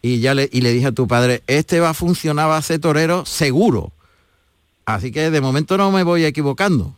Y 0.00 0.20
ya 0.20 0.32
le, 0.34 0.48
y 0.50 0.62
le 0.62 0.72
dije 0.72 0.86
a 0.86 0.92
tu 0.92 1.06
padre, 1.06 1.42
este 1.46 1.78
va 1.78 1.90
a 1.90 1.94
funcionar, 1.94 2.48
va 2.48 2.56
a 2.56 2.62
ser 2.62 2.80
torero 2.80 3.26
seguro. 3.26 3.92
Así 4.86 5.12
que 5.12 5.30
de 5.30 5.40
momento 5.42 5.76
no 5.76 5.90
me 5.92 6.02
voy 6.02 6.24
equivocando. 6.24 6.94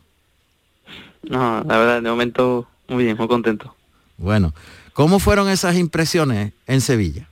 No, 1.23 1.61
la 1.63 1.77
verdad, 1.77 2.01
de 2.01 2.09
momento 2.09 2.67
muy 2.87 3.03
bien, 3.03 3.17
muy 3.17 3.27
contento. 3.27 3.75
Bueno, 4.17 4.53
¿cómo 4.93 5.19
fueron 5.19 5.49
esas 5.49 5.75
impresiones 5.75 6.53
en 6.67 6.79
Sevilla? 6.79 7.27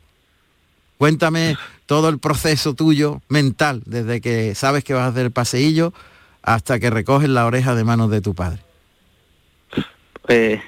Cuéntame 0.98 1.58
todo 1.86 2.10
el 2.10 2.20
proceso 2.20 2.74
tuyo 2.74 3.22
mental, 3.30 3.84
desde 3.86 4.20
que 4.20 4.54
sabes 4.54 4.84
que 4.84 4.94
vas 4.94 5.04
a 5.04 5.08
hacer 5.08 5.28
el 5.28 5.32
paseillo 5.32 5.94
hasta 6.42 6.78
que 6.78 6.90
recoges 6.90 7.30
la 7.30 7.46
oreja 7.46 7.74
de 7.74 7.86
manos 7.86 8.12
de 8.12 8.20
tu 8.20 8.36
padre. 8.36 8.60
Pues 10.26 10.62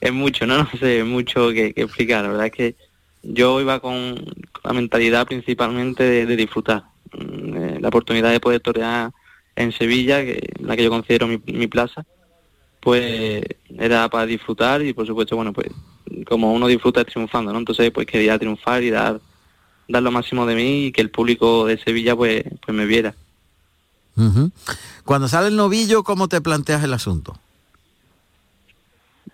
es 0.00 0.12
mucho, 0.12 0.46
¿no? 0.46 0.58
No 0.72 0.78
sé, 0.78 1.04
mucho 1.04 1.50
que, 1.50 1.72
explicar. 1.76 2.22
La 2.22 2.30
verdad 2.30 2.46
es 2.46 2.52
que 2.52 2.76
yo 3.22 3.60
iba 3.60 3.80
con, 3.80 4.24
la 4.62 4.72
mentalidad 4.72 5.26
principalmente 5.26 6.26
de, 6.26 6.36
disfrutar. 6.36 6.84
Mm, 7.12 7.56
eh, 7.56 7.78
la 7.80 7.88
oportunidad 7.88 8.30
de 8.30 8.40
poder 8.40 8.60
torear 8.60 9.12
en 9.56 9.72
Sevilla, 9.72 10.24
que, 10.24 10.52
la 10.60 10.76
que 10.76 10.84
yo 10.84 10.90
considero 10.90 11.26
mi, 11.26 11.66
plaza, 11.66 12.04
pues 12.80 13.44
era 13.78 14.08
para 14.08 14.26
disfrutar 14.26 14.82
y 14.82 14.92
por 14.92 15.06
supuesto, 15.06 15.36
bueno, 15.36 15.52
pues 15.52 15.68
como 16.26 16.52
uno 16.52 16.66
disfruta 16.66 17.04
triunfando, 17.04 17.52
¿no? 17.52 17.58
Entonces 17.58 17.90
pues 17.92 18.06
quería 18.06 18.38
triunfar 18.38 18.82
y 18.82 18.90
dar, 18.90 19.20
dar 19.88 20.02
lo 20.02 20.10
máximo 20.10 20.44
de 20.44 20.54
mí 20.54 20.86
y 20.86 20.92
que 20.92 21.00
el 21.00 21.10
público 21.10 21.66
de 21.66 21.78
Sevilla 21.78 22.14
pues, 22.16 22.44
pues 22.64 22.76
me 22.76 22.84
viera. 22.84 23.14
Cuando 25.04 25.28
sale 25.28 25.48
el 25.48 25.56
novillo, 25.56 26.02
¿cómo 26.04 26.28
te 26.28 26.40
planteas 26.40 26.84
el 26.84 26.92
asunto? 26.92 27.38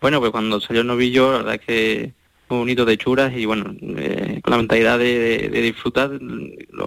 Bueno, 0.01 0.21
pues 0.21 0.31
cuando 0.31 0.61
salió 0.61 0.83
el 0.83 0.87
novillo, 0.87 1.33
la 1.33 1.39
verdad 1.39 1.55
es 1.55 1.61
que 1.61 2.13
fue 2.49 2.59
un 2.59 2.69
hito 2.69 2.85
de 2.85 2.97
churas 2.97 3.33
y 3.37 3.45
bueno, 3.45 3.75
eh, 3.81 4.41
con 4.43 4.51
la 4.51 4.57
mentalidad 4.57 4.99
de, 4.99 5.49
disfrutar, 5.51 6.19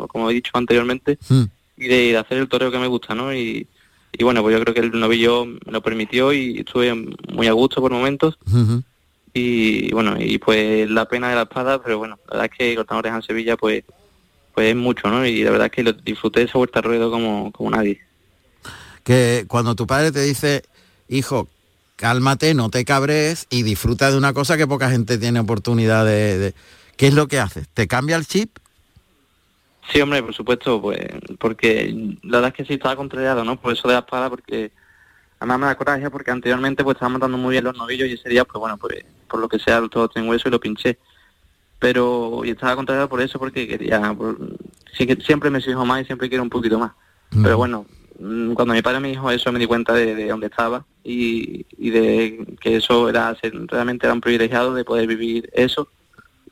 como 0.07 0.29
he 0.29 0.33
dicho 0.33 0.51
anteriormente, 0.55 1.17
hmm. 1.29 1.43
y 1.77 1.87
de, 1.87 2.17
hacer 2.17 2.37
el 2.39 2.49
toreo 2.49 2.71
que 2.71 2.79
me 2.79 2.87
gusta, 2.87 3.15
¿no? 3.15 3.33
Y, 3.33 3.67
bueno, 4.21 4.41
pues 4.41 4.55
yo 4.55 4.61
creo 4.61 4.73
que 4.73 4.81
el 4.81 4.99
novillo 4.99 5.45
me 5.45 5.71
lo 5.71 5.81
permitió 5.81 6.33
y 6.33 6.59
estuve 6.59 6.93
muy 6.93 7.47
a 7.47 7.53
gusto 7.53 7.81
por 7.81 7.91
momentos. 7.91 8.37
Y 9.33 9.91
bueno, 9.91 10.15
y 10.19 10.37
pues 10.37 10.87
la 10.89 11.07
pena 11.07 11.29
de 11.29 11.35
la 11.35 11.43
espada, 11.43 11.81
pero 11.81 11.97
bueno, 11.97 12.19
la 12.27 12.33
verdad 12.33 12.49
es 12.51 12.57
que 12.57 12.75
los 12.75 12.85
tambores 12.85 13.11
en 13.11 13.23
Sevilla, 13.23 13.57
pues 13.57 13.83
pues 14.53 14.69
es 14.69 14.75
mucho, 14.75 15.09
¿no? 15.09 15.25
Y 15.25 15.43
la 15.43 15.51
verdad 15.51 15.67
es 15.67 15.71
que 15.71 15.83
lo 15.83 15.93
disfruté 15.93 16.41
de 16.41 16.45
esa 16.45 16.57
vuelta 16.57 16.79
al 16.79 16.85
ruedo 16.85 17.11
como, 17.11 17.51
como 17.51 17.71
nadie. 17.71 17.99
Que 19.03 19.45
cuando 19.47 19.75
tu 19.75 19.87
padre 19.87 20.11
te 20.11 20.21
dice, 20.21 20.63
hijo, 21.09 21.49
cálmate, 22.03 22.53
no 22.53 22.69
te 22.69 22.83
cabres 22.83 23.47
y 23.49 23.63
disfruta 23.63 24.11
de 24.11 24.17
una 24.17 24.33
cosa 24.33 24.57
que 24.57 24.67
poca 24.67 24.89
gente 24.89 25.17
tiene 25.17 25.39
oportunidad 25.39 26.05
de, 26.05 26.53
¿Qué 26.97 27.07
es 27.07 27.13
lo 27.13 27.29
que 27.29 27.39
haces? 27.39 27.69
¿Te 27.73 27.87
cambia 27.87 28.17
el 28.17 28.27
chip? 28.27 28.57
Sí, 29.89 30.01
hombre, 30.01 30.21
por 30.21 30.33
supuesto, 30.33 30.81
pues 30.81 30.99
porque 31.39 32.17
la 32.23 32.39
verdad 32.39 32.49
es 32.49 32.55
que 32.55 32.65
sí 32.65 32.73
estaba 32.73 32.97
contrariado, 32.97 33.45
¿no? 33.45 33.55
Por 33.55 33.71
eso 33.71 33.87
de 33.87 33.93
la 33.93 34.01
espada, 34.01 34.29
porque 34.29 34.73
además 35.39 35.59
me 35.59 35.65
da 35.67 35.75
coraje 35.75 36.09
porque 36.09 36.31
anteriormente 36.31 36.83
pues 36.83 36.95
estaba 36.95 37.07
matando 37.07 37.37
muy 37.37 37.53
bien 37.53 37.63
los 37.63 37.77
novillos 37.77 38.09
y 38.09 38.15
ese 38.15 38.27
día, 38.27 38.43
pues 38.43 38.59
bueno, 38.59 38.75
pues 38.75 39.05
por 39.29 39.39
lo 39.39 39.47
que 39.47 39.59
sea, 39.59 39.81
todo 39.87 40.09
tengo 40.09 40.33
eso 40.33 40.49
y 40.49 40.51
lo 40.51 40.59
pinché. 40.59 40.99
Pero 41.79 42.41
y 42.43 42.49
estaba 42.49 42.75
contrariado 42.75 43.07
por 43.07 43.21
eso 43.21 43.39
porque 43.39 43.65
quería, 43.65 44.13
que 44.97 45.15
siempre 45.25 45.49
me 45.49 45.59
exijo 45.59 45.85
más 45.85 46.01
y 46.01 46.05
siempre 46.05 46.27
quiero 46.27 46.43
un 46.43 46.49
poquito 46.49 46.77
más. 46.77 46.91
Pero 47.41 47.55
bueno, 47.55 47.85
mm, 47.87 48.02
cuando 48.17 48.73
mi 48.73 48.81
padre 48.81 48.99
me 48.99 49.09
dijo 49.09 49.29
eso 49.31 49.51
me 49.51 49.59
di 49.59 49.65
cuenta 49.65 49.93
de, 49.93 50.27
dónde 50.27 50.47
estaba 50.47 50.85
y, 51.03 51.65
de 51.77 52.45
que 52.61 52.77
eso 52.77 53.09
era 53.09 53.35
realmente 53.41 54.05
era 54.05 54.13
un 54.13 54.21
privilegiado 54.21 54.73
de 54.73 54.85
poder 54.85 55.07
vivir 55.07 55.49
eso 55.53 55.87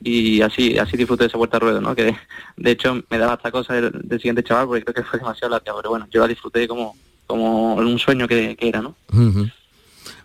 y 0.02 0.42
así 0.42 0.78
así 0.78 0.96
disfruté 0.96 1.24
de 1.24 1.28
esa 1.28 1.38
vuelta 1.38 1.58
a 1.58 1.60
ruedo, 1.60 1.80
¿no? 1.80 1.94
Que 1.94 2.16
de 2.56 2.70
hecho 2.70 3.02
me 3.08 3.18
daba 3.18 3.34
esta 3.34 3.52
cosa 3.52 3.74
del, 3.74 3.92
siguiente 4.18 4.42
chaval 4.42 4.66
porque 4.66 4.82
creo 4.82 4.94
que 4.94 5.04
fue 5.04 5.18
demasiado 5.20 5.50
larga, 5.50 5.72
pero 5.76 5.90
bueno, 5.90 6.08
yo 6.10 6.20
la 6.20 6.28
disfruté 6.28 6.66
como, 6.66 6.96
como 7.26 7.74
un 7.74 7.98
sueño 7.98 8.26
que, 8.26 8.56
era, 8.60 8.82
¿no? 8.82 8.96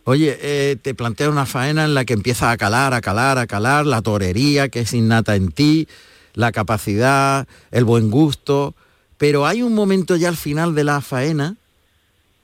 Oye, 0.03 0.38
eh, 0.41 0.77
te 0.81 0.95
plantea 0.95 1.29
una 1.29 1.45
faena 1.45 1.83
en 1.85 1.93
la 1.93 2.05
que 2.05 2.13
empieza 2.13 2.49
a 2.49 2.57
calar, 2.57 2.93
a 2.93 3.01
calar, 3.01 3.38
a 3.38 3.45
calar, 3.45 3.85
la 3.85 4.01
torería 4.01 4.69
que 4.69 4.79
es 4.79 4.93
innata 4.93 5.35
en 5.35 5.51
ti, 5.51 5.88
la 6.33 6.51
capacidad, 6.51 7.47
el 7.71 7.83
buen 7.83 8.09
gusto, 8.09 8.73
pero 9.18 9.45
hay 9.45 9.63
un 9.63 9.74
momento 9.74 10.15
ya 10.15 10.30
al 10.30 10.38
final 10.38 10.76
de 10.76 10.84
la 10.84 11.01
faena, 11.01 11.55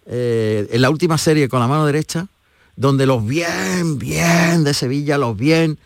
eh, 0.05 0.67
en 0.71 0.81
la 0.81 0.89
última 0.89 1.17
serie 1.17 1.47
con 1.47 1.59
la 1.59 1.67
mano 1.67 1.85
derecha, 1.85 2.27
donde 2.75 3.05
los 3.05 3.25
bien, 3.25 3.99
bien 3.99 4.63
de 4.63 4.73
Sevilla, 4.73 5.17
los 5.17 5.37
bien, 5.37 5.77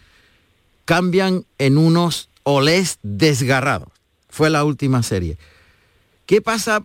cambian 0.85 1.45
en 1.57 1.77
unos 1.77 2.29
olés 2.43 2.99
desgarrados. 3.03 3.89
Fue 4.29 4.49
la 4.49 4.63
última 4.63 5.03
serie. 5.03 5.38
¿Qué 6.25 6.41
pasa 6.41 6.83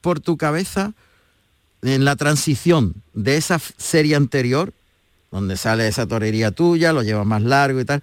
por 0.00 0.20
tu 0.20 0.36
cabeza 0.36 0.94
en 1.82 2.04
la 2.04 2.16
transición 2.16 2.94
de 3.12 3.36
esa 3.36 3.58
serie 3.58 4.16
anterior, 4.16 4.72
donde 5.30 5.56
sale 5.56 5.88
esa 5.88 6.06
torería 6.06 6.50
tuya, 6.50 6.92
lo 6.92 7.02
lleva 7.02 7.24
más 7.24 7.42
largo 7.42 7.80
y 7.80 7.84
tal, 7.84 8.02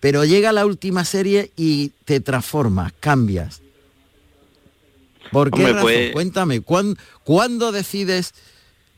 pero 0.00 0.24
llega 0.24 0.50
la 0.50 0.66
última 0.66 1.04
serie 1.04 1.52
y 1.56 1.92
te 2.04 2.20
transformas, 2.20 2.92
cambias? 2.98 3.61
¿Por 5.32 5.50
qué 5.50 5.74
pues- 5.80 6.12
Cuéntame, 6.12 6.60
¿cuándo 6.60 7.72
decides 7.72 8.34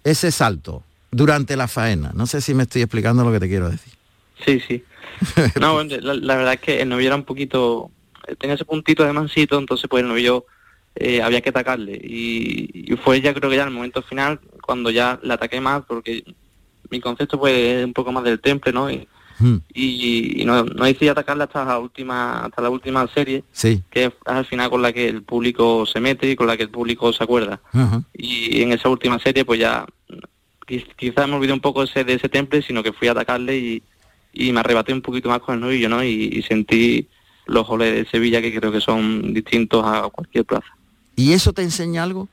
ese 0.03 0.33
salto 0.33 0.83
durante 1.11 1.57
la 1.57 1.69
faena? 1.69 2.11
No 2.15 2.27
sé 2.27 2.41
si 2.41 2.55
me 2.55 2.65
estoy 2.65 2.83
explicando 2.83 3.25
lo 3.25 3.33
que 3.33 3.41
te 3.41 3.49
quiero 3.49 3.71
decir. 3.71 3.93
Sí, 4.45 4.61
sí. 4.67 4.85
no, 5.61 5.83
la, 5.85 6.37
verdad 6.37 6.55
es 6.55 6.61
que 6.61 6.83
el 6.83 6.89
novio 6.89 7.07
era 7.07 7.17
un 7.17 7.23
poquito, 7.23 7.91
tenía 8.39 8.57
ese 8.57 8.65
puntito 8.65 9.05
de 9.05 9.13
mansito, 9.13 9.59
entonces 9.59 9.89
pues 9.89 10.03
el 10.03 10.09
novio 10.09 10.45
eh, 10.97 11.23
había 11.23 11.41
que 11.41 11.51
atacarle. 11.51 12.01
Y, 12.03 12.95
fue 13.03 13.21
ya 13.21 13.33
creo 13.33 13.49
que 13.49 13.57
ya 13.57 13.63
en 13.63 13.69
el 13.69 13.75
momento 13.75 14.03
final, 14.03 14.41
cuando 14.61 14.91
ya 14.91 15.21
le 15.23 15.35
ataqué 15.35 15.61
más, 15.61 15.85
porque 15.87 16.25
mi 16.91 17.01
concepto 17.01 17.39
fue 17.39 17.85
un 17.85 17.93
poco 17.93 18.11
más 18.11 18.25
del 18.25 18.41
temple, 18.41 18.73
¿no? 18.73 18.91
Y, 18.91 19.07
hmm. 19.39 20.45
no, 20.45 20.65
no 20.65 20.85
decidí 20.85 21.09
atacarle 21.09 21.45
hasta 21.45 21.65
la 21.65 21.79
última, 21.79 22.45
hasta 22.45 22.63
la 22.63 22.71
última 22.71 23.07
serie, 23.09 23.45
que 23.91 24.05
es 24.05 24.13
al 24.25 24.45
final 24.45 24.71
con 24.71 24.83
la 24.83 24.93
que 24.93 25.09
el 25.09 25.23
público 25.23 25.87
se 25.87 26.01
mete 26.01 26.31
y 26.31 26.37
con 26.37 26.47
la 26.47 26.57
que 26.57 26.65
el 26.65 26.71
público 26.71 27.13
se 27.13 27.25
acuerda. 27.25 27.61
Y 28.13 28.63
en 28.63 28.73
esa 28.73 28.89
última 28.89 29.19
serie 29.19 29.45
pues 29.45 29.61
ya 29.61 29.87
quizás 30.97 31.29
me 31.29 31.35
olvidé 31.35 31.53
un 31.53 31.61
poco 31.61 31.83
ese, 31.83 32.05
de 32.05 32.15
ese 32.15 32.29
temple, 32.29 32.63
sino 32.63 32.83
que 32.83 32.93
fui 32.93 33.09
a 33.09 33.13
atacarle 33.13 33.57
y, 33.59 33.83
y 34.35 34.53
me 34.53 34.61
arrebaté 34.61 34.93
un 34.93 35.03
poquito 35.03 35.29
más 35.29 35.41
con 35.41 35.55
el 35.55 35.61
novillo, 35.61 35.89
¿no? 35.89 36.03
Y, 36.03 36.43
sentí 36.43 37.09
los 37.47 37.67
goles 37.67 37.95
de 37.95 38.11
Sevilla 38.11 38.43
que 38.43 38.55
creo 38.55 38.73
que 38.73 38.81
son 38.81 39.33
distintos 39.33 39.85
a 39.85 40.09
cualquier 40.09 40.45
plaza. 40.45 40.77
¿Y 41.15 41.33
eso 41.33 41.53
te 41.53 41.63
enseña 41.63 42.03
algo? 42.03 42.29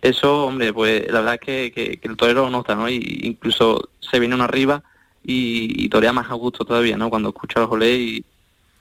Eso, 0.00 0.46
hombre, 0.46 0.72
pues 0.72 1.06
la 1.10 1.20
verdad 1.20 1.38
es 1.46 1.72
que, 1.72 2.00
el 2.02 2.16
torero 2.16 2.48
nota, 2.50 2.74
¿no? 2.74 2.88
Y 2.88 3.20
incluso 3.22 3.90
se 4.00 4.18
viene 4.18 4.34
uno 4.34 4.44
arriba 4.44 4.82
y, 5.24 5.88
torea 5.88 6.12
más 6.12 6.30
a 6.30 6.34
gusto 6.34 6.64
todavía, 6.64 6.96
¿no? 6.96 7.10
Cuando 7.10 7.30
escucha 7.30 7.60
los 7.60 7.68
goles 7.68 7.98
y, 7.98 8.24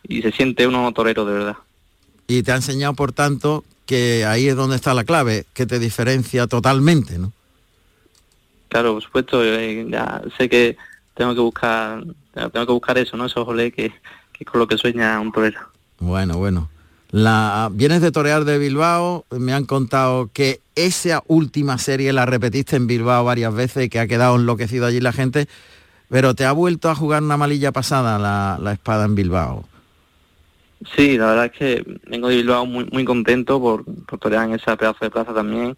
y 0.08 0.22
se 0.22 0.32
siente 0.32 0.68
uno 0.68 0.92
torero 0.92 1.26
de 1.26 1.34
verdad. 1.34 1.58
Y 2.28 2.44
te 2.44 2.52
ha 2.52 2.56
enseñado, 2.56 2.94
por 2.94 3.12
tanto, 3.12 3.64
que 3.86 4.26
ahí 4.26 4.48
es 4.48 4.56
donde 4.56 4.76
está 4.76 4.94
la 4.94 5.04
clave, 5.04 5.46
que 5.54 5.66
te 5.66 5.80
diferencia 5.80 6.48
totalmente, 6.48 7.18
¿no? 7.20 7.32
Claro, 8.70 8.94
por 8.94 9.04
supuesto, 9.04 9.44
eh, 9.44 9.86
ya 9.90 10.22
sé 10.38 10.48
que 10.48 10.78
tengo 11.14 11.36
que 11.36 11.42
buscar 11.42 12.04
tengo 12.34 12.66
que 12.66 12.72
buscar 12.72 12.98
eso, 12.98 13.18
¿no? 13.18 13.26
Esos 13.26 13.48
olé 13.48 13.72
que, 13.72 13.92
que 14.32 14.46
con 14.46 14.60
lo 14.60 14.68
que 14.68 14.78
sueña 14.78 15.20
un 15.20 15.32
torero. 15.32 15.60
Bueno, 16.00 16.38
bueno. 16.38 16.70
La, 17.12 17.70
vienes 17.74 18.02
de 18.02 18.12
torear 18.12 18.46
de 18.46 18.58
Bilbao, 18.58 19.26
me 19.32 19.54
han 19.54 19.66
contado 19.66 20.30
que 20.32 20.62
esa 20.76 21.24
última 21.28 21.78
serie 21.78 22.14
la 22.14 22.26
repetiste 22.26 22.78
en 22.78 22.88
Bilbao 22.88 23.26
varias 23.26 23.54
veces 23.54 23.86
y 23.86 23.90
que 23.90 24.00
ha 24.00 24.08
quedado 24.08 24.38
enloquecido 24.38 24.86
allí 24.86 25.02
la 25.02 25.12
gente, 25.12 25.50
pero 26.12 26.36
te 26.36 26.44
ha 26.44 26.52
vuelto 26.52 26.90
a 26.90 26.96
jugar 26.96 27.24
una 27.24 27.38
malilla 27.38 27.72
pasada 27.72 28.20
la, 28.20 28.74
espada 28.74 29.06
en 29.06 29.16
Bilbao. 29.16 29.64
Sí, 30.94 31.18
la 31.18 31.28
verdad 31.28 31.46
es 31.46 31.52
que 31.54 32.00
vengo 32.08 32.28
de 32.28 32.36
Bilbao 32.36 32.66
muy, 32.66 32.86
muy 32.92 33.06
contento 33.06 33.62
por, 33.62 33.86
por 33.86 34.20
torear 34.20 34.46
en 34.50 34.56
esa 34.56 34.76
pedazo 34.76 35.06
de 35.06 35.10
plaza 35.10 35.34
también, 35.34 35.78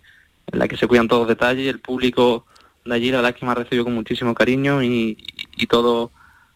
en 0.52 0.60
la 0.60 0.68
que 0.68 0.76
se 0.76 0.88
cuidan 0.88 1.08
todos 1.08 1.22
los 1.22 1.30
detalles, 1.30 1.68
el 1.68 1.80
público 1.80 2.46
de 2.84 2.96
allí 2.96 3.12
la 3.12 3.18
verdad 3.18 3.34
es 3.36 3.40
que 3.40 3.46
me 3.46 3.52
ha 3.52 3.56
recibido 3.56 3.84
con 3.84 3.94
muchísimo 3.94 4.34
cariño 4.34 4.82
y, 4.82 5.18
todo, 5.70 6.10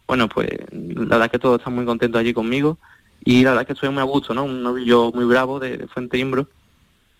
bueno, 0.08 0.28
pues 0.28 0.48
la 0.72 1.04
verdad 1.04 1.26
es 1.26 1.30
que 1.30 1.38
todos 1.38 1.58
están 1.58 1.76
muy 1.76 1.84
contentos 1.84 2.20
allí 2.20 2.32
conmigo 2.32 2.78
y 3.24 3.44
la 3.44 3.50
verdad 3.50 3.62
es 3.62 3.66
que 3.68 3.72
estoy 3.74 3.90
muy 3.90 4.00
a 4.00 4.04
gusto, 4.04 4.34
¿no? 4.34 4.42
Un 4.42 4.60
novillo 4.60 5.12
muy 5.12 5.24
bravo 5.24 5.60
de, 5.60 5.86
Fuente 5.86 6.18
Imbro 6.18 6.48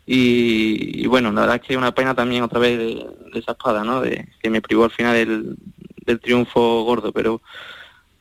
y, 0.06 1.06
bueno, 1.06 1.30
la 1.30 1.42
verdad 1.42 1.60
es 1.62 1.68
que 1.68 1.76
una 1.76 1.94
pena 1.94 2.16
también 2.16 2.42
otra 2.42 2.58
vez 2.58 2.78
de, 2.78 3.06
esa 3.34 3.52
espada, 3.52 3.84
¿no? 3.84 4.00
De, 4.00 4.26
que 4.42 4.50
me 4.50 4.60
privó 4.60 4.84
al 4.84 4.90
final 4.90 5.14
del, 5.14 5.56
del 6.08 6.20
triunfo 6.20 6.82
gordo, 6.82 7.12
pero 7.12 7.40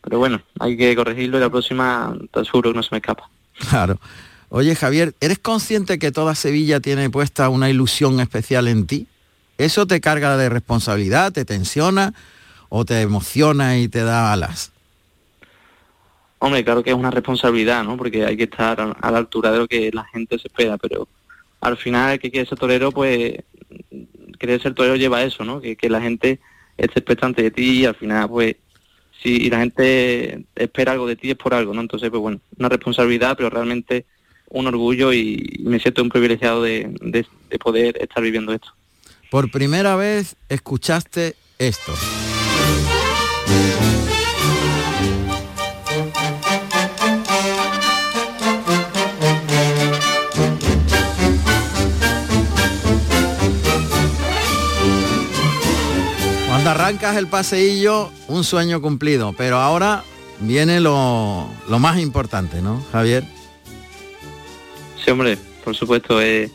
pero 0.02 0.20
bueno, 0.20 0.42
hay 0.60 0.78
que 0.78 0.96
corregirlo 0.96 1.38
y 1.38 1.42
la 1.42 1.50
próxima 1.50 2.16
te 2.32 2.46
seguro 2.46 2.72
que 2.72 2.78
no 2.78 2.84
se 2.84 2.90
me 2.92 2.98
escapa. 2.98 3.30
Claro. 3.70 4.00
Oye 4.50 4.76
Javier, 4.76 5.16
¿eres 5.20 5.40
consciente 5.40 6.00
que 6.00 6.12
toda 6.12 6.36
Sevilla 6.36 6.80
tiene 6.80 7.10
puesta 7.10 7.50
una 7.50 7.70
ilusión 7.70 8.20
especial 8.20 8.68
en 8.68 8.88
ti? 8.88 9.08
¿Eso 9.58 9.88
te 9.88 10.00
carga 10.00 10.38
de 10.38 10.50
responsabilidad, 10.50 11.34
te 11.34 11.44
tensiona 11.44 12.14
o 12.70 12.86
te 12.86 13.02
emociona 13.02 13.78
y 13.80 13.88
te 13.88 14.04
da 14.04 14.32
alas? 14.32 14.72
Hombre, 16.40 16.64
claro 16.64 16.84
que 16.84 16.92
es 16.92 16.96
una 16.96 17.10
responsabilidad, 17.10 17.84
¿no? 17.84 17.98
Porque 17.98 18.24
hay 18.24 18.38
que 18.38 18.44
estar 18.44 18.80
a 18.80 19.12
la 19.12 19.18
altura 19.18 19.52
de 19.52 19.58
lo 19.58 19.68
que 19.68 19.90
la 19.92 20.06
gente 20.06 20.38
se 20.38 20.48
espera, 20.48 20.78
pero 20.78 21.08
al 21.62 21.78
final 21.78 22.14
el 22.14 22.20
que 22.20 22.30
quiere 22.30 22.48
ser 22.48 22.60
torero, 22.60 22.92
pues 22.92 23.34
querer 24.38 24.62
ser 24.62 24.74
torero 24.76 24.96
lleva 24.96 25.24
eso, 25.24 25.44
¿no? 25.44 25.60
Que, 25.60 25.78
la 25.90 26.02
gente 26.02 26.40
esté 26.78 27.00
expectante 27.00 27.44
de 27.44 27.52
ti 27.52 27.82
y 27.82 27.86
al 27.86 27.96
final, 27.96 28.30
pues, 28.30 28.56
si 29.22 29.50
la 29.50 29.60
gente 29.60 30.46
espera 30.56 30.94
algo 30.94 31.08
de 31.08 31.16
ti 31.16 31.32
es 31.32 31.38
por 31.38 31.54
algo, 31.54 31.74
¿no? 31.74 31.82
Entonces, 31.82 32.10
pues 32.10 32.22
bueno, 32.22 32.40
una 32.58 32.70
responsabilidad, 32.70 33.36
pero 33.36 33.50
realmente 33.50 34.06
un 34.50 34.68
orgullo 34.68 35.12
y 35.12 35.60
me 35.64 35.80
siento 35.80 36.04
un 36.04 36.10
privilegiado 36.10 36.62
de 36.64 37.26
poder 37.60 37.98
estar 38.02 38.24
viviendo 38.24 38.54
esto 38.54 38.72
por 39.30 39.52
primera 39.52 39.96
vez 39.96 40.36
escuchaste 40.50 41.36
esto. 41.60 41.94
Cuando 56.68 56.84
arrancas 56.84 57.16
el 57.16 57.28
paseillo, 57.28 58.12
un 58.28 58.44
sueño 58.44 58.82
cumplido, 58.82 59.32
pero 59.32 59.56
ahora 59.56 60.04
viene 60.42 60.82
lo, 60.82 61.48
más 61.80 61.98
importante, 61.98 62.62
¿no, 62.62 62.84
Javier? 62.92 63.24
Sí, 65.02 65.10
hombre, 65.10 65.38
por 65.64 65.78
supuesto. 65.78 66.22
Eh, 66.22 66.52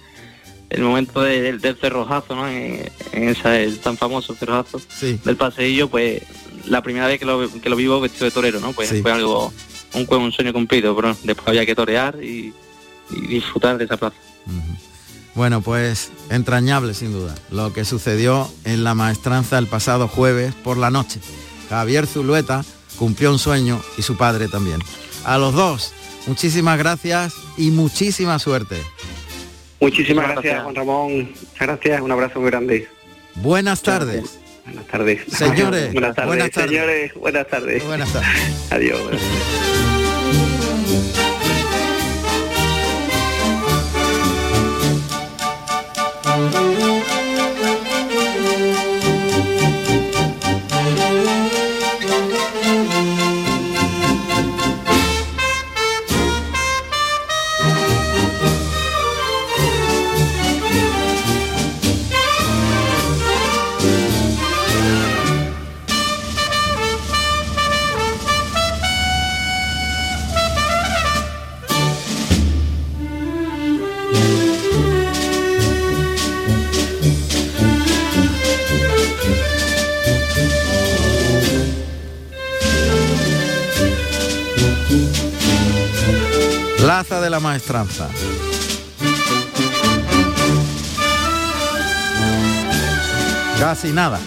el 0.69 0.83
momento 0.83 1.23
del 1.23 1.63
cerrojazo, 1.81 2.37
¿no? 2.37 2.47
En, 2.47 2.91
esa, 3.15 3.59
el 3.59 3.79
tan 3.79 3.97
famoso 3.97 4.35
cerrojazo 4.35 4.83
del 5.01 5.37
paseillo, 5.39 5.89
pues 5.89 6.23
la 6.67 6.83
primera 6.83 7.07
vez 7.07 7.19
que 7.19 7.25
lo, 7.25 7.51
que 7.51 7.71
lo 7.71 7.77
vivo 7.77 7.99
vestido 7.99 8.27
de 8.27 8.33
torero, 8.33 8.61
¿no? 8.61 8.73
Pues 8.75 8.93
fue 9.01 9.13
algo, 9.13 9.51
un, 9.95 10.07
un 10.15 10.33
sueño 10.33 10.53
cumplido, 10.53 10.95
pero 10.95 11.17
después 11.23 11.49
había 11.49 11.65
que 11.65 11.75
torear 11.75 12.23
y, 12.23 12.53
disfrutar 13.31 13.79
de 13.79 13.85
esa 13.85 13.97
plaza. 13.97 14.17
Bueno, 15.35 15.63
pues 15.63 16.11
entrañable 16.31 16.95
sin 16.95 17.13
duda 17.13 17.35
lo 17.51 17.73
que 17.73 17.85
sucedió 17.85 18.51
en 18.65 18.85
la 18.85 18.95
maestranza 18.95 19.59
el 19.59 19.67
pasado 19.67 20.09
jueves 20.09 20.55
por 20.55 20.77
la 20.77 20.91
noche. 20.91 21.21
Javier 21.71 22.07
Zulueta 22.07 22.65
cumplió 22.99 23.33
un 23.33 23.39
sueño 23.39 23.81
y 23.97 24.03
su 24.03 24.17
padre 24.17 24.49
también. 24.49 24.81
A 25.25 25.39
los 25.39 25.55
dos 25.55 25.95
muchísimas 26.27 26.79
gracias 26.79 27.35
y 27.57 27.71
muchísima 27.71 28.39
suerte. 28.39 28.77
Muchísimas 29.81 30.29
gracias, 30.29 30.63
Juan 30.63 30.75
Ramón. 30.75 31.13
Muchas 31.33 31.59
gracias, 31.59 32.01
un 32.01 32.13
abrazo 32.13 32.41
muy 32.41 32.51
grande. 32.51 32.89
Buenas 33.37 33.83
tardes. 33.83 34.39
Buenas 34.65 34.87
tardes. 34.87 35.23
Señores, 35.29 35.93
buenas 35.93 36.15
tardes, 36.15 36.29
buenas 36.29 36.51
tardes. 36.51 36.71
señores, 36.71 37.15
buenas 37.15 37.49
tardes. 37.49 37.85
Buenas 37.85 38.13
tardes. 38.13 38.71
Adiós. 38.71 39.72
Maestranza. 87.43 88.09
Casi 93.59 93.93
nada. 93.93 94.19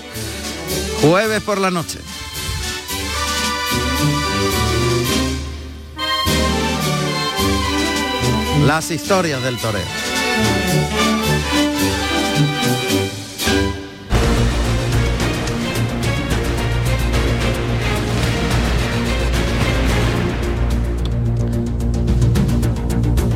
Jueves 1.01 1.41
por 1.41 1.57
la 1.57 1.71
noche. 1.71 1.99
Las 8.65 8.91
historias 8.91 9.41
del 9.43 9.57
toreo. 9.57 9.81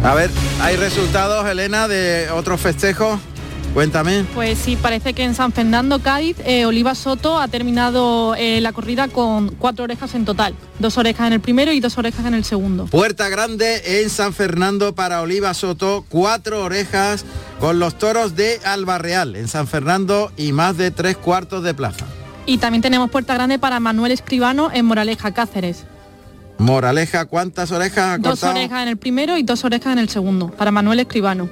A 0.04 0.14
ver, 0.16 0.30
¿hay 0.62 0.78
resultados, 0.78 1.46
Elena, 1.48 1.88
de 1.88 2.30
otros 2.32 2.62
festejos? 2.62 3.20
Cuéntame. 3.74 4.26
Pues 4.34 4.58
sí, 4.58 4.76
parece 4.76 5.14
que 5.14 5.24
en 5.24 5.36
San 5.36 5.52
Fernando, 5.52 6.00
Cádiz, 6.00 6.38
eh, 6.46 6.66
Oliva 6.66 6.96
Soto 6.96 7.40
ha 7.40 7.48
terminado 7.48 8.34
eh, 8.36 8.62
la 8.62 8.72
corrida 8.74 9.10
con 9.10 9.50
cuatro 9.50 9.84
orejas 9.84 10.16
en 10.16 10.26
total. 10.26 10.56
Dos 10.80 10.98
orejas 10.98 11.28
en 11.28 11.34
el 11.34 11.40
primero 11.40 11.72
y 11.72 11.80
dos 11.80 11.98
orejas 11.98 12.26
en 12.26 12.34
el 12.34 12.44
segundo. 12.44 12.86
Puerta 12.88 13.30
Grande 13.30 14.02
en 14.02 14.10
San 14.10 14.34
Fernando 14.34 14.96
para 14.96 15.22
Oliva 15.22 15.54
Soto, 15.54 16.04
cuatro 16.10 16.64
orejas 16.64 17.26
con 17.60 17.78
los 17.78 17.98
toros 17.98 18.36
de 18.36 18.60
Albarreal 18.64 19.36
en 19.36 19.48
San 19.48 19.68
Fernando 19.68 20.32
y 20.36 20.52
más 20.52 20.78
de 20.78 20.92
tres 20.92 21.18
cuartos 21.18 21.64
de 21.64 21.74
plaza. 21.74 22.06
Y 22.46 22.58
también 22.58 22.82
tenemos 22.82 23.12
Puerta 23.12 23.36
Grande 23.36 23.60
para 23.60 23.80
Manuel 23.80 24.12
Escribano 24.12 24.72
en 24.74 24.86
Moraleja, 24.86 25.32
Cáceres. 25.34 25.86
Moraleja, 26.60 27.26
¿cuántas 27.26 27.72
orejas 27.72 28.06
ha 28.06 28.18
Dos 28.18 28.40
cortado? 28.42 28.52
orejas 28.52 28.84
en 28.84 28.90
el 28.90 28.98
primero 28.98 29.38
y 29.38 29.44
dos 29.44 29.64
orejas 29.66 29.94
en 29.94 30.00
el 30.00 30.10
segundo, 30.10 30.50
para 30.52 30.72
Manuel 30.72 31.00
Escribano. 31.00 31.50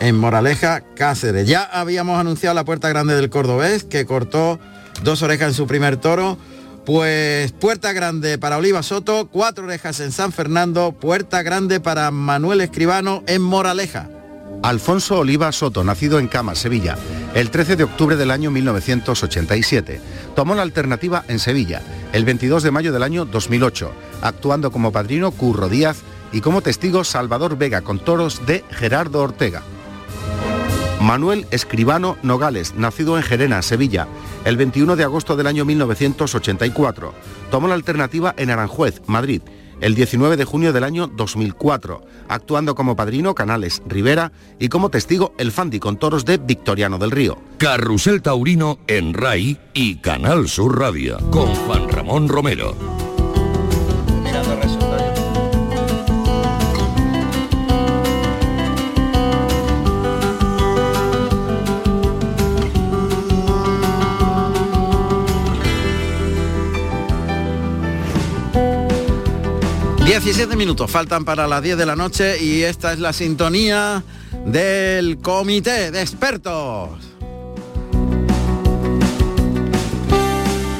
en 0.00 0.16
Moraleja, 0.16 0.80
Cáceres. 0.96 1.46
Ya 1.46 1.62
habíamos 1.62 2.18
anunciado 2.18 2.54
la 2.54 2.64
Puerta 2.64 2.88
Grande 2.88 3.14
del 3.14 3.28
Cordobés, 3.28 3.84
que 3.84 4.06
cortó 4.06 4.58
dos 5.04 5.20
orejas 5.22 5.48
en 5.48 5.54
su 5.54 5.66
primer 5.66 5.98
toro. 5.98 6.38
Pues 6.86 7.52
Puerta 7.52 7.92
Grande 7.92 8.38
para 8.38 8.56
Oliva 8.56 8.82
Soto, 8.82 9.28
cuatro 9.30 9.64
orejas 9.66 10.00
en 10.00 10.10
San 10.10 10.32
Fernando, 10.32 10.92
Puerta 10.92 11.42
Grande 11.42 11.78
para 11.80 12.10
Manuel 12.10 12.62
Escribano 12.62 13.22
en 13.26 13.42
Moraleja. 13.42 14.08
Alfonso 14.62 15.20
Oliva 15.20 15.52
Soto, 15.52 15.82
nacido 15.84 16.18
en 16.18 16.28
Cama, 16.28 16.54
Sevilla, 16.54 16.98
el 17.34 17.50
13 17.50 17.76
de 17.76 17.84
octubre 17.84 18.16
del 18.16 18.30
año 18.30 18.50
1987. 18.50 20.00
Tomó 20.36 20.54
la 20.54 20.62
alternativa 20.62 21.24
en 21.28 21.38
Sevilla, 21.38 21.82
el 22.12 22.26
22 22.26 22.62
de 22.62 22.70
mayo 22.70 22.92
del 22.92 23.02
año 23.02 23.24
2008, 23.24 23.90
actuando 24.20 24.70
como 24.70 24.92
padrino 24.92 25.30
Curro 25.30 25.68
Díaz 25.68 26.02
y 26.32 26.42
como 26.42 26.60
testigo 26.60 27.04
Salvador 27.04 27.56
Vega 27.56 27.80
con 27.80 27.98
toros 27.98 28.44
de 28.46 28.62
Gerardo 28.70 29.20
Ortega. 29.20 29.62
Manuel 31.00 31.46
Escribano 31.50 32.18
Nogales, 32.22 32.74
nacido 32.74 33.16
en 33.16 33.22
Gerena, 33.22 33.62
Sevilla, 33.62 34.06
el 34.44 34.58
21 34.58 34.96
de 34.96 35.04
agosto 35.04 35.36
del 35.36 35.46
año 35.46 35.64
1984. 35.64 37.14
Tomó 37.50 37.66
la 37.68 37.74
alternativa 37.74 38.34
en 38.36 38.50
Aranjuez, 38.50 39.00
Madrid, 39.06 39.40
el 39.80 39.94
19 39.94 40.36
de 40.36 40.44
junio 40.44 40.72
del 40.72 40.84
año 40.84 41.06
2004, 41.06 42.02
actuando 42.28 42.74
como 42.74 42.96
padrino 42.96 43.34
Canales 43.34 43.82
Rivera 43.86 44.32
y 44.58 44.68
como 44.68 44.90
testigo 44.90 45.34
el 45.38 45.52
Fandi 45.52 45.80
con 45.80 45.96
toros 45.96 46.24
de 46.24 46.38
Victoriano 46.38 46.98
del 46.98 47.10
Río. 47.10 47.38
Carrusel 47.58 48.22
Taurino 48.22 48.78
en 48.86 49.14
RAI 49.14 49.58
y 49.74 49.96
Canal 49.96 50.48
Sur 50.48 50.78
Radio 50.78 51.18
con 51.30 51.54
Juan 51.54 51.88
Ramón 51.88 52.28
Romero. 52.28 52.99
17 70.10 70.56
minutos 70.56 70.90
faltan 70.90 71.24
para 71.24 71.46
las 71.46 71.62
10 71.62 71.78
de 71.78 71.86
la 71.86 71.94
noche 71.94 72.42
y 72.42 72.64
esta 72.64 72.92
es 72.92 72.98
la 72.98 73.12
sintonía 73.12 74.02
del 74.44 75.18
comité 75.18 75.92
de 75.92 76.00
expertos. 76.00 76.90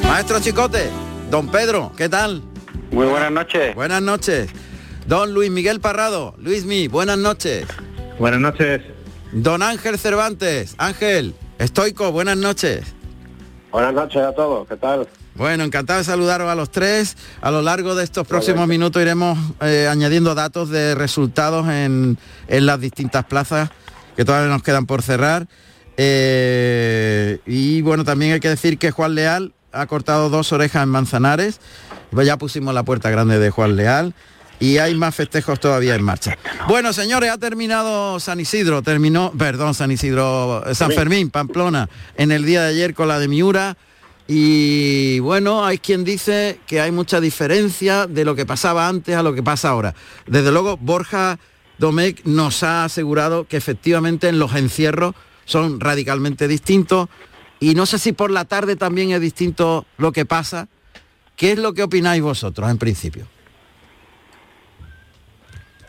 Maestro 0.03 0.41
Chicote, 0.41 0.89
don 1.29 1.47
Pedro, 1.47 1.93
¿qué 1.95 2.09
tal? 2.09 2.43
Muy 2.91 3.07
buenas 3.07 3.31
noches. 3.31 3.73
Buenas 3.73 4.01
noches. 4.01 4.49
Don 5.07 5.33
Luis 5.33 5.49
Miguel 5.49 5.79
Parrado, 5.79 6.35
Luismi, 6.37 6.89
buenas 6.89 7.17
noches. 7.17 7.65
Buenas 8.19 8.41
noches. 8.41 8.81
Don 9.31 9.63
Ángel 9.63 9.97
Cervantes, 9.97 10.75
Ángel, 10.77 11.35
estoico, 11.57 12.11
buenas 12.11 12.35
noches. 12.35 12.93
Buenas 13.71 13.93
noches 13.93 14.23
a 14.23 14.33
todos, 14.33 14.67
¿qué 14.67 14.75
tal? 14.75 15.07
Bueno, 15.35 15.63
encantado 15.63 15.99
de 15.99 16.05
saludaros 16.05 16.49
a 16.49 16.55
los 16.55 16.71
tres. 16.71 17.15
A 17.41 17.51
lo 17.51 17.61
largo 17.61 17.95
de 17.95 18.03
estos 18.03 18.27
próximos 18.27 18.67
minutos 18.67 19.01
iremos 19.01 19.39
eh, 19.61 19.87
añadiendo 19.89 20.35
datos 20.35 20.69
de 20.69 20.93
resultados 20.93 21.67
en, 21.69 22.17
en 22.47 22.65
las 22.65 22.79
distintas 22.79 23.25
plazas 23.25 23.69
que 24.15 24.25
todavía 24.25 24.49
nos 24.49 24.61
quedan 24.61 24.85
por 24.85 25.01
cerrar. 25.01 25.47
Eh, 25.97 27.39
y 27.45 27.81
bueno, 27.81 28.03
también 28.03 28.33
hay 28.33 28.39
que 28.39 28.49
decir 28.49 28.77
que 28.77 28.91
Juan 28.91 29.15
Leal 29.15 29.53
ha 29.71 29.85
cortado 29.87 30.29
dos 30.29 30.51
orejas 30.51 30.83
en 30.83 30.89
Manzanares. 30.89 31.59
Pues 32.11 32.27
ya 32.27 32.37
pusimos 32.37 32.73
la 32.73 32.83
puerta 32.83 33.09
grande 33.09 33.39
de 33.39 33.49
Juan 33.51 33.75
Leal. 33.75 34.13
Y 34.59 34.77
hay 34.77 34.93
más 34.93 35.15
festejos 35.15 35.59
todavía 35.59 35.95
en 35.95 36.03
marcha. 36.03 36.37
Bueno, 36.67 36.93
señores, 36.93 37.31
ha 37.31 37.37
terminado 37.39 38.19
San 38.19 38.39
Isidro, 38.39 38.83
terminó, 38.83 39.31
perdón, 39.35 39.73
San 39.73 39.89
Isidro, 39.89 40.63
eh, 40.67 40.75
San 40.75 40.91
Fermín, 40.91 41.31
Pamplona, 41.31 41.89
en 42.15 42.31
el 42.31 42.45
día 42.45 42.61
de 42.61 42.69
ayer 42.69 42.93
con 42.93 43.07
la 43.07 43.17
de 43.17 43.27
Miura. 43.27 43.75
Y 44.27 45.19
bueno, 45.19 45.65
hay 45.65 45.77
quien 45.77 46.03
dice 46.03 46.59
que 46.67 46.79
hay 46.79 46.91
mucha 46.91 47.19
diferencia 47.19 48.07
de 48.07 48.23
lo 48.23 48.35
que 48.35 48.45
pasaba 48.45 48.87
antes 48.87 49.15
a 49.15 49.23
lo 49.23 49.33
que 49.33 49.43
pasa 49.43 49.69
ahora. 49.69 49.93
Desde 50.27 50.51
luego, 50.51 50.77
Borja 50.77 51.39
Domecq 51.77 52.25
nos 52.25 52.63
ha 52.63 52.85
asegurado 52.85 53.45
que 53.45 53.57
efectivamente 53.57 54.29
en 54.29 54.39
los 54.39 54.55
encierros 54.55 55.15
son 55.45 55.79
radicalmente 55.79 56.47
distintos. 56.47 57.09
Y 57.59 57.75
no 57.75 57.85
sé 57.85 57.99
si 57.99 58.13
por 58.13 58.31
la 58.31 58.45
tarde 58.45 58.75
también 58.75 59.11
es 59.11 59.21
distinto 59.21 59.85
lo 59.97 60.11
que 60.11 60.25
pasa. 60.25 60.67
¿Qué 61.35 61.53
es 61.53 61.59
lo 61.59 61.73
que 61.73 61.83
opináis 61.83 62.21
vosotros 62.21 62.69
en 62.69 62.77
principio? 62.77 63.27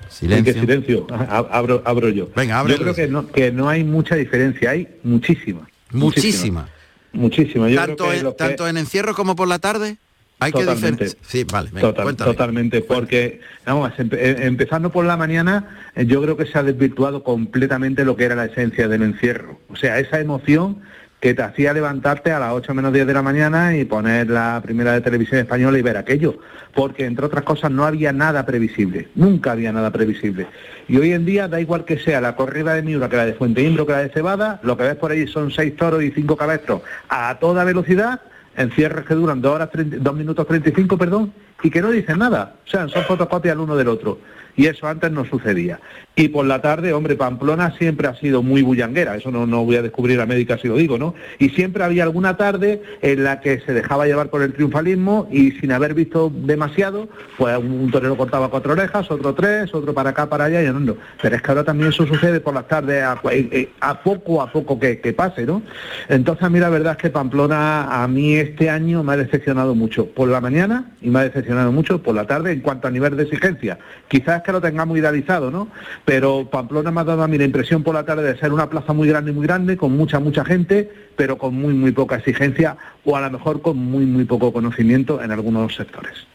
Silencio. 0.08 0.54
silencio. 0.54 1.06
Abro, 1.10 1.82
abro 1.84 2.08
yo. 2.08 2.28
Venga, 2.36 2.66
Yo 2.66 2.76
creo 2.76 2.94
que 2.94 3.08
no, 3.08 3.26
que 3.30 3.50
no 3.50 3.68
hay 3.68 3.82
mucha 3.84 4.14
diferencia, 4.14 4.70
hay 4.70 4.88
muchísima. 5.02 5.68
Muchísima. 5.90 6.64
Muchísima. 6.64 6.68
Yo 7.12 7.28
tanto, 7.30 8.04
creo 8.04 8.10
que 8.10 8.18
en, 8.18 8.26
que- 8.26 8.32
tanto 8.32 8.68
en 8.68 8.76
encierro 8.76 9.14
como 9.14 9.36
por 9.36 9.48
la 9.48 9.58
tarde. 9.58 9.98
Hay 10.40 10.50
que 10.50 10.60
Totalmente. 10.60 11.04
diferenciar. 11.04 11.24
Sí, 11.30 11.44
vale, 11.44 11.70
venga, 11.72 11.92
Total- 11.92 12.16
totalmente, 12.16 12.80
porque 12.80 13.40
vamos, 13.64 13.92
empe- 13.98 14.16
eh, 14.18 14.36
empezando 14.46 14.90
por 14.90 15.04
la 15.04 15.16
mañana, 15.16 15.90
eh, 15.94 16.04
yo 16.04 16.20
creo 16.20 16.36
que 16.36 16.46
se 16.46 16.58
ha 16.58 16.64
desvirtuado 16.64 17.22
completamente 17.22 18.04
lo 18.04 18.16
que 18.16 18.24
era 18.24 18.34
la 18.34 18.46
esencia 18.46 18.88
del 18.88 19.02
encierro. 19.02 19.60
O 19.68 19.76
sea, 19.76 20.00
esa 20.00 20.18
emoción 20.18 20.80
que 21.22 21.34
te 21.34 21.42
hacía 21.42 21.72
levantarte 21.72 22.32
a 22.32 22.40
las 22.40 22.52
8 22.52 22.74
menos 22.74 22.92
10 22.92 23.06
de 23.06 23.14
la 23.14 23.22
mañana 23.22 23.76
y 23.76 23.84
poner 23.84 24.28
la 24.28 24.60
primera 24.60 24.92
de 24.92 25.02
televisión 25.02 25.38
española 25.38 25.78
y 25.78 25.82
ver 25.82 25.96
aquello, 25.96 26.38
porque 26.74 27.04
entre 27.04 27.24
otras 27.24 27.44
cosas 27.44 27.70
no 27.70 27.84
había 27.84 28.12
nada 28.12 28.44
previsible, 28.44 29.08
nunca 29.14 29.52
había 29.52 29.70
nada 29.70 29.92
previsible. 29.92 30.48
Y 30.88 30.96
hoy 30.96 31.12
en 31.12 31.24
día 31.24 31.46
da 31.46 31.60
igual 31.60 31.84
que 31.84 32.00
sea 32.00 32.20
la 32.20 32.34
corrida 32.34 32.74
de 32.74 32.82
Miura 32.82 33.08
que 33.08 33.16
la 33.16 33.24
de 33.24 33.34
Fuente 33.34 33.62
Imbro 33.62 33.86
que 33.86 33.92
la 33.92 34.00
de 34.00 34.08
Cebada, 34.08 34.58
lo 34.64 34.76
que 34.76 34.82
ves 34.82 34.96
por 34.96 35.12
ahí 35.12 35.28
son 35.28 35.52
seis 35.52 35.76
toros 35.76 36.02
y 36.02 36.10
cinco 36.10 36.36
cabestros 36.36 36.82
a 37.08 37.38
toda 37.38 37.62
velocidad, 37.62 38.20
en 38.56 38.72
cierres 38.72 39.06
que 39.06 39.14
duran 39.14 39.40
2 39.40 39.54
horas 39.54 39.70
2 39.72 40.14
minutos 40.16 40.44
35, 40.44 40.98
perdón, 40.98 41.32
y 41.62 41.70
que 41.70 41.80
no 41.80 41.92
dicen 41.92 42.18
nada, 42.18 42.56
o 42.66 42.68
sea, 42.68 42.88
son 42.88 43.04
fotocopias 43.04 43.54
el 43.54 43.60
uno 43.60 43.76
del 43.76 43.86
otro 43.86 44.18
y 44.56 44.66
eso 44.66 44.86
antes 44.86 45.10
no 45.10 45.24
sucedía. 45.24 45.80
Y 46.14 46.28
por 46.28 46.44
la 46.44 46.60
tarde, 46.60 46.92
hombre, 46.92 47.16
Pamplona 47.16 47.74
siempre 47.78 48.06
ha 48.06 48.14
sido 48.14 48.42
muy 48.42 48.60
bullanguera, 48.60 49.16
eso 49.16 49.30
no, 49.30 49.46
no 49.46 49.64
voy 49.64 49.76
a 49.76 49.82
descubrir 49.82 50.20
a 50.20 50.26
médica 50.26 50.58
si 50.58 50.68
lo 50.68 50.76
digo, 50.76 50.98
¿no? 50.98 51.14
Y 51.38 51.50
siempre 51.50 51.84
había 51.84 52.02
alguna 52.02 52.36
tarde 52.36 52.82
en 53.00 53.24
la 53.24 53.40
que 53.40 53.60
se 53.60 53.72
dejaba 53.72 54.06
llevar 54.06 54.28
por 54.28 54.42
el 54.42 54.52
triunfalismo 54.52 55.26
y 55.30 55.52
sin 55.52 55.72
haber 55.72 55.94
visto 55.94 56.30
demasiado, 56.34 57.08
pues 57.38 57.56
un 57.56 57.90
torero 57.90 58.16
cortaba 58.16 58.50
cuatro 58.50 58.72
orejas, 58.72 59.10
otro 59.10 59.34
tres, 59.34 59.74
otro 59.74 59.94
para 59.94 60.10
acá, 60.10 60.28
para 60.28 60.44
allá 60.44 60.62
y 60.62 60.66
no. 60.66 60.96
Pero 61.20 61.36
es 61.36 61.42
que 61.42 61.50
ahora 61.50 61.64
también 61.64 61.88
eso 61.88 62.06
sucede 62.06 62.40
por 62.40 62.54
las 62.54 62.68
tardes 62.68 63.02
a, 63.02 63.18
eh, 63.30 63.48
eh, 63.50 63.68
poco 64.04 64.42
a 64.42 64.52
poco 64.52 64.78
que, 64.78 65.00
que, 65.00 65.12
pase, 65.12 65.46
¿no? 65.46 65.62
Entonces 66.08 66.44
a 66.44 66.50
mí 66.50 66.58
la 66.58 66.68
verdad 66.68 66.92
es 66.92 66.98
que 66.98 67.10
Pamplona 67.10 68.02
a 68.02 68.06
mí 68.08 68.34
este 68.34 68.68
año 68.68 69.02
me 69.02 69.14
ha 69.14 69.16
decepcionado 69.16 69.74
mucho 69.74 70.06
por 70.06 70.28
la 70.28 70.40
mañana 70.40 70.92
y 71.00 71.08
me 71.08 71.20
ha 71.20 71.24
decepcionado 71.24 71.72
mucho 71.72 72.02
por 72.02 72.14
la 72.14 72.26
tarde 72.26 72.52
en 72.52 72.60
cuanto 72.60 72.88
a 72.88 72.90
nivel 72.90 73.16
de 73.16 73.22
exigencia. 73.24 73.78
Quizás 74.08 74.41
que 74.42 74.52
lo 74.52 74.60
tengamos 74.60 74.96
idealizado, 74.96 75.50
¿no? 75.50 75.68
Pero 76.04 76.48
Pamplona 76.50 76.90
me 76.90 77.00
ha 77.00 77.04
dado 77.04 77.22
a 77.22 77.28
mí 77.28 77.38
la 77.38 77.44
impresión 77.44 77.82
por 77.82 77.94
la 77.94 78.04
tarde 78.04 78.22
de 78.24 78.38
ser 78.38 78.52
una 78.52 78.68
plaza 78.68 78.92
muy 78.92 79.08
grande, 79.08 79.32
muy 79.32 79.46
grande, 79.46 79.76
con 79.76 79.96
mucha, 79.96 80.18
mucha 80.18 80.44
gente, 80.44 80.90
pero 81.16 81.38
con 81.38 81.54
muy, 81.54 81.74
muy 81.74 81.92
poca 81.92 82.16
exigencia 82.16 82.76
o 83.04 83.16
a 83.16 83.20
lo 83.20 83.30
mejor 83.30 83.62
con 83.62 83.76
muy, 83.76 84.04
muy 84.06 84.24
poco 84.24 84.52
conocimiento 84.52 85.22
en 85.22 85.32
algunos 85.32 85.74
sectores. 85.74 86.26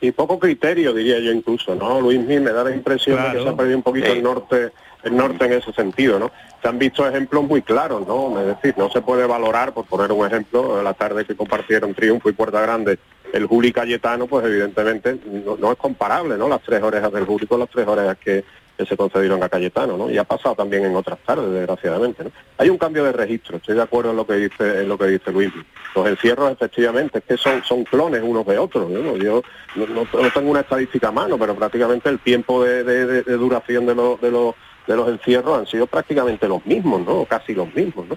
Y 0.00 0.12
poco 0.12 0.38
criterio, 0.38 0.94
diría 0.94 1.18
yo 1.18 1.32
incluso, 1.32 1.74
¿no? 1.74 2.00
Luis 2.00 2.20
me 2.20 2.40
da 2.40 2.62
la 2.62 2.74
impresión 2.74 3.20
de 3.20 3.38
que 3.38 3.42
se 3.42 3.48
ha 3.48 3.56
perdido 3.56 3.78
un 3.78 3.82
poquito 3.82 4.12
el 4.12 4.22
norte 4.22 4.70
el 5.04 5.16
norte 5.16 5.44
en 5.44 5.52
ese 5.52 5.72
sentido, 5.72 6.18
¿no? 6.18 6.30
Se 6.62 6.68
han 6.68 6.78
visto 6.78 7.06
ejemplos 7.06 7.44
muy 7.44 7.62
claros, 7.62 8.06
¿no? 8.06 8.38
Es 8.40 8.46
decir, 8.46 8.74
no 8.76 8.90
se 8.90 9.00
puede 9.00 9.26
valorar, 9.26 9.72
por 9.72 9.86
poner 9.86 10.10
un 10.12 10.26
ejemplo, 10.26 10.82
la 10.82 10.94
tarde 10.94 11.24
que 11.24 11.36
compartieron 11.36 11.94
Triunfo 11.94 12.28
y 12.28 12.32
Puerta 12.32 12.60
Grande 12.60 12.98
el 13.32 13.46
Juli 13.46 13.72
Cayetano, 13.72 14.26
pues 14.26 14.46
evidentemente 14.46 15.18
no, 15.58 15.72
es 15.72 15.78
comparable, 15.78 16.36
¿no? 16.36 16.48
Las 16.48 16.62
tres 16.62 16.82
orejas 16.82 17.12
del 17.12 17.24
Juli 17.24 17.46
con 17.46 17.60
las 17.60 17.68
tres 17.68 17.86
orejas 17.86 18.16
que, 18.18 18.44
se 18.88 18.96
concedieron 18.96 19.42
a 19.42 19.48
Cayetano, 19.48 19.96
¿no? 19.96 20.08
Y 20.08 20.18
ha 20.18 20.22
pasado 20.22 20.54
también 20.54 20.84
en 20.84 20.94
otras 20.94 21.18
tardes, 21.26 21.50
desgraciadamente. 21.50 22.22
Hay 22.58 22.70
un 22.70 22.78
cambio 22.78 23.02
de 23.02 23.10
registro, 23.10 23.56
estoy 23.56 23.74
de 23.74 23.82
acuerdo 23.82 24.12
en 24.12 24.16
lo 24.16 24.24
que 24.24 24.34
dice, 24.34 24.82
en 24.82 24.88
lo 24.88 24.96
que 24.96 25.06
dice 25.06 25.32
Luis. 25.32 25.50
Los 25.96 26.06
encierros, 26.06 26.52
efectivamente, 26.52 27.18
es 27.18 27.24
que 27.24 27.36
son, 27.36 27.64
son 27.64 27.82
clones 27.82 28.22
unos 28.22 28.46
de 28.46 28.56
otros, 28.56 28.88
¿no? 28.88 29.16
Yo 29.16 29.42
no, 29.74 30.30
tengo 30.32 30.50
una 30.52 30.60
estadística 30.60 31.08
a 31.08 31.10
mano, 31.10 31.36
pero 31.36 31.56
prácticamente 31.56 32.08
el 32.08 32.20
tiempo 32.20 32.62
de, 32.62 33.24
duración 33.24 33.84
de 33.84 33.96
los, 33.96 34.20
de 34.20 34.30
los 34.30 34.54
de 34.88 34.96
los 34.96 35.08
encierros 35.08 35.58
han 35.58 35.66
sido 35.66 35.86
prácticamente 35.86 36.48
los 36.48 36.64
mismos, 36.64 37.02
¿no? 37.02 37.24
Casi 37.26 37.54
los 37.54 37.72
mismos, 37.74 38.06
¿no? 38.08 38.16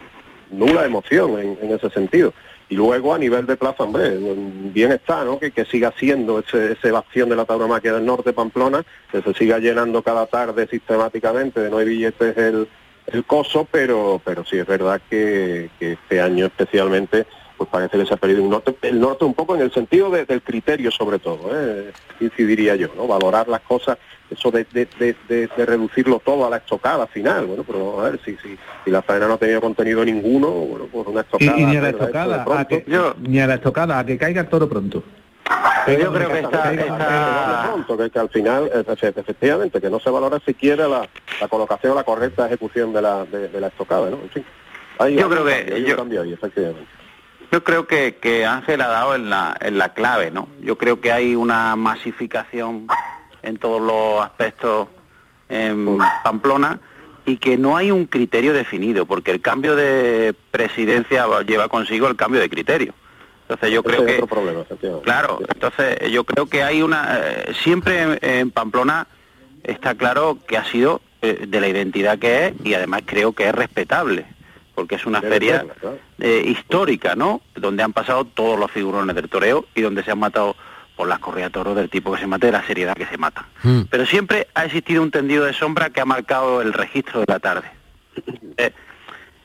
Nula 0.51 0.85
emoción 0.85 1.39
en, 1.39 1.57
en 1.61 1.71
ese 1.71 1.89
sentido. 1.89 2.33
Y 2.71 2.75
luego 2.75 3.13
a 3.13 3.17
nivel 3.17 3.45
de 3.45 3.57
plaza, 3.57 3.83
hombre, 3.83 4.17
bien 4.17 4.93
está, 4.93 5.25
¿no? 5.25 5.37
Que, 5.39 5.65
siga 5.65 5.93
siendo 5.99 6.39
ese, 6.39 6.71
ese 6.71 6.89
bastión 6.89 7.27
de 7.27 7.35
la 7.35 7.43
tauromaquia 7.43 7.91
del 7.91 8.05
norte 8.05 8.31
Pamplona, 8.31 8.85
que 9.11 9.21
se 9.21 9.33
siga 9.33 9.59
llenando 9.59 10.01
cada 10.01 10.25
tarde 10.25 10.67
sistemáticamente, 10.71 11.59
de 11.59 11.77
hay 11.77 11.85
billetes 11.85 12.37
el, 12.37 12.69
el 13.07 13.25
coso, 13.25 13.67
pero, 13.69 14.21
pero 14.23 14.45
sí 14.45 14.57
es 14.57 14.65
verdad 14.65 15.01
que, 15.09 15.69
este 15.81 16.21
año 16.21 16.45
especialmente 16.45 17.25
pues 17.61 17.69
parece 17.69 17.95
que 17.95 18.07
se 18.07 18.15
ha 18.15 18.17
perdido 18.17 18.41
un 18.41 18.49
norte, 18.49 18.75
el 18.81 18.99
norte 18.99 19.23
un 19.23 19.35
poco 19.35 19.53
en 19.53 19.61
el 19.61 19.71
sentido 19.71 20.09
del 20.09 20.41
criterio 20.41 20.89
sobre 20.89 21.19
todo, 21.19 21.51
¿eh? 21.53 21.91
incidiría 22.19 22.75
yo, 22.75 22.87
¿no? 22.97 23.05
Valorar 23.05 23.47
las 23.47 23.61
cosas 23.61 23.99
eso 24.31 24.49
de, 24.49 24.65
reducirlo 25.55 26.19
todo 26.25 26.47
a 26.47 26.49
la 26.49 26.57
estocada 26.57 27.05
final, 27.05 27.45
bueno, 27.45 27.63
pero 27.63 28.01
a 28.01 28.09
ver, 28.09 28.19
si, 28.25 28.35
si, 28.37 28.57
si 28.83 28.89
la 28.89 29.03
faena 29.03 29.27
no 29.27 29.35
ha 29.35 29.37
tenido 29.37 29.61
contenido 29.61 30.03
ninguno, 30.03 30.49
bueno, 30.49 30.87
pues 30.91 31.05
una 31.05 31.21
estocada... 31.21 31.55
Y, 31.55 31.65
ni 31.65 31.77
a 31.77 31.81
la 31.81 31.89
estocada, 31.89 32.45
a 32.49 32.65
que, 32.65 32.83
ni 33.19 33.39
a 33.39 33.45
la 33.45 33.53
estocada, 33.53 33.99
a 33.99 34.05
que 34.07 34.17
caiga 34.17 34.41
el 34.41 34.49
toro 34.49 34.67
pronto. 34.67 35.03
yo 35.87 36.11
creo 36.13 36.29
que 36.29 36.39
está, 36.39 37.69
Pronto, 37.69 38.09
que, 38.09 38.17
al 38.17 38.29
final, 38.29 38.71
efectivamente, 38.73 39.79
que 39.79 39.89
no 39.91 39.99
se 39.99 40.09
valora 40.09 40.39
siquiera 40.43 40.87
la, 40.87 41.07
la 41.39 41.47
colocación 41.47 41.91
o 41.91 41.95
la 41.95 42.05
correcta 42.05 42.47
ejecución 42.47 42.91
de 42.91 43.03
la, 43.03 43.23
de, 43.25 43.61
la 43.61 43.67
estocada, 43.67 44.09
¿no? 44.09 44.17
En 44.23 44.29
fin. 44.31 44.45
yo 45.15 45.29
creo 45.29 45.45
que... 45.45 45.83
Yo... 45.85 45.95
Cambio 45.95 46.23
ahí, 46.23 46.33
efectivamente. 46.33 47.00
Yo 47.51 47.63
creo 47.63 47.85
que, 47.85 48.15
que 48.15 48.45
Ángel 48.45 48.81
ha 48.81 48.87
dado 48.87 49.13
en 49.13 49.29
la, 49.29 49.57
en 49.59 49.77
la 49.77 49.93
clave, 49.93 50.31
¿no? 50.31 50.47
Yo 50.61 50.77
creo 50.77 51.01
que 51.01 51.11
hay 51.11 51.35
una 51.35 51.75
masificación 51.75 52.87
en 53.43 53.57
todos 53.57 53.81
los 53.81 54.23
aspectos 54.23 54.87
en 55.49 55.97
Pamplona 56.23 56.79
y 57.25 57.37
que 57.37 57.57
no 57.57 57.75
hay 57.75 57.91
un 57.91 58.05
criterio 58.05 58.53
definido, 58.53 59.05
porque 59.05 59.31
el 59.31 59.41
cambio 59.41 59.75
de 59.75 60.33
presidencia 60.51 61.27
lleva 61.45 61.67
consigo 61.67 62.07
el 62.07 62.15
cambio 62.15 62.39
de 62.39 62.49
criterio. 62.49 62.93
Entonces 63.43 63.71
yo 63.71 63.83
creo 63.83 64.05
que 64.05 64.23
claro, 65.03 65.41
entonces 65.53 66.09
yo 66.09 66.23
creo 66.23 66.45
que 66.45 66.63
hay 66.63 66.81
una 66.81 67.19
eh, 67.19 67.53
siempre 67.61 68.17
en, 68.21 68.49
Pamplona 68.49 69.07
está 69.63 69.95
claro 69.95 70.37
que 70.47 70.57
ha 70.57 70.63
sido 70.63 71.01
eh, 71.21 71.45
de 71.49 71.59
la 71.59 71.67
identidad 71.67 72.17
que 72.17 72.47
es 72.47 72.53
y 72.63 72.75
además 72.75 73.01
creo 73.05 73.33
que 73.33 73.49
es 73.49 73.53
respetable 73.53 74.25
porque 74.75 74.95
es 74.95 75.05
una 75.05 75.21
feria 75.21 75.65
eh, 76.19 76.43
histórica, 76.45 77.15
¿no? 77.15 77.41
Donde 77.55 77.83
han 77.83 77.93
pasado 77.93 78.25
todos 78.25 78.57
los 78.57 78.71
figurones 78.71 79.15
del 79.15 79.29
toreo 79.29 79.65
y 79.75 79.81
donde 79.81 80.03
se 80.03 80.11
han 80.11 80.19
matado 80.19 80.55
por 80.95 81.07
las 81.07 81.19
corridas 81.19 81.51
toros 81.51 81.75
del 81.75 81.89
tipo 81.89 82.13
que 82.13 82.19
se 82.19 82.27
mate, 82.27 82.47
de 82.47 82.51
la 82.53 82.65
seriedad 82.65 82.95
que 82.95 83.05
se 83.05 83.17
mata. 83.17 83.45
Hmm. 83.63 83.81
Pero 83.89 84.05
siempre 84.05 84.47
ha 84.53 84.65
existido 84.65 85.01
un 85.01 85.11
tendido 85.11 85.45
de 85.45 85.53
sombra 85.53 85.89
que 85.89 86.01
ha 86.01 86.05
marcado 86.05 86.61
el 86.61 86.73
registro 86.73 87.21
de 87.21 87.25
la 87.27 87.39
tarde. 87.39 87.69
Eh, 88.57 88.71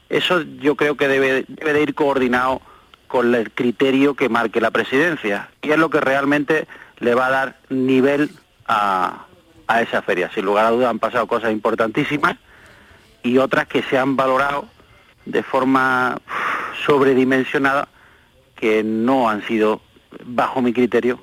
eso 0.09 0.43
yo 0.61 0.77
creo 0.77 0.97
que 0.97 1.09
debe, 1.09 1.45
debe 1.49 1.73
de 1.73 1.83
ir 1.83 1.95
coordinado 1.95 2.61
con 3.09 3.35
el 3.35 3.51
criterio 3.53 4.15
que 4.15 4.29
marque 4.29 4.61
la 4.61 4.71
presidencia, 4.71 5.49
y 5.63 5.71
es 5.71 5.79
lo 5.79 5.91
que 5.91 6.01
realmente 6.01 6.67
le 6.99 7.15
va 7.15 7.27
a 7.27 7.31
dar 7.31 7.57
nivel 7.69 8.31
a, 8.67 9.27
a 9.67 9.83
esa 9.83 10.03
feria. 10.03 10.31
Sin 10.35 10.45
lugar 10.45 10.67
a 10.67 10.71
dudas 10.71 10.91
han 10.91 10.99
pasado 10.99 11.27
cosas 11.27 11.53
importantísimas 11.53 12.37
y 13.23 13.39
otras 13.39 13.67
que 13.67 13.83
se 13.83 13.99
han 13.99 14.17
valorado 14.17 14.69
de 15.27 15.43
forma 15.43 16.19
sobredimensionada 16.87 17.89
que 18.55 18.83
no 18.83 19.29
han 19.29 19.47
sido, 19.47 19.83
bajo 20.25 20.63
mi 20.63 20.73
criterio, 20.73 21.21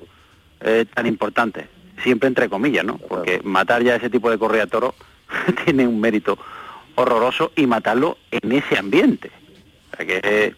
eh, 0.60 0.86
tan 0.94 1.06
importante, 1.06 1.68
siempre 2.02 2.28
entre 2.28 2.48
comillas, 2.48 2.84
¿no? 2.84 2.98
Porque 2.98 3.40
matar 3.42 3.82
ya 3.82 3.96
ese 3.96 4.10
tipo 4.10 4.30
de 4.30 4.38
correa 4.38 4.66
toro 4.66 4.94
tiene 5.64 5.86
un 5.86 6.00
mérito 6.00 6.38
horroroso 6.94 7.50
y 7.56 7.66
matarlo 7.66 8.18
en 8.30 8.52
ese 8.52 8.78
ambiente. 8.78 9.30
que, 9.98 10.54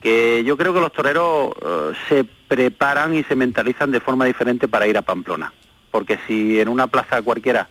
que 0.00 0.44
yo 0.44 0.56
creo 0.56 0.72
que 0.72 0.80
los 0.80 0.92
toreros 0.92 1.52
eh, 1.60 1.92
se 2.08 2.24
preparan 2.24 3.14
y 3.14 3.24
se 3.24 3.36
mentalizan 3.36 3.90
de 3.90 4.00
forma 4.00 4.24
diferente 4.24 4.68
para 4.68 4.86
ir 4.86 4.96
a 4.96 5.02
Pamplona. 5.02 5.52
Porque 5.90 6.18
si 6.26 6.60
en 6.60 6.68
una 6.68 6.86
plaza 6.86 7.22
cualquiera 7.22 7.68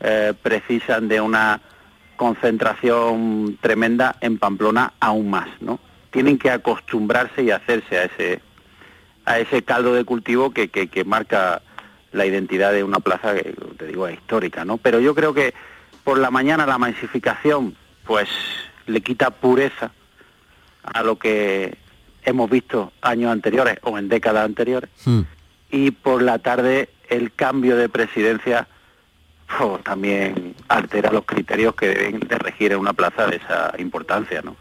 eh, 0.00 0.32
precisan 0.42 1.08
de 1.08 1.20
una 1.20 1.60
concentración 2.18 3.56
tremenda, 3.62 4.16
en 4.20 4.36
Pamplona 4.36 4.92
aún 5.00 5.30
más, 5.30 5.48
¿no? 5.60 5.80
Tienen 6.10 6.36
que 6.38 6.50
acostumbrarse 6.50 7.42
y 7.42 7.50
hacerse 7.50 7.98
a 7.98 8.04
ese 8.04 8.42
a 9.24 9.38
ese 9.38 9.62
caldo 9.62 9.94
de 9.94 10.04
cultivo 10.04 10.52
que, 10.52 10.68
que, 10.68 11.04
marca 11.04 11.60
la 12.12 12.24
identidad 12.24 12.72
de 12.72 12.82
una 12.82 12.98
plaza 12.98 13.34
que, 13.34 13.54
te 13.76 13.86
digo, 13.86 14.08
es 14.08 14.14
histórica, 14.14 14.64
¿no? 14.64 14.78
Pero 14.78 15.00
yo 15.00 15.14
creo 15.14 15.34
que 15.34 15.52
por 16.02 16.18
la 16.18 16.30
mañana 16.30 16.66
la 16.66 16.78
masificación, 16.78 17.76
pues 18.06 18.30
le 18.86 19.02
quita 19.02 19.30
pureza 19.30 19.92
a 20.82 21.02
lo 21.02 21.18
que 21.18 21.76
hemos 22.24 22.48
visto 22.48 22.92
años 23.02 23.30
anteriores 23.30 23.78
o 23.82 23.98
en 23.98 24.08
décadas 24.08 24.46
anteriores. 24.46 24.88
Hmm. 25.04 25.20
Y 25.70 25.90
por 25.90 26.22
la 26.22 26.38
tarde 26.38 26.88
el 27.10 27.30
cambio 27.32 27.76
de 27.76 27.90
presidencia 27.90 28.66
pues, 29.56 29.82
también 29.84 30.54
altera 30.68 31.10
los 31.10 31.24
criterios 31.24 31.74
que 31.74 31.88
deben 31.88 32.20
de 32.20 32.38
regir 32.38 32.72
en 32.72 32.78
una 32.78 32.92
plaza 32.92 33.26
de 33.26 33.36
esa 33.36 33.72
importancia, 33.78 34.42
¿no? 34.42 34.56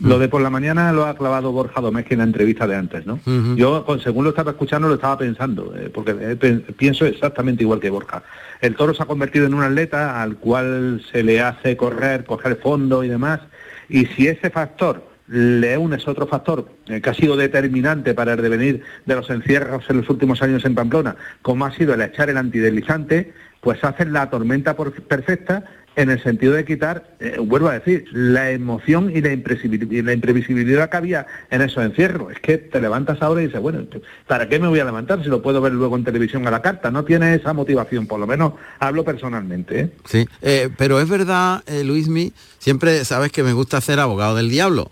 Lo 0.00 0.18
de 0.18 0.28
por 0.28 0.42
la 0.42 0.50
mañana 0.50 0.92
lo 0.92 1.06
ha 1.06 1.14
clavado 1.14 1.52
Borja 1.52 1.80
Domés 1.80 2.06
en 2.10 2.18
la 2.18 2.24
entrevista 2.24 2.66
de 2.66 2.74
antes, 2.74 3.06
¿no? 3.06 3.20
Yo, 3.54 3.86
según 4.02 4.24
lo 4.24 4.30
estaba 4.30 4.50
escuchando, 4.50 4.88
lo 4.88 4.94
estaba 4.94 5.16
pensando, 5.18 5.72
eh, 5.76 5.88
porque 5.88 6.16
eh, 6.18 6.36
pienso 6.76 7.06
exactamente 7.06 7.62
igual 7.62 7.78
que 7.78 7.90
Borja. 7.90 8.22
El 8.60 8.74
toro 8.74 8.92
se 8.92 9.02
ha 9.02 9.06
convertido 9.06 9.46
en 9.46 9.54
un 9.54 9.62
atleta 9.62 10.20
al 10.20 10.36
cual 10.36 11.00
se 11.12 11.22
le 11.22 11.40
hace 11.40 11.76
correr, 11.76 12.24
coger 12.24 12.56
fondo 12.56 13.04
y 13.04 13.08
demás, 13.08 13.40
y 13.88 14.06
si 14.06 14.26
ese 14.26 14.50
factor 14.50 15.14
le 15.26 15.78
unes 15.78 16.06
otro 16.06 16.26
factor 16.26 16.68
eh, 16.86 17.00
que 17.00 17.10
ha 17.10 17.14
sido 17.14 17.36
determinante 17.36 18.14
para 18.14 18.34
el 18.34 18.42
devenir 18.42 18.82
de 19.06 19.14
los 19.14 19.30
encierros 19.30 19.88
en 19.88 19.98
los 19.98 20.10
últimos 20.10 20.42
años 20.42 20.64
en 20.64 20.74
Pamplona, 20.74 21.16
como 21.40 21.64
ha 21.64 21.72
sido 21.72 21.94
el 21.94 22.02
echar 22.02 22.28
el 22.28 22.36
antideslizante, 22.36 23.32
pues 23.64 23.82
hacen 23.82 24.12
la 24.12 24.28
tormenta 24.28 24.76
perfecta 24.76 25.64
en 25.96 26.10
el 26.10 26.22
sentido 26.22 26.54
de 26.54 26.64
quitar, 26.64 27.16
eh, 27.20 27.38
vuelvo 27.40 27.68
a 27.68 27.74
decir, 27.74 28.04
la 28.12 28.50
emoción 28.50 29.12
y 29.14 29.20
la, 29.20 29.32
imprevisibilidad 29.32 30.90
que 30.90 30.96
había 30.96 31.26
en 31.50 31.62
esos 31.62 31.84
encierros. 31.84 32.32
Es 32.32 32.40
que 32.40 32.58
te 32.58 32.80
levantas 32.80 33.22
ahora 33.22 33.42
y 33.42 33.46
dices, 33.46 33.60
bueno, 33.60 33.86
¿para 34.26 34.48
qué 34.48 34.58
me 34.58 34.68
voy 34.68 34.80
a 34.80 34.84
levantar 34.84 35.22
si 35.22 35.28
lo 35.28 35.40
puedo 35.40 35.60
ver 35.60 35.72
luego 35.72 35.96
en 35.96 36.04
televisión 36.04 36.46
a 36.46 36.50
la 36.50 36.62
carta? 36.62 36.90
No 36.90 37.04
tiene 37.04 37.34
esa 37.34 37.52
motivación, 37.52 38.06
por 38.06 38.20
lo 38.20 38.26
menos 38.26 38.54
hablo 38.80 39.04
personalmente. 39.04 39.80
¿eh? 39.80 39.90
Sí, 40.04 40.28
eh, 40.42 40.68
pero 40.76 41.00
es 41.00 41.08
verdad, 41.08 41.62
Luismi, 41.84 42.32
siempre 42.58 43.04
sabes 43.04 43.30
que 43.30 43.42
me 43.42 43.52
gusta 43.52 43.80
ser 43.80 44.00
abogado 44.00 44.34
del 44.34 44.50
diablo. 44.50 44.90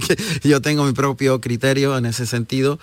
Yo 0.42 0.62
tengo 0.62 0.84
mi 0.84 0.92
propio 0.92 1.40
criterio 1.40 1.98
en 1.98 2.06
ese 2.06 2.26
sentido, 2.26 2.78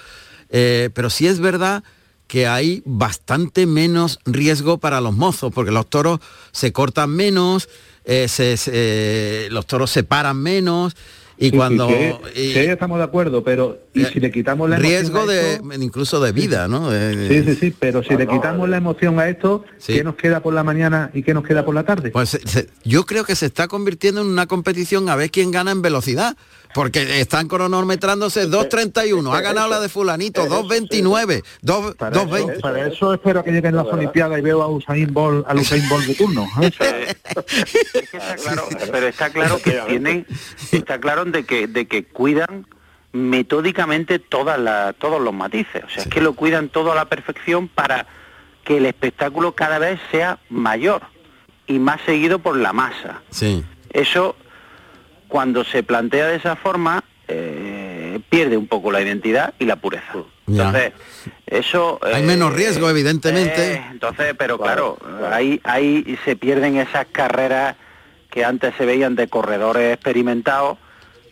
pero 0.49 1.09
sí 1.09 1.27
es 1.27 1.39
verdad 1.39 1.83
que 2.31 2.47
hay 2.47 2.81
bastante 2.85 3.65
menos 3.65 4.17
riesgo 4.25 4.77
para 4.77 5.01
los 5.01 5.13
mozos, 5.13 5.51
porque 5.53 5.69
los 5.69 5.89
toros 5.89 6.21
se 6.53 6.71
cortan 6.71 7.09
menos, 7.09 7.67
eh, 8.05 9.49
los 9.51 9.65
toros 9.65 9.91
se 9.91 10.03
paran 10.03 10.37
menos, 10.37 10.95
y 11.37 11.51
cuando 11.51 11.89
sí, 11.89 12.55
estamos 12.55 12.99
de 12.99 13.03
acuerdo 13.03 13.43
pero 13.43 13.79
y 13.95 14.05
si 14.05 14.19
le 14.19 14.29
quitamos 14.29 14.69
la 14.69 14.77
riesgo 14.77 15.25
de 15.25 15.59
incluso 15.79 16.21
de 16.21 16.31
vida 16.31 16.67
no 16.67 16.91
sí 16.91 17.43
sí 17.43 17.55
sí 17.55 17.75
pero 17.77 18.03
si 18.03 18.15
le 18.15 18.27
quitamos 18.27 18.69
la 18.69 18.77
emoción 18.77 19.19
a 19.19 19.27
esto 19.27 19.65
qué 19.83 20.03
nos 20.03 20.13
queda 20.13 20.41
por 20.41 20.53
la 20.53 20.63
mañana 20.63 21.09
y 21.15 21.23
qué 21.23 21.33
nos 21.33 21.43
queda 21.43 21.65
por 21.65 21.73
la 21.73 21.83
tarde 21.83 22.11
pues 22.11 22.37
yo 22.83 23.07
creo 23.07 23.23
que 23.23 23.35
se 23.35 23.47
está 23.47 23.67
convirtiendo 23.67 24.21
en 24.21 24.27
una 24.27 24.45
competición 24.45 25.09
a 25.09 25.15
ver 25.15 25.31
quién 25.31 25.49
gana 25.49 25.71
en 25.71 25.81
velocidad 25.81 26.37
porque 26.73 27.19
están 27.19 27.47
cronometrándose 27.47 28.47
2.31, 28.47 29.35
ha 29.35 29.41
ganado 29.41 29.69
la 29.69 29.79
de 29.79 29.89
fulanito, 29.89 30.45
2.29, 30.45 31.43
2.20. 31.63 32.61
Para 32.61 32.87
eso 32.87 33.13
espero 33.13 33.43
que 33.43 33.51
lleguen 33.51 33.75
las 33.75 33.87
Olimpiadas 33.87 34.39
y 34.39 34.41
veo 34.41 34.61
a 34.61 34.67
Usain 34.67 35.13
Bolt, 35.13 35.47
a 35.47 35.53
Usain 35.55 35.87
Bolt 35.89 36.05
de 36.05 36.15
turno. 36.15 36.47
¿eh? 36.61 36.71
está 38.03 38.35
claro, 38.35 38.67
pero 38.91 39.07
está 39.07 39.29
claro 39.29 39.61
que 39.61 39.71
tienen, 39.87 40.25
está 40.71 40.99
claro 40.99 41.25
de 41.25 41.45
que, 41.45 41.67
de 41.67 41.87
que 41.87 42.05
cuidan 42.05 42.65
metódicamente 43.13 44.19
todas 44.19 44.59
la, 44.59 44.93
todos 44.93 45.21
los 45.21 45.33
matices. 45.33 45.83
O 45.83 45.89
sea, 45.89 46.03
es 46.03 46.09
que 46.09 46.21
lo 46.21 46.33
cuidan 46.33 46.69
todo 46.69 46.91
a 46.91 46.95
la 46.95 47.05
perfección 47.05 47.67
para 47.67 48.07
que 48.63 48.77
el 48.77 48.85
espectáculo 48.85 49.53
cada 49.53 49.79
vez 49.79 49.99
sea 50.11 50.39
mayor 50.49 51.01
y 51.67 51.79
más 51.79 52.01
seguido 52.05 52.39
por 52.39 52.55
la 52.55 52.73
masa. 52.73 53.21
Sí. 53.29 53.63
Eso 53.91 54.35
cuando 55.31 55.63
se 55.63 55.81
plantea 55.81 56.27
de 56.27 56.35
esa 56.35 56.57
forma, 56.57 57.01
eh, 57.29 58.19
pierde 58.29 58.57
un 58.57 58.67
poco 58.67 58.91
la 58.91 59.01
identidad 59.01 59.53
y 59.59 59.65
la 59.65 59.77
pureza. 59.77 60.11
Entonces, 60.45 60.91
eso... 61.45 62.01
Hay 62.03 62.23
menos 62.23 62.53
riesgo, 62.53 62.89
eh, 62.89 62.91
evidentemente. 62.91 63.75
Eh, 63.75 63.85
entonces, 63.91 64.35
pero 64.37 64.57
claro, 64.57 64.97
ahí, 65.31 65.61
ahí 65.63 66.17
se 66.25 66.35
pierden 66.35 66.75
esas 66.75 67.05
carreras 67.13 67.77
que 68.29 68.43
antes 68.43 68.73
se 68.77 68.85
veían 68.85 69.15
de 69.15 69.29
corredores 69.29 69.93
experimentados 69.93 70.77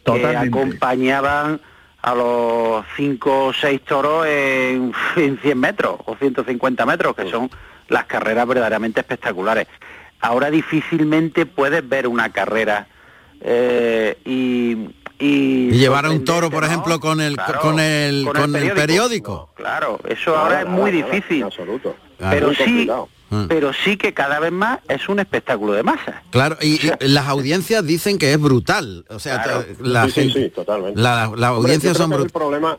que 0.06 0.26
acompañaban 0.26 1.60
a 2.02 2.16
los 2.16 2.86
5 2.96 3.46
o 3.48 3.54
6 3.54 3.82
toros 3.82 4.26
en, 4.28 4.94
en 5.18 5.38
100 5.42 5.60
metros 5.60 5.98
o 6.06 6.16
150 6.16 6.86
metros, 6.86 7.18
que 7.18 7.30
son 7.30 7.52
las 7.90 8.06
carreras 8.06 8.48
verdaderamente 8.48 9.02
espectaculares. 9.02 9.68
Ahora 10.22 10.50
difícilmente 10.50 11.46
puedes 11.46 11.88
ver 11.88 12.08
una 12.08 12.32
carrera 12.32 12.88
eh, 13.42 14.18
y, 14.26 14.90
y, 15.20 15.72
llevar 15.72 16.06
a 16.06 16.12
un 16.12 16.24
toro, 16.24 16.50
por 16.50 16.64
ejemplo, 16.64 17.00
con 17.00 17.22
el 17.22 17.38
con 17.62 17.80
el 17.80 18.28
con, 18.34 18.56
el, 18.56 18.72
periódico. 18.74 19.50
Claro, 19.56 20.00
eso 20.08 20.36
ahora 20.36 20.62
es 20.62 20.68
muy 20.68 20.92
difícil. 20.92 21.44
absoluto. 21.44 21.96
Pero 22.18 22.54
sí, 22.54 22.90
mm. 23.30 23.46
pero 23.48 23.72
sí 23.72 23.96
que 23.96 24.14
cada 24.14 24.40
vez 24.40 24.52
más 24.52 24.80
es 24.90 25.08
un 25.08 25.20
espectáculo 25.20 25.74
de 25.74 25.84
masa. 25.84 26.22
Claro, 26.32 26.58
y, 26.62 26.80
las 27.00 27.28
audiencias 27.28 27.86
dicen 27.86 28.18
que 28.18 28.34
es 28.34 28.40
brutal. 28.40 29.06
O 29.10 29.20
sea, 29.20 29.66
la, 29.80 30.10
sí, 30.10 30.30
sí, 30.32 30.50
totalmente. 30.50 31.00
La, 31.00 31.24
audiencias 31.24 31.96
son 31.96 32.10
brutales. 32.10 32.34
El 32.34 32.40
problema 32.40 32.78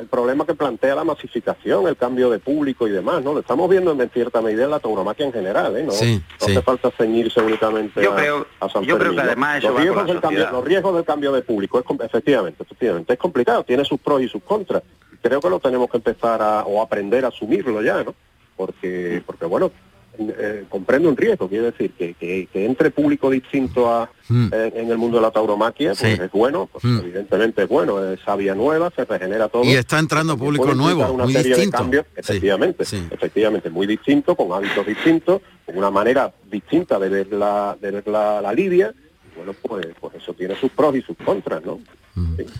el 0.00 0.06
problema 0.06 0.46
que 0.46 0.54
plantea 0.54 0.94
la 0.94 1.04
masificación, 1.04 1.86
el 1.86 1.96
cambio 1.96 2.30
de 2.30 2.38
público 2.38 2.88
y 2.88 2.90
demás, 2.90 3.22
¿no? 3.22 3.34
Lo 3.34 3.40
estamos 3.40 3.68
viendo 3.68 3.92
en 3.92 4.10
cierta 4.10 4.40
medida 4.40 4.64
en 4.64 4.70
la 4.70 4.80
tauromaquia 4.80 5.26
en 5.26 5.32
general, 5.32 5.76
¿eh? 5.76 5.84
No, 5.84 5.92
hace 5.92 6.62
falta 6.62 6.90
ceñirse 6.90 7.40
únicamente 7.40 8.02
yo 8.02 8.14
creo, 8.14 8.46
a, 8.60 8.68
San 8.68 8.82
Yo 8.84 8.98
creo 8.98 9.14
que 9.14 9.20
además 9.20 9.62
los, 9.62 9.78
riesgos 9.78 10.06
del 10.06 10.20
cambio, 10.20 10.50
los 10.50 10.64
riesgos 10.64 10.94
del 10.94 11.04
cambio 11.04 11.32
de 11.32 11.42
público, 11.42 11.78
es, 11.78 11.84
efectivamente, 12.04 12.62
efectivamente, 12.62 13.12
es 13.12 13.18
complicado, 13.18 13.62
tiene 13.62 13.84
sus 13.84 14.00
pros 14.00 14.22
y 14.22 14.28
sus 14.28 14.42
contras. 14.42 14.82
Creo 15.22 15.40
que 15.40 15.50
lo 15.50 15.60
tenemos 15.60 15.90
que 15.90 15.98
empezar 15.98 16.40
a, 16.40 16.62
o 16.64 16.80
aprender 16.80 17.24
a 17.26 17.28
asumirlo 17.28 17.82
ya, 17.82 18.02
¿no? 18.02 18.14
Porque, 18.56 19.22
porque 19.26 19.44
bueno, 19.44 19.70
eh, 20.18 20.64
comprende 20.68 21.08
un 21.08 21.16
riesgo, 21.16 21.48
quiere 21.48 21.66
decir 21.66 21.92
que, 21.92 22.14
que, 22.14 22.48
entre 22.52 22.90
público 22.90 23.30
distinto 23.30 23.88
a, 23.90 24.10
hmm. 24.28 24.48
eh, 24.52 24.72
en 24.76 24.90
el 24.90 24.98
mundo 24.98 25.16
de 25.18 25.22
la 25.22 25.30
tauromaquia, 25.30 25.94
pues 25.98 26.18
es 26.18 26.30
bueno, 26.32 26.68
pues 26.70 26.84
hmm. 26.84 26.98
evidentemente 26.98 27.62
es 27.62 27.68
bueno, 27.68 28.12
es 28.12 28.20
sabia 28.20 28.54
nueva, 28.54 28.92
se 28.94 29.04
regenera 29.04 29.48
todo. 29.48 29.64
Y 29.64 29.72
está 29.72 29.98
entrando 29.98 30.36
público 30.36 30.74
nuevo, 30.74 31.10
una 31.12 31.24
muy 31.24 31.32
serie 31.32 31.50
distinto. 31.54 31.76
De 31.76 31.82
cambios, 31.82 32.06
efectivamente, 32.16 32.84
efectivamente, 33.10 33.70
muy 33.70 33.86
distinto, 33.86 34.34
con 34.36 34.52
hábitos 34.52 34.86
distintos, 34.86 35.40
con 35.64 35.78
una 35.78 35.90
manera 35.90 36.32
distinta 36.50 36.98
de 36.98 37.08
ver 37.08 37.32
la, 37.32 37.76
de 37.80 37.90
ver 37.90 38.08
la, 38.08 38.40
la 38.42 38.52
lidia, 38.52 38.92
bueno, 39.36 39.54
pues, 39.62 39.86
pues 40.00 40.14
eso 40.14 40.34
tiene 40.34 40.58
sus 40.58 40.70
pros 40.70 40.96
y 40.96 41.02
sus 41.02 41.16
contras, 41.16 41.64
¿no? 41.64 41.80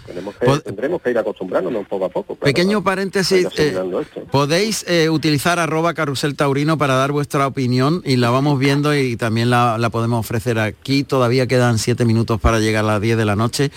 tenemos 0.07 0.35
que, 0.37 0.47
tendremos 0.61 1.03
que 1.03 1.11
ir 1.11 1.19
acostumbrándonos 1.19 1.87
poco 1.87 2.05
a 2.05 2.09
poco. 2.09 2.37
Pequeño 2.37 2.83
paréntesis, 2.83 3.47
eh, 3.57 3.77
podéis 4.31 4.85
eh, 4.89 5.11
utilizar 5.11 5.59
arroba 5.59 5.93
carrusel 5.93 6.37
taurino 6.37 6.79
para 6.79 6.95
dar 6.95 7.13
vuestra 7.13 7.47
opinión 7.47 8.03
y 8.05 8.17
la 8.17 8.31
vamos 8.31 8.59
viendo 8.59 8.95
y 8.95 9.17
también 9.17 9.51
la, 9.51 9.77
la, 9.79 9.91
podemos 9.91 10.21
ofrecer 10.21 10.59
aquí. 10.59 11.05
Todavía 11.05 11.47
quedan 11.47 11.79
siete 11.79 12.05
minutos 12.05 12.41
para 12.41 12.61
llegar 12.61 12.85
a 12.85 12.89
las 12.89 13.01
10 13.01 13.19
de 13.19 13.25
la 13.25 13.37
noche. 13.37 13.71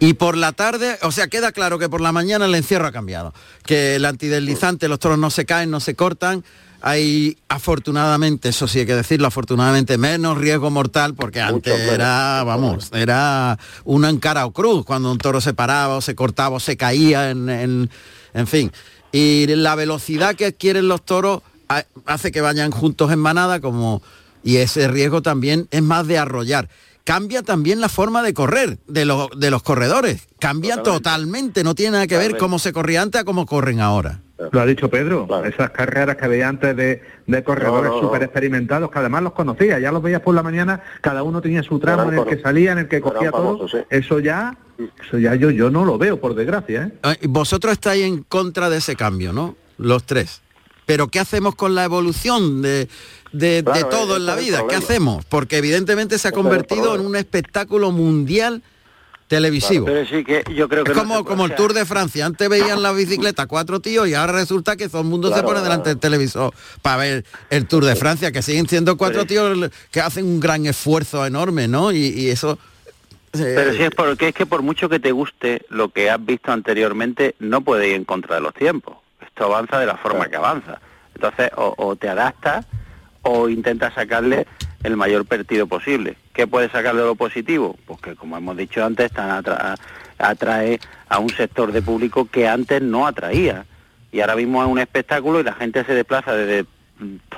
Y 0.00 0.14
por 0.14 0.36
la 0.36 0.52
tarde, 0.52 0.98
o 1.02 1.12
sea, 1.12 1.28
queda 1.28 1.52
claro 1.52 1.78
que 1.78 1.88
por 1.88 2.00
la 2.00 2.12
mañana 2.12 2.46
el 2.46 2.54
encierro 2.54 2.86
ha 2.86 2.92
cambiado. 2.92 3.32
Que 3.64 3.96
el 3.96 4.04
antideslizante, 4.04 4.88
los 4.88 4.98
toros 4.98 5.18
no 5.18 5.30
se 5.30 5.44
caen, 5.44 5.70
no 5.70 5.80
se 5.80 5.94
cortan 5.94 6.44
hay 6.86 7.38
afortunadamente, 7.48 8.50
eso 8.50 8.68
sí 8.68 8.80
hay 8.80 8.84
que 8.84 8.94
decirlo, 8.94 9.26
afortunadamente 9.26 9.96
menos 9.96 10.36
riesgo 10.36 10.70
mortal, 10.70 11.14
porque 11.14 11.40
antes 11.40 11.80
era, 11.80 12.44
vamos, 12.44 12.90
era 12.92 13.58
una 13.84 14.10
encara 14.10 14.44
o 14.44 14.52
cruz, 14.52 14.84
cuando 14.84 15.10
un 15.10 15.16
toro 15.16 15.40
se 15.40 15.54
paraba 15.54 15.96
o 15.96 16.02
se 16.02 16.14
cortaba 16.14 16.56
o 16.56 16.60
se 16.60 16.76
caía, 16.76 17.30
en, 17.30 17.48
en, 17.48 18.46
fin. 18.46 18.70
Y 19.12 19.46
la 19.46 19.76
velocidad 19.76 20.34
que 20.34 20.44
adquieren 20.44 20.86
los 20.86 21.02
toros 21.02 21.40
hace 22.04 22.30
que 22.30 22.42
vayan 22.42 22.70
juntos 22.70 23.10
en 23.10 23.18
manada, 23.18 23.60
como, 23.60 24.02
y 24.42 24.56
ese 24.56 24.86
riesgo 24.86 25.22
también 25.22 25.68
es 25.70 25.82
más 25.82 26.06
de 26.06 26.18
arrollar 26.18 26.68
cambia 27.04 27.42
también 27.42 27.80
la 27.80 27.90
forma 27.90 28.22
de 28.22 28.32
correr 28.32 28.78
de, 28.86 29.04
los, 29.04 29.28
de 29.36 29.50
los 29.50 29.62
corredores. 29.62 30.22
Cambia 30.38 30.82
totalmente. 30.82 31.62
no 31.62 31.74
tiene 31.74 31.92
nada 31.92 32.06
que 32.06 32.16
ver 32.16 32.38
cómo 32.38 32.58
se 32.58 32.72
corría 32.72 33.02
antes 33.02 33.20
a 33.20 33.24
cómo 33.24 33.44
corren 33.44 33.80
ahora. 33.80 34.23
Lo 34.36 34.60
ha 34.60 34.66
dicho 34.66 34.90
Pedro, 34.90 35.28
esas 35.44 35.70
carreras 35.70 36.16
que 36.16 36.26
veía 36.26 36.48
antes 36.48 36.76
de, 36.76 37.44
corredores 37.44 37.92
súper 38.00 38.24
experimentados, 38.24 38.90
que 38.90 38.98
además 38.98 39.22
los 39.22 39.32
conocía, 39.32 39.78
ya 39.78 39.92
los 39.92 40.02
veías 40.02 40.22
por 40.22 40.34
la 40.34 40.42
mañana, 40.42 40.82
cada 41.00 41.22
uno 41.22 41.40
tenía 41.40 41.62
su 41.62 41.78
tramo 41.78 42.10
en 42.10 42.18
el 42.18 42.24
que 42.24 42.40
salía, 42.40 42.72
en 42.72 42.78
el 42.78 42.88
que 42.88 43.00
cogía 43.00 43.30
todo, 43.30 43.66
eso 43.90 44.18
ya, 44.18 44.58
eso 45.06 45.18
ya 45.18 45.36
yo, 45.36 45.50
yo 45.50 45.70
no 45.70 45.84
lo 45.84 45.98
veo, 45.98 46.20
por 46.20 46.34
desgracia. 46.34 46.90
¿eh? 47.02 47.18
Vosotros 47.28 47.74
estáis 47.74 48.04
en 48.04 48.24
contra 48.24 48.68
de 48.70 48.78
ese 48.78 48.96
cambio, 48.96 49.32
¿no? 49.32 49.56
Los 49.78 50.04
tres. 50.04 50.42
Pero 50.84 51.08
¿qué 51.08 51.20
hacemos 51.20 51.54
con 51.54 51.76
la 51.76 51.84
evolución 51.84 52.60
de, 52.60 52.88
de, 53.32 53.62
todo 53.62 54.16
en 54.16 54.26
la 54.26 54.34
vida? 54.34 54.64
¿Qué 54.68 54.74
hacemos? 54.74 55.24
Porque 55.26 55.58
evidentemente 55.58 56.18
se 56.18 56.28
ha 56.28 56.32
convertido 56.32 56.94
en 56.94 57.02
un 57.02 57.14
espectáculo 57.14 57.92
mundial 57.92 58.62
televisivo. 59.28 59.86
que 59.86 60.44
yo 60.54 60.68
creo 60.68 60.84
que 60.84 60.92
es 60.92 60.98
como, 60.98 61.24
como 61.24 61.46
el 61.46 61.54
Tour 61.54 61.72
de 61.72 61.84
Francia. 61.84 62.26
Antes 62.26 62.48
veían 62.48 62.82
la 62.82 62.92
bicicleta 62.92 63.46
cuatro 63.46 63.80
tíos 63.80 64.08
y 64.08 64.14
ahora 64.14 64.32
resulta 64.32 64.76
que 64.76 64.88
todo 64.88 65.02
el 65.02 65.08
mundo 65.08 65.34
se 65.34 65.42
pone 65.42 65.60
delante 65.60 65.90
del 65.90 65.98
televisor 65.98 66.52
para 66.82 66.96
ver 66.98 67.24
el 67.50 67.66
Tour 67.66 67.84
de 67.84 67.96
Francia, 67.96 68.32
que 68.32 68.42
siguen 68.42 68.68
siendo 68.68 68.96
cuatro 68.96 69.24
tíos 69.24 69.70
que 69.90 70.00
hacen 70.00 70.26
un 70.26 70.40
gran 70.40 70.66
esfuerzo 70.66 71.24
enorme, 71.26 71.68
¿no? 71.68 71.92
Y, 71.92 72.28
eso... 72.28 72.58
Eh, 73.32 73.52
Pero 73.56 73.72
si 73.72 73.82
es 73.82 73.90
porque 73.90 74.28
es 74.28 74.34
que 74.34 74.46
por 74.46 74.62
mucho 74.62 74.88
que 74.88 75.00
te 75.00 75.10
guste 75.10 75.62
lo 75.68 75.88
que 75.88 76.08
has 76.08 76.24
visto 76.24 76.52
anteriormente, 76.52 77.34
no 77.40 77.62
puede 77.62 77.88
ir 77.88 77.94
en 77.94 78.04
contra 78.04 78.36
de 78.36 78.40
los 78.40 78.54
tiempos. 78.54 78.96
Esto 79.20 79.46
avanza 79.46 79.80
de 79.80 79.86
la 79.86 79.96
forma 79.96 80.28
que 80.28 80.36
avanza. 80.36 80.80
Entonces, 81.14 81.50
o, 81.56 81.74
o 81.76 81.96
te 81.96 82.08
adaptas 82.08 82.64
o 83.22 83.48
intentas 83.48 83.94
sacarle 83.94 84.46
el 84.84 84.96
mayor 84.96 85.24
partido 85.24 85.66
posible. 85.66 86.16
¿Qué 86.32 86.46
puede 86.46 86.68
sacar 86.68 86.94
de 86.94 87.02
lo 87.02 87.16
positivo? 87.16 87.76
Pues 87.86 88.00
que, 88.00 88.14
como 88.14 88.36
hemos 88.36 88.56
dicho 88.56 88.84
antes, 88.84 89.10
atrae 90.18 90.78
a 91.08 91.18
un 91.18 91.30
sector 91.30 91.72
de 91.72 91.82
público 91.82 92.28
que 92.30 92.46
antes 92.46 92.80
no 92.80 93.06
atraía. 93.06 93.64
Y 94.12 94.20
ahora 94.20 94.36
mismo 94.36 94.62
es 94.62 94.68
un 94.68 94.78
espectáculo 94.78 95.40
y 95.40 95.42
la 95.42 95.54
gente 95.54 95.84
se 95.84 95.94
desplaza 95.94 96.36
desde 96.36 96.66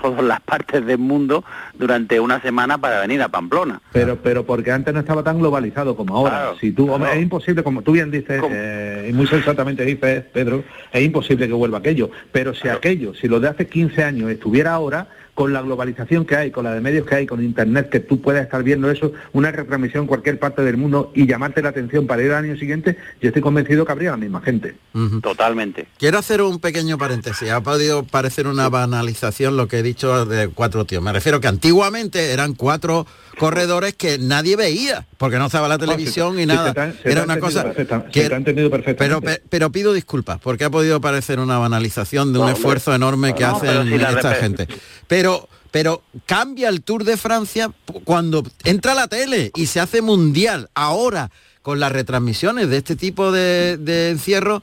todas 0.03 0.23
las 0.23 0.41
partes 0.41 0.85
del 0.85 0.99
mundo 0.99 1.45
durante 1.75 2.21
una 2.21 2.41
semana 2.43 2.79
para 2.79 3.01
venir 3.01 3.23
a 3.23 3.29
Pamplona. 3.29 3.81
Pero 3.93 4.17
pero 4.17 4.45
porque 4.45 4.71
antes 4.71 4.93
no 4.93 5.01
estaba 5.01 5.23
tan 5.23 5.39
globalizado 5.39 5.97
como 5.97 6.17
ahora. 6.17 6.53
si 6.61 6.73
tú 6.73 6.95
es 7.07 7.23
imposible, 7.23 7.63
como 7.63 7.83
tú 7.83 7.93
bien 7.93 8.11
dices 8.11 8.43
eh, 8.51 9.09
y 9.09 9.13
muy 9.13 9.27
sensatamente 9.27 9.85
dices, 9.85 10.25
Pedro, 10.33 10.65
es 10.93 11.03
imposible 11.03 11.47
que 11.47 11.55
vuelva 11.55 11.79
aquello. 11.79 12.11
Pero 12.33 12.55
si 12.55 12.69
aquello, 12.69 13.15
si 13.15 13.29
lo 13.29 13.41
de 13.41 13.49
hace 13.49 13.67
15 13.67 14.05
años 14.05 14.31
estuviera 14.31 14.75
ahora, 14.75 15.09
con 15.37 15.53
la 15.53 15.61
globalización 15.61 16.25
que 16.25 16.35
hay, 16.35 16.51
con 16.51 16.65
la 16.65 16.73
de 16.73 16.81
medios 16.81 17.07
que 17.07 17.15
hay, 17.15 17.27
con 17.27 17.45
internet, 17.45 17.91
que 17.91 18.01
tú 18.01 18.23
puedas 18.23 18.43
estar 18.43 18.63
viendo 18.63 18.91
eso, 18.91 19.13
una 19.35 19.53
retransmisión 19.53 20.05
en 20.05 20.09
cualquier 20.09 20.39
parte 20.39 20.63
del 20.63 20.79
mundo 20.79 21.13
y 21.15 21.27
llamarte 21.27 21.61
la 21.61 21.69
atención 21.69 22.07
para 22.07 22.23
ir 22.23 22.33
al 22.33 22.45
año 22.47 22.57
siguiente, 22.57 22.97
yo 23.21 23.29
estoy 23.29 23.43
convencido 23.43 23.85
que 23.85 23.93
habría 23.93 24.13
la 24.13 24.17
misma 24.17 24.41
gente. 24.41 24.77
Totalmente. 25.23 25.89
Quiero 25.99 26.19
hacer 26.19 26.41
un 26.41 26.59
pequeño 26.59 26.97
paréntesis. 26.97 27.51
Ha 27.51 27.61
podido 27.61 28.03
parecer 28.05 28.47
una 28.47 28.71
banalización 28.71 29.59
lo 29.59 29.69
que 29.69 29.81
he 29.81 29.83
dicho 29.83 30.25
de 30.25 30.49
cuatro 30.49 30.87
tíos. 30.87 31.03
Me 31.03 31.13
refiero 31.13 31.39
que 31.39 31.49
antiguamente 31.49 32.33
eran 32.33 32.55
cuatro 32.55 33.07
corredores 33.39 33.95
que 33.95 34.17
nadie 34.19 34.57
veía, 34.57 35.07
porque 35.19 35.37
no 35.37 35.47
estaba 35.47 35.69
la 35.69 35.77
televisión 35.77 36.41
y 36.41 36.47
nada. 36.47 36.95
Era 37.05 37.25
una 37.25 37.39
cosa 37.39 37.75
que 38.11 38.25
han 38.25 38.33
entendido 38.33 38.71
pero, 38.71 38.83
perfectamente. 38.83 39.43
pero 39.51 39.71
pido 39.71 39.93
disculpas, 39.93 40.41
porque 40.41 40.65
ha 40.65 40.71
podido 40.71 41.03
parecer 41.03 41.41
una 41.41 41.59
banalización 41.59 42.33
de 42.33 42.39
un 42.39 42.47
No, 42.47 42.53
esfuerzo 42.53 42.95
enorme 42.95 43.35
que 43.35 43.45
hacen 43.45 43.87
si 43.87 43.95
esta 43.95 44.35
gente. 44.35 44.67
Pero 45.07 45.26
pero 45.71 46.03
cambia 46.25 46.69
el 46.69 46.83
Tour 46.83 47.05
de 47.05 47.17
Francia 47.17 47.71
cuando 48.05 48.43
entra 48.65 48.95
la 48.95 49.09
tele 49.09 49.51
y 49.55 49.67
se 49.67 49.81
hace 49.81 50.01
mundial. 50.03 50.71
Ahora, 50.75 51.31
con 51.63 51.81
las 51.81 51.93
retransmisiones 51.93 52.69
de 52.71 52.77
este 52.79 52.97
tipo 52.97 53.31
de, 53.33 53.77
de 53.77 54.11
encierro, 54.11 54.63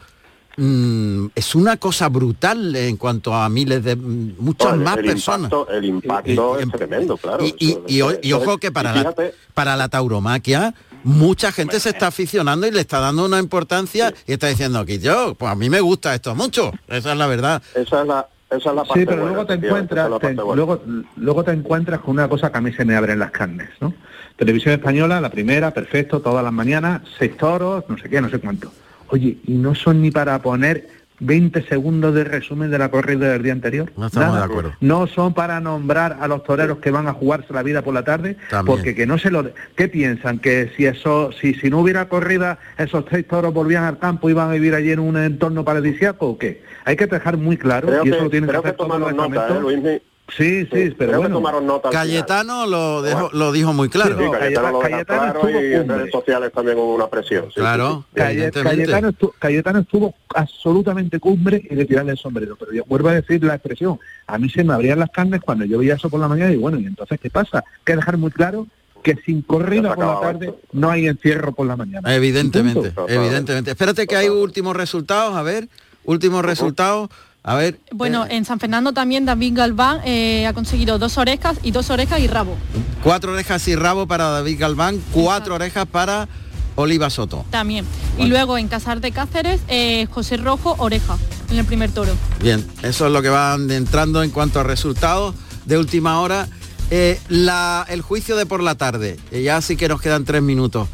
mm, 0.58 1.28
es 1.36 1.56
una 1.56 1.78
cosa 1.78 2.10
brutal 2.10 2.76
en 2.76 2.98
cuanto 2.98 3.34
a 3.34 3.48
miles 3.50 3.84
de 3.84 3.96
mm, 3.96 4.36
muchas 4.40 4.78
más 4.78 4.98
el 4.98 5.06
personas. 5.06 5.52
impacto- 5.52 5.70
el 5.70 5.86
impacto 5.86 6.60
es 6.60 6.72
tremendo, 6.72 7.18
claro. 7.18 7.46
Y, 7.60 8.02
ojo 8.34 8.58
que 8.58 8.72
para 8.72 8.94
la, 8.96 9.14
para 9.54 9.76
la 9.76 9.90
tauromaquia 9.90 10.74
mucha 11.04 11.52
gente 11.52 11.82
se 11.82 11.90
está 11.90 12.08
aficionando 12.08 12.66
y 12.66 12.72
le 12.72 12.80
está 12.80 13.00
dando 13.00 13.26
una 13.26 13.38
importancia 13.40 14.14
y 14.26 14.32
está 14.34 14.48
diciendo 14.48 14.80
aquí 14.80 15.00
yo, 15.00 15.36
pues 15.36 15.52
a 15.52 15.56
mí 15.56 15.70
me 15.70 15.82
gusta 15.82 16.16
esto 16.16 16.34
mucho. 16.34 16.72
Esa 16.88 17.12
es 17.12 17.18
la 17.18 17.28
verdad. 17.28 17.62
Esa 17.76 18.02
es 18.02 18.08
la, 18.08 18.26
esa 18.58 18.70
es 18.70 18.76
la 18.76 18.84
parte 18.84 19.00
Sí, 19.02 19.06
pero 19.06 19.22
buena, 19.22 19.34
luego 19.36 19.46
te 19.48 19.54
encuentras, 19.56 20.06
es 20.06 20.12
la 20.12 20.20
te- 20.20 20.28
parte 20.28 20.42
buena. 20.42 20.56
luego, 20.56 20.82
luego 21.18 21.44
te 21.44 21.52
encuentras 21.52 22.00
con 22.02 22.12
una 22.12 22.28
cosa 22.28 22.52
que 22.52 22.58
a 22.58 22.62
mí 22.62 22.72
se 22.74 22.86
me 22.86 22.96
abren 22.96 23.20
las 23.20 23.32
carnes, 23.32 23.70
¿no? 23.82 23.94
Televisión 24.36 24.74
española, 24.74 25.22
la 25.22 25.30
primera, 25.30 25.72
perfecto, 25.72 26.20
todas 26.22 26.44
las 26.44 26.54
mañanas, 26.54 27.02
seis 27.18 27.38
toros, 27.38 27.84
no 27.88 27.98
sé 27.98 28.10
qué, 28.10 28.20
no 28.22 28.30
sé 28.30 28.40
cuánto. 28.40 28.72
Oye, 29.10 29.38
y 29.46 29.54
no 29.54 29.76
son 29.76 30.02
ni 30.02 30.10
para 30.12 30.42
poner 30.42 30.88
20 31.20 31.62
segundos 31.68 32.14
de 32.14 32.24
resumen 32.24 32.72
de 32.72 32.78
la 32.78 32.90
corrida 32.90 33.32
del 33.32 33.44
día 33.44 33.54
anterior. 33.54 33.92
No 33.98 34.08
estamos 34.08 34.30
Nada. 34.30 34.40
de 34.40 34.52
acuerdo. 34.52 34.74
No 34.82 35.08
son 35.08 35.34
para 35.34 35.60
nombrar 35.60 36.18
a 36.20 36.28
los 36.28 36.44
toreros 36.44 36.80
que 36.80 36.92
van 36.92 37.08
a 37.08 37.14
jugarse 37.14 37.54
la 37.54 37.64
vida 37.64 37.82
por 37.82 37.94
la 37.94 38.04
tarde, 38.04 38.38
También. 38.50 38.76
porque 38.76 38.96
que 38.96 39.06
no 39.06 39.18
se 39.18 39.32
lo... 39.32 39.52
¿Qué 39.76 39.88
piensan? 39.88 40.40
Que 40.40 40.72
si 40.76 40.86
eso, 40.86 41.32
si, 41.40 41.54
si 41.54 41.70
no 41.70 41.80
hubiera 41.80 42.10
corrida, 42.10 42.60
esos 42.78 43.06
seis 43.10 43.28
toros 43.28 43.54
volvían 43.54 43.84
al 43.84 44.00
campo 44.00 44.30
y 44.30 44.32
iban 44.32 44.50
a 44.50 44.54
vivir 44.54 44.76
allí 44.76 44.92
en 44.92 45.00
un 45.00 45.18
entorno 45.18 45.64
paradisíaco 45.64 46.28
o 46.28 46.38
qué? 46.38 46.64
Hay 46.86 46.96
que 46.96 47.08
dejar 47.08 47.38
muy 47.38 47.58
claro, 47.58 47.88
Creo 47.88 48.06
y 48.06 48.10
eso 48.10 48.18
que, 48.18 48.24
lo 48.24 48.30
tienen 48.30 48.48
que 48.48 48.52
creo 48.52 48.62
que 48.64 48.68
hacer 48.70 48.78
todos 48.78 49.00
los 49.00 49.14
nota, 49.14 49.36
¿eh, 49.36 49.40
estamentos. 49.40 50.02
Sí, 50.30 50.62
sí, 50.66 50.68
pero 50.72 50.96
creo 50.96 51.10
bueno. 51.20 51.28
que 51.28 51.34
tomaron 51.34 51.68
nota. 51.68 51.90
al 51.90 51.94
final. 51.94 52.08
Cayetano 52.08 52.66
lo, 52.66 53.02
dejó- 53.04 53.30
lo 53.34 53.52
dijo 53.52 53.74
muy 53.74 53.90
claro. 53.90 54.18
Sí, 54.18 54.26
Cayetano 54.32 54.72
lo 54.72 54.78
deja 54.80 54.90
Cayetano 54.90 55.22
claro 55.22 55.40
estuvo 55.48 55.62
y 55.64 55.74
en 55.74 55.90
redes 55.90 56.12
sociales 56.12 56.52
también 56.54 56.78
hubo 56.78 56.96
una 56.96 57.08
presión. 57.08 57.46
sí, 57.50 57.60
Claro, 57.60 58.06
sí, 58.16 58.20
Cayetano, 58.64 59.10
estuvo, 59.10 59.36
Cayetano 59.38 59.80
estuvo 59.80 60.16
absolutamente 60.34 61.20
cumbre 61.20 61.62
y 61.70 61.76
de 61.76 61.86
tirarle 61.86 62.14
el 62.14 62.18
sombrero. 62.18 62.56
Pero 62.58 62.72
yo 62.74 62.84
vuelvo 62.88 63.10
a 63.10 63.14
decir 63.14 63.44
la 63.44 63.56
expresión. 63.56 64.00
A 64.26 64.38
mí 64.38 64.50
se 64.50 64.64
me 64.64 64.74
abrían 64.74 64.98
las 65.00 65.10
carnes 65.12 65.42
cuando 65.42 65.66
yo 65.66 65.78
veía 65.80 65.96
eso 65.96 66.10
por 66.10 66.20
la 66.20 66.28
mañana 66.28 66.52
y 66.52 66.58
bueno, 66.58 66.80
¿y 66.80 66.86
entonces 66.86 67.20
qué 67.22 67.30
pasa? 67.30 67.60
Hay 67.60 67.64
que 67.86 67.96
dejar 67.96 68.18
muy 68.18 68.32
claro 68.32 68.66
que 69.04 69.16
sin 69.26 69.42
corrida 69.42 69.94
por 69.94 70.06
la 70.06 70.20
tarde 70.22 70.54
no 70.72 70.90
hay 70.90 71.08
encierro 71.08 71.52
por 71.52 71.68
la 71.68 71.76
mañana. 71.76 72.16
Evidentemente, 72.16 72.94
evidentemente. 73.10 73.72
Espérate 73.72 74.08
que 74.08 74.16
hay 74.16 74.30
últimos 74.30 74.76
resultados, 74.78 75.36
a 75.36 75.44
ver, 75.44 75.68
últimos 76.06 76.44
resultados, 76.46 77.10
a 77.44 77.56
ver. 77.56 77.80
Bueno, 77.92 78.26
en 78.30 78.46
San 78.46 78.60
Fernando 78.60 78.94
también 78.94 79.26
David 79.26 79.54
Galván 79.56 80.00
eh, 80.06 80.48
ha 80.48 80.54
conseguido 80.54 80.98
dos 81.00 81.18
orejas 81.18 81.58
y 81.64 81.72
dos 81.72 81.90
orejas 81.90 82.20
y 82.22 82.28
rabo. 82.28 82.56
Cuatro 83.04 83.34
orejas 83.34 83.68
y 83.68 83.76
rabo 83.76 84.08
para 84.08 84.30
David 84.30 84.60
Galván, 84.60 85.02
cuatro 85.12 85.56
orejas 85.56 85.86
para 85.86 86.28
Oliva 86.76 87.10
Soto. 87.10 87.46
También. 87.52 87.86
Y 88.18 88.28
luego 88.28 88.58
en 88.58 88.68
Casar 88.68 89.02
de 89.02 89.12
Cáceres, 89.12 89.62
eh, 89.68 90.08
José 90.10 90.38
Rojo, 90.38 90.76
oreja, 90.80 91.18
en 91.52 91.60
el 91.60 91.66
primer 91.66 91.92
toro. 91.92 92.14
Bien, 92.42 92.66
eso 92.82 93.06
es 93.08 93.12
lo 93.12 93.22
que 93.22 93.30
van 93.30 93.70
entrando 93.72 94.24
en 94.24 94.30
cuanto 94.32 94.60
a 94.60 94.64
resultados 94.64 95.36
de 95.66 95.78
última 95.78 96.20
hora. 96.22 96.48
Eh, 96.92 97.20
la- 97.30 97.86
el 97.90 98.02
juicio 98.02 98.36
de 98.36 98.46
por 98.46 98.62
la 98.64 98.76
tarde, 98.76 99.18
eh, 99.32 99.42
ya 99.44 99.62
sí 99.62 99.76
que 99.76 99.88
nos 99.88 100.00
quedan 100.02 100.26
tres 100.26 100.42
minutos. 100.42 100.88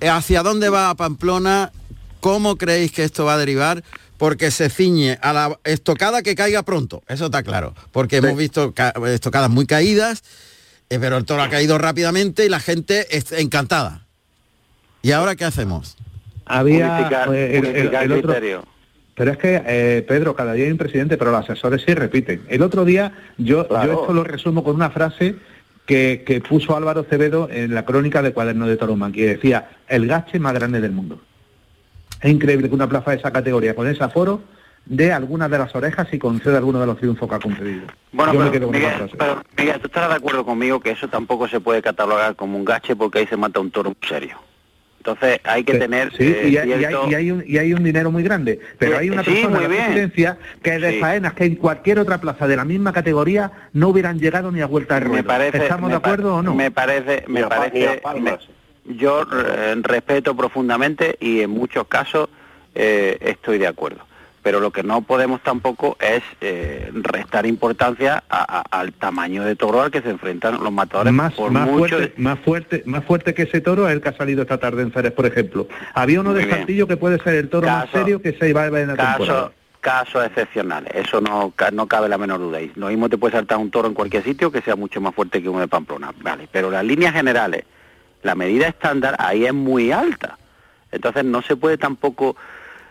Eh, 0.00 0.08
¿Hacia 0.08 0.42
dónde 0.42 0.68
va 0.68 0.94
Pamplona? 0.94 1.72
¿Cómo 2.20 2.56
creéis 2.56 2.92
que 2.92 3.04
esto 3.04 3.24
va 3.24 3.34
a 3.34 3.38
derivar? 3.38 3.82
Porque 4.18 4.50
se 4.50 4.68
ciñe 4.68 5.18
a 5.22 5.32
la 5.32 5.58
estocada 5.64 6.22
que 6.22 6.34
caiga 6.34 6.62
pronto, 6.64 7.02
eso 7.08 7.26
está 7.26 7.42
claro. 7.42 7.74
Porque 7.92 8.16
hemos 8.16 8.36
visto 8.36 8.74
ca- 8.74 8.92
estocadas 9.06 9.48
muy 9.48 9.64
caídas, 9.64 10.22
eh, 10.90 10.98
pero 11.00 11.16
el 11.16 11.24
toro 11.24 11.42
ha 11.42 11.48
caído 11.48 11.78
rápidamente 11.78 12.44
y 12.44 12.48
la 12.48 12.60
gente 12.60 13.06
es 13.16 13.32
encantada. 13.32 14.06
¿Y 15.02 15.12
ahora 15.12 15.36
qué 15.36 15.44
hacemos? 15.44 15.96
Había 16.44 16.98
Unificar- 16.98 17.32
eh, 17.34 17.58
el- 17.58 17.64
el- 17.66 17.70
unificar 17.76 18.04
el 18.04 18.12
otro- 18.12 18.32
criterio. 18.32 18.64
Pero 19.14 19.32
es 19.32 19.38
que, 19.38 19.62
eh, 19.66 20.04
Pedro, 20.06 20.34
cada 20.36 20.52
día 20.52 20.64
hay 20.66 20.70
un 20.72 20.78
presidente, 20.78 21.16
pero 21.16 21.30
los 21.32 21.42
asesores 21.48 21.82
sí 21.84 21.92
repiten. 21.94 22.42
El 22.48 22.62
otro 22.62 22.84
día, 22.84 23.12
yo, 23.36 23.66
Claro. 23.68 23.86
yo 23.92 24.00
esto 24.00 24.12
lo 24.12 24.24
resumo 24.24 24.62
con 24.64 24.74
una 24.76 24.90
frase 24.90 25.34
que, 25.86 26.22
que 26.26 26.40
puso 26.40 26.76
Álvaro 26.76 27.04
Cebedo 27.08 27.48
en 27.50 27.74
la 27.74 27.84
crónica 27.84 28.22
de 28.22 28.32
Cuaderno 28.32 28.66
de 28.66 28.76
Toroma, 28.76 29.10
que 29.10 29.26
decía, 29.26 29.70
el 29.88 30.06
gache 30.06 30.38
más 30.38 30.54
grande 30.54 30.80
del 30.80 30.92
mundo. 30.92 31.20
Es 32.20 32.30
increíble 32.30 32.68
que 32.68 32.74
una 32.74 32.88
plaza 32.88 33.12
de 33.12 33.18
esa 33.18 33.30
categoría, 33.32 33.74
con 33.74 33.86
ese 33.86 34.02
aforo, 34.02 34.40
dé 34.84 35.12
algunas 35.12 35.50
de 35.50 35.58
las 35.58 35.74
orejas 35.74 36.08
y 36.12 36.18
conceda 36.18 36.58
algunos 36.58 36.80
de 36.80 36.86
los 36.86 36.98
triunfos 36.98 37.28
que 37.28 37.34
ha 37.34 37.38
concedido. 37.38 37.86
Bueno, 38.12 38.32
yo 38.32 38.40
me 38.40 38.50
pero, 38.50 38.64
esa 38.64 38.72
Miguel, 38.72 39.10
pero, 39.18 39.42
Miguel, 39.56 39.80
tú 39.80 39.86
estarás 39.86 40.08
de 40.10 40.14
acuerdo 40.16 40.44
conmigo 40.44 40.80
que 40.80 40.90
eso 40.90 41.08
tampoco 41.08 41.46
se 41.48 41.60
puede 41.60 41.82
catalogar 41.82 42.34
como 42.36 42.56
un 42.56 42.64
gache 42.64 42.96
porque 42.96 43.18
ahí 43.20 43.26
se 43.26 43.36
mata 43.36 43.60
un 43.60 43.70
toro 43.70 43.90
muy 43.90 44.08
serio. 44.08 44.36
Entonces 44.98 45.40
hay 45.44 45.62
que 45.62 45.74
Sí, 45.74 45.78
tener 45.78 46.10
sí, 46.16 46.24
eh, 46.24 46.48
y, 46.48 46.56
hay, 46.56 46.68
y 46.68 46.72
hay- 46.72 46.78
cierto- 46.80 47.08
y 47.08 47.14
hay 47.14 47.30
un, 47.30 47.44
y 47.46 47.58
hay 47.58 47.72
un 47.72 47.84
dinero 47.84 48.10
muy 48.10 48.22
grande, 48.24 48.60
pero 48.78 48.92
Sí, 48.92 48.98
hay 48.98 49.10
una 49.10 49.22
sí, 49.22 49.30
persona 49.30 49.60
la 49.60 49.68
bien. 49.68 49.84
presidencia 49.84 50.38
que 50.62 50.78
de 50.78 50.92
Sí. 50.94 50.98
faenas 51.00 51.34
que 51.34 51.44
en 51.44 51.54
cualquier 51.54 52.00
otra 52.00 52.18
plaza 52.20 52.48
de 52.48 52.56
la 52.56 52.64
misma 52.64 52.92
categoría 52.92 53.52
no 53.72 53.88
hubieran 53.88 54.18
llegado 54.18 54.50
ni 54.50 54.60
a 54.60 54.66
vuelta 54.66 54.94
de 54.94 55.00
ruedo. 55.00 55.14
me 55.14 55.22
parece 55.22 55.56
¿Estamos 55.58 55.88
me 55.88 55.94
de 55.94 55.96
acuerdo 55.98 56.34
o 56.36 56.42
no? 56.42 56.54
me 56.54 56.70
parece 56.72 57.24
me 57.28 57.44
parece 57.44 58.00
me- 58.20 58.38
yo 58.88 59.22
eh, 59.32 59.74
respeto 59.82 60.34
profundamente 60.36 61.16
y 61.20 61.40
en 61.40 61.50
muchos 61.50 61.86
casos 61.86 62.28
eh, 62.74 63.16
estoy 63.20 63.58
de 63.58 63.66
acuerdo 63.66 64.06
pero 64.40 64.60
lo 64.60 64.70
que 64.70 64.82
no 64.82 65.02
podemos 65.02 65.42
tampoco 65.42 65.98
es 66.00 66.22
eh, 66.40 66.90
restar 66.94 67.44
importancia 67.44 68.22
a- 68.30 68.60
a- 68.60 68.80
al 68.80 68.92
tamaño 68.94 69.44
de 69.44 69.56
toro 69.56 69.82
al 69.82 69.90
que 69.90 70.00
se 70.00 70.08
enfrentan 70.08 70.62
los 70.62 70.72
matadores 70.72 71.12
más, 71.12 71.34
por 71.34 71.50
más 71.50 71.68
mucho 71.68 71.96
fuerte, 71.96 72.14
más 72.16 72.38
fuerte, 72.38 72.82
más 72.86 73.04
fuerte 73.04 73.34
que 73.34 73.42
ese 73.42 73.60
toro 73.60 73.86
es 73.88 73.92
el 73.94 74.00
que 74.00 74.08
ha 74.08 74.16
salido 74.16 74.42
esta 74.42 74.56
tarde 74.58 74.82
en 74.82 74.92
Ceres, 74.92 75.12
por 75.12 75.26
ejemplo. 75.26 75.66
Había 75.92 76.20
uno 76.20 76.30
Muy 76.30 76.44
de. 76.44 76.50
Saltillo 76.50 76.86
que 76.86 76.96
puede 76.96 77.18
ser 77.18 77.34
el 77.34 77.50
toro 77.50 77.66
más 77.66 77.86
Caso- 77.86 77.98
serio 77.98 78.22
que 78.22 78.32
se 78.32 78.52
va 78.54 78.62
a 78.64 78.70
ver 78.70 78.82
en 78.88 78.96
la 78.96 78.96
temporada. 78.96 79.52
casos 79.80 80.24
excepcionales 80.24 80.92
eso 80.94 81.20
no 81.20 81.52
no 81.72 81.86
cabe 81.86 82.08
la 82.08 82.16
menor 82.16 82.38
duda 82.38 82.60
y 82.62 82.72
lo 82.76 82.88
mismo 82.88 83.08
te 83.10 83.18
puede 83.18 83.32
saltar 83.32 83.58
un 83.58 83.70
toro 83.70 83.88
en 83.88 83.94
cualquier 83.94 84.22
sitio 84.24 84.50
que 84.50 84.62
sea 84.62 84.76
mucho 84.76 85.00
más 85.00 85.14
fuerte 85.14 85.42
que 85.42 85.48
uno 85.48 85.60
de 85.60 85.68
Pamplona 85.68 86.12
vale 86.22 86.48
pero 86.50 86.70
las 86.70 86.84
líneas 86.84 87.12
generales 87.12 87.64
la 88.22 88.34
medida 88.34 88.68
estándar 88.68 89.16
ahí 89.18 89.46
es 89.46 89.54
muy 89.54 89.92
alta. 89.92 90.38
Entonces 90.92 91.24
no 91.24 91.42
se 91.42 91.56
puede 91.56 91.76
tampoco 91.78 92.36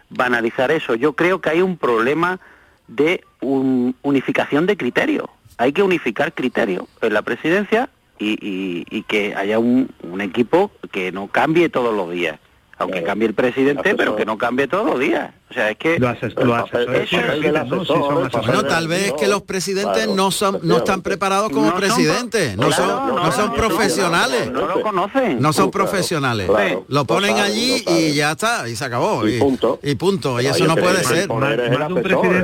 banalizar 0.10 0.72
eso. 0.72 0.96
Yo 0.96 1.14
creo 1.14 1.42
que 1.42 1.50
hay 1.50 1.62
un 1.62 1.78
problema 1.78 2.40
de 2.88 3.22
un- 3.42 3.96
unificación 4.04 4.66
de 4.66 4.78
criterios 4.78 5.28
hay 5.60 5.74
que 5.74 5.82
unificar 5.82 6.34
criterios 6.34 6.84
en 7.02 7.14
la 7.16 7.24
presidencia 7.24 7.90
y, 8.20 8.34
y- 8.48 8.86
y 8.92 9.02
que 9.02 9.34
haya 9.36 9.58
un, 9.58 9.90
un 10.04 10.22
equipo 10.22 10.70
que 10.92 11.12
no 11.12 11.30
cambie 11.30 11.68
todos 11.70 11.96
los 11.96 12.12
días. 12.12 12.40
Aunque 12.78 13.00
cambie 13.04 13.28
el 13.28 13.34
presidente 13.34 13.96
pero 13.96 14.16
que 14.16 14.24
no 14.26 14.38
cambie 14.38 14.68
todos 14.68 14.86
los 14.86 15.00
días 15.00 15.32
o 15.50 15.54
sea 15.54 15.72
es 15.72 15.78
que. 15.78 15.96
Sí, 15.96 16.02
son 16.02 17.56
asesores. 17.56 18.32
Bueno, 18.46 18.64
tal 18.66 18.88
vez 18.88 19.08
es 19.08 19.14
que 19.14 19.28
los 19.28 19.44
presidentes 19.44 20.08
no 20.10 20.32
son 20.32 20.60
no 20.64 20.78
están 20.78 21.02
preparados 21.02 21.50
como 21.52 21.68
No 21.68 21.76
presidentes, 21.76 22.58
no 22.58 22.72
son 22.72 22.86
Claro, 22.88 23.08
no 23.16 23.24
no, 23.24 23.32
son 23.32 23.54
profesionales. 23.54 24.52
no 24.52 24.68
lo 24.68 24.82
conocen 24.82 25.42
No 25.42 25.54
son 25.54 25.72
profesionales. 25.72 26.48
claro. 26.48 26.86
Lo 26.90 27.06
ponen 27.06 27.36
Lo 27.38 27.44
allí 27.44 27.84
lo 27.86 27.92
y 27.98 28.14
ya 28.14 28.32
está, 28.32 28.68
y 28.68 28.76
se 28.76 28.86
acabó. 28.86 29.28
Y 29.28 29.40
punto. 29.40 29.80
Y 29.84 29.96
punto. 29.96 30.42
Y 30.42 30.48
eso 30.48 30.66
no 30.66 30.76
puede 30.76 31.04
ser. 31.04 31.30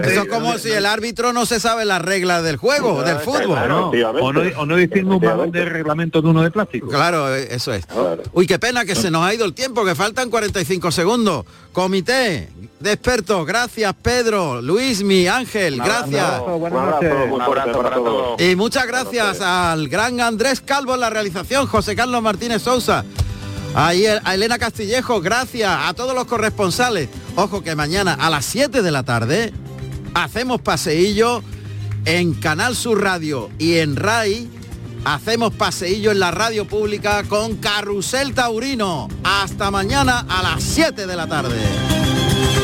Eso 0.06 0.22
es 0.22 0.28
como 0.30 0.58
si 0.58 0.72
el 0.72 0.86
árbitro 0.86 1.34
no 1.34 1.46
se 1.46 1.60
sabe 1.60 1.86
las 1.86 2.02
reglas 2.02 2.44
del 2.44 2.58
juego, 2.58 3.04
del 3.04 3.18
fútbol. 3.18 3.58
O 4.22 4.32
no, 4.32 4.42
o 4.58 4.66
no 4.66 4.76
distingue 4.76 5.14
un 5.16 5.20
balón 5.20 5.52
de 5.52 5.66
reglamento 5.66 6.22
de 6.22 6.30
uno 6.30 6.42
de 6.42 6.52
plástico. 6.52 6.88
Claro, 6.88 7.34
eh, 7.36 7.48
eso 7.52 7.74
es. 7.74 7.86
Uy, 8.32 8.48
qué 8.48 8.60
pena 8.60 8.86
que 8.86 8.96
se 8.96 9.12
nos 9.12 9.24
ha 9.26 9.34
ido 9.34 9.46
el 9.46 9.54
tiempo, 9.54 9.84
que 9.86 9.96
faltan 9.96 10.30
45 10.30 10.92
segundos. 10.92 11.46
Comité 11.74 12.50
de 12.80 12.92
expertos, 12.92 13.46
gracias 13.48 13.94
Pedro, 14.02 14.62
Luismi, 14.62 15.28
Ángel, 15.28 15.78
gracias. 15.78 16.42
Un 16.46 16.66
abrazo 16.78 17.28
muy 17.28 17.42
fuerte 17.42 17.72
para 17.74 17.96
todos. 17.96 18.42
Y 18.42 18.56
muchas 18.56 18.86
gracias 18.86 19.42
al 19.42 19.88
gran 19.90 20.22
Andrés 20.22 20.62
Calvo 20.62 20.94
en 20.94 21.00
la 21.00 21.10
realización, 21.10 21.66
José 21.68 21.96
Carlos 21.96 22.22
Martínez 22.22 22.62
Sousa. 22.62 23.04
Ahí 23.74 24.06
el- 24.06 24.22
a 24.24 24.36
Elena 24.36 24.60
Castillejo, 24.60 25.20
gracias 25.20 25.72
a 25.86 25.94
todos 25.96 26.14
los 26.14 26.26
corresponsales. 26.26 27.10
Ojo 27.36 27.64
que 27.64 27.76
mañana 27.76 28.14
a 28.20 28.30
las 28.30 28.46
7 28.46 28.84
de 28.84 28.92
la 28.92 29.02
tarde 29.04 29.52
hacemos 30.14 30.62
paseillo 30.62 31.42
en 32.06 32.36
Canal 32.36 32.76
Sur 32.76 33.02
Radio 33.02 33.50
y 33.58 33.78
en 33.80 33.96
RAI 33.96 34.48
hacemos 35.06 35.54
paseillo 35.54 36.12
en 36.12 36.20
la 36.20 36.32
radio 36.32 36.66
pública 36.66 37.24
con 37.24 37.58
Carrusel 37.58 38.34
Taurino. 38.34 39.08
Hasta 39.24 39.72
mañana 39.72 40.26
a 40.28 40.44
las 40.44 40.64
7 40.64 41.06
de 41.08 41.16
la 41.16 41.28
tarde. 41.28 42.63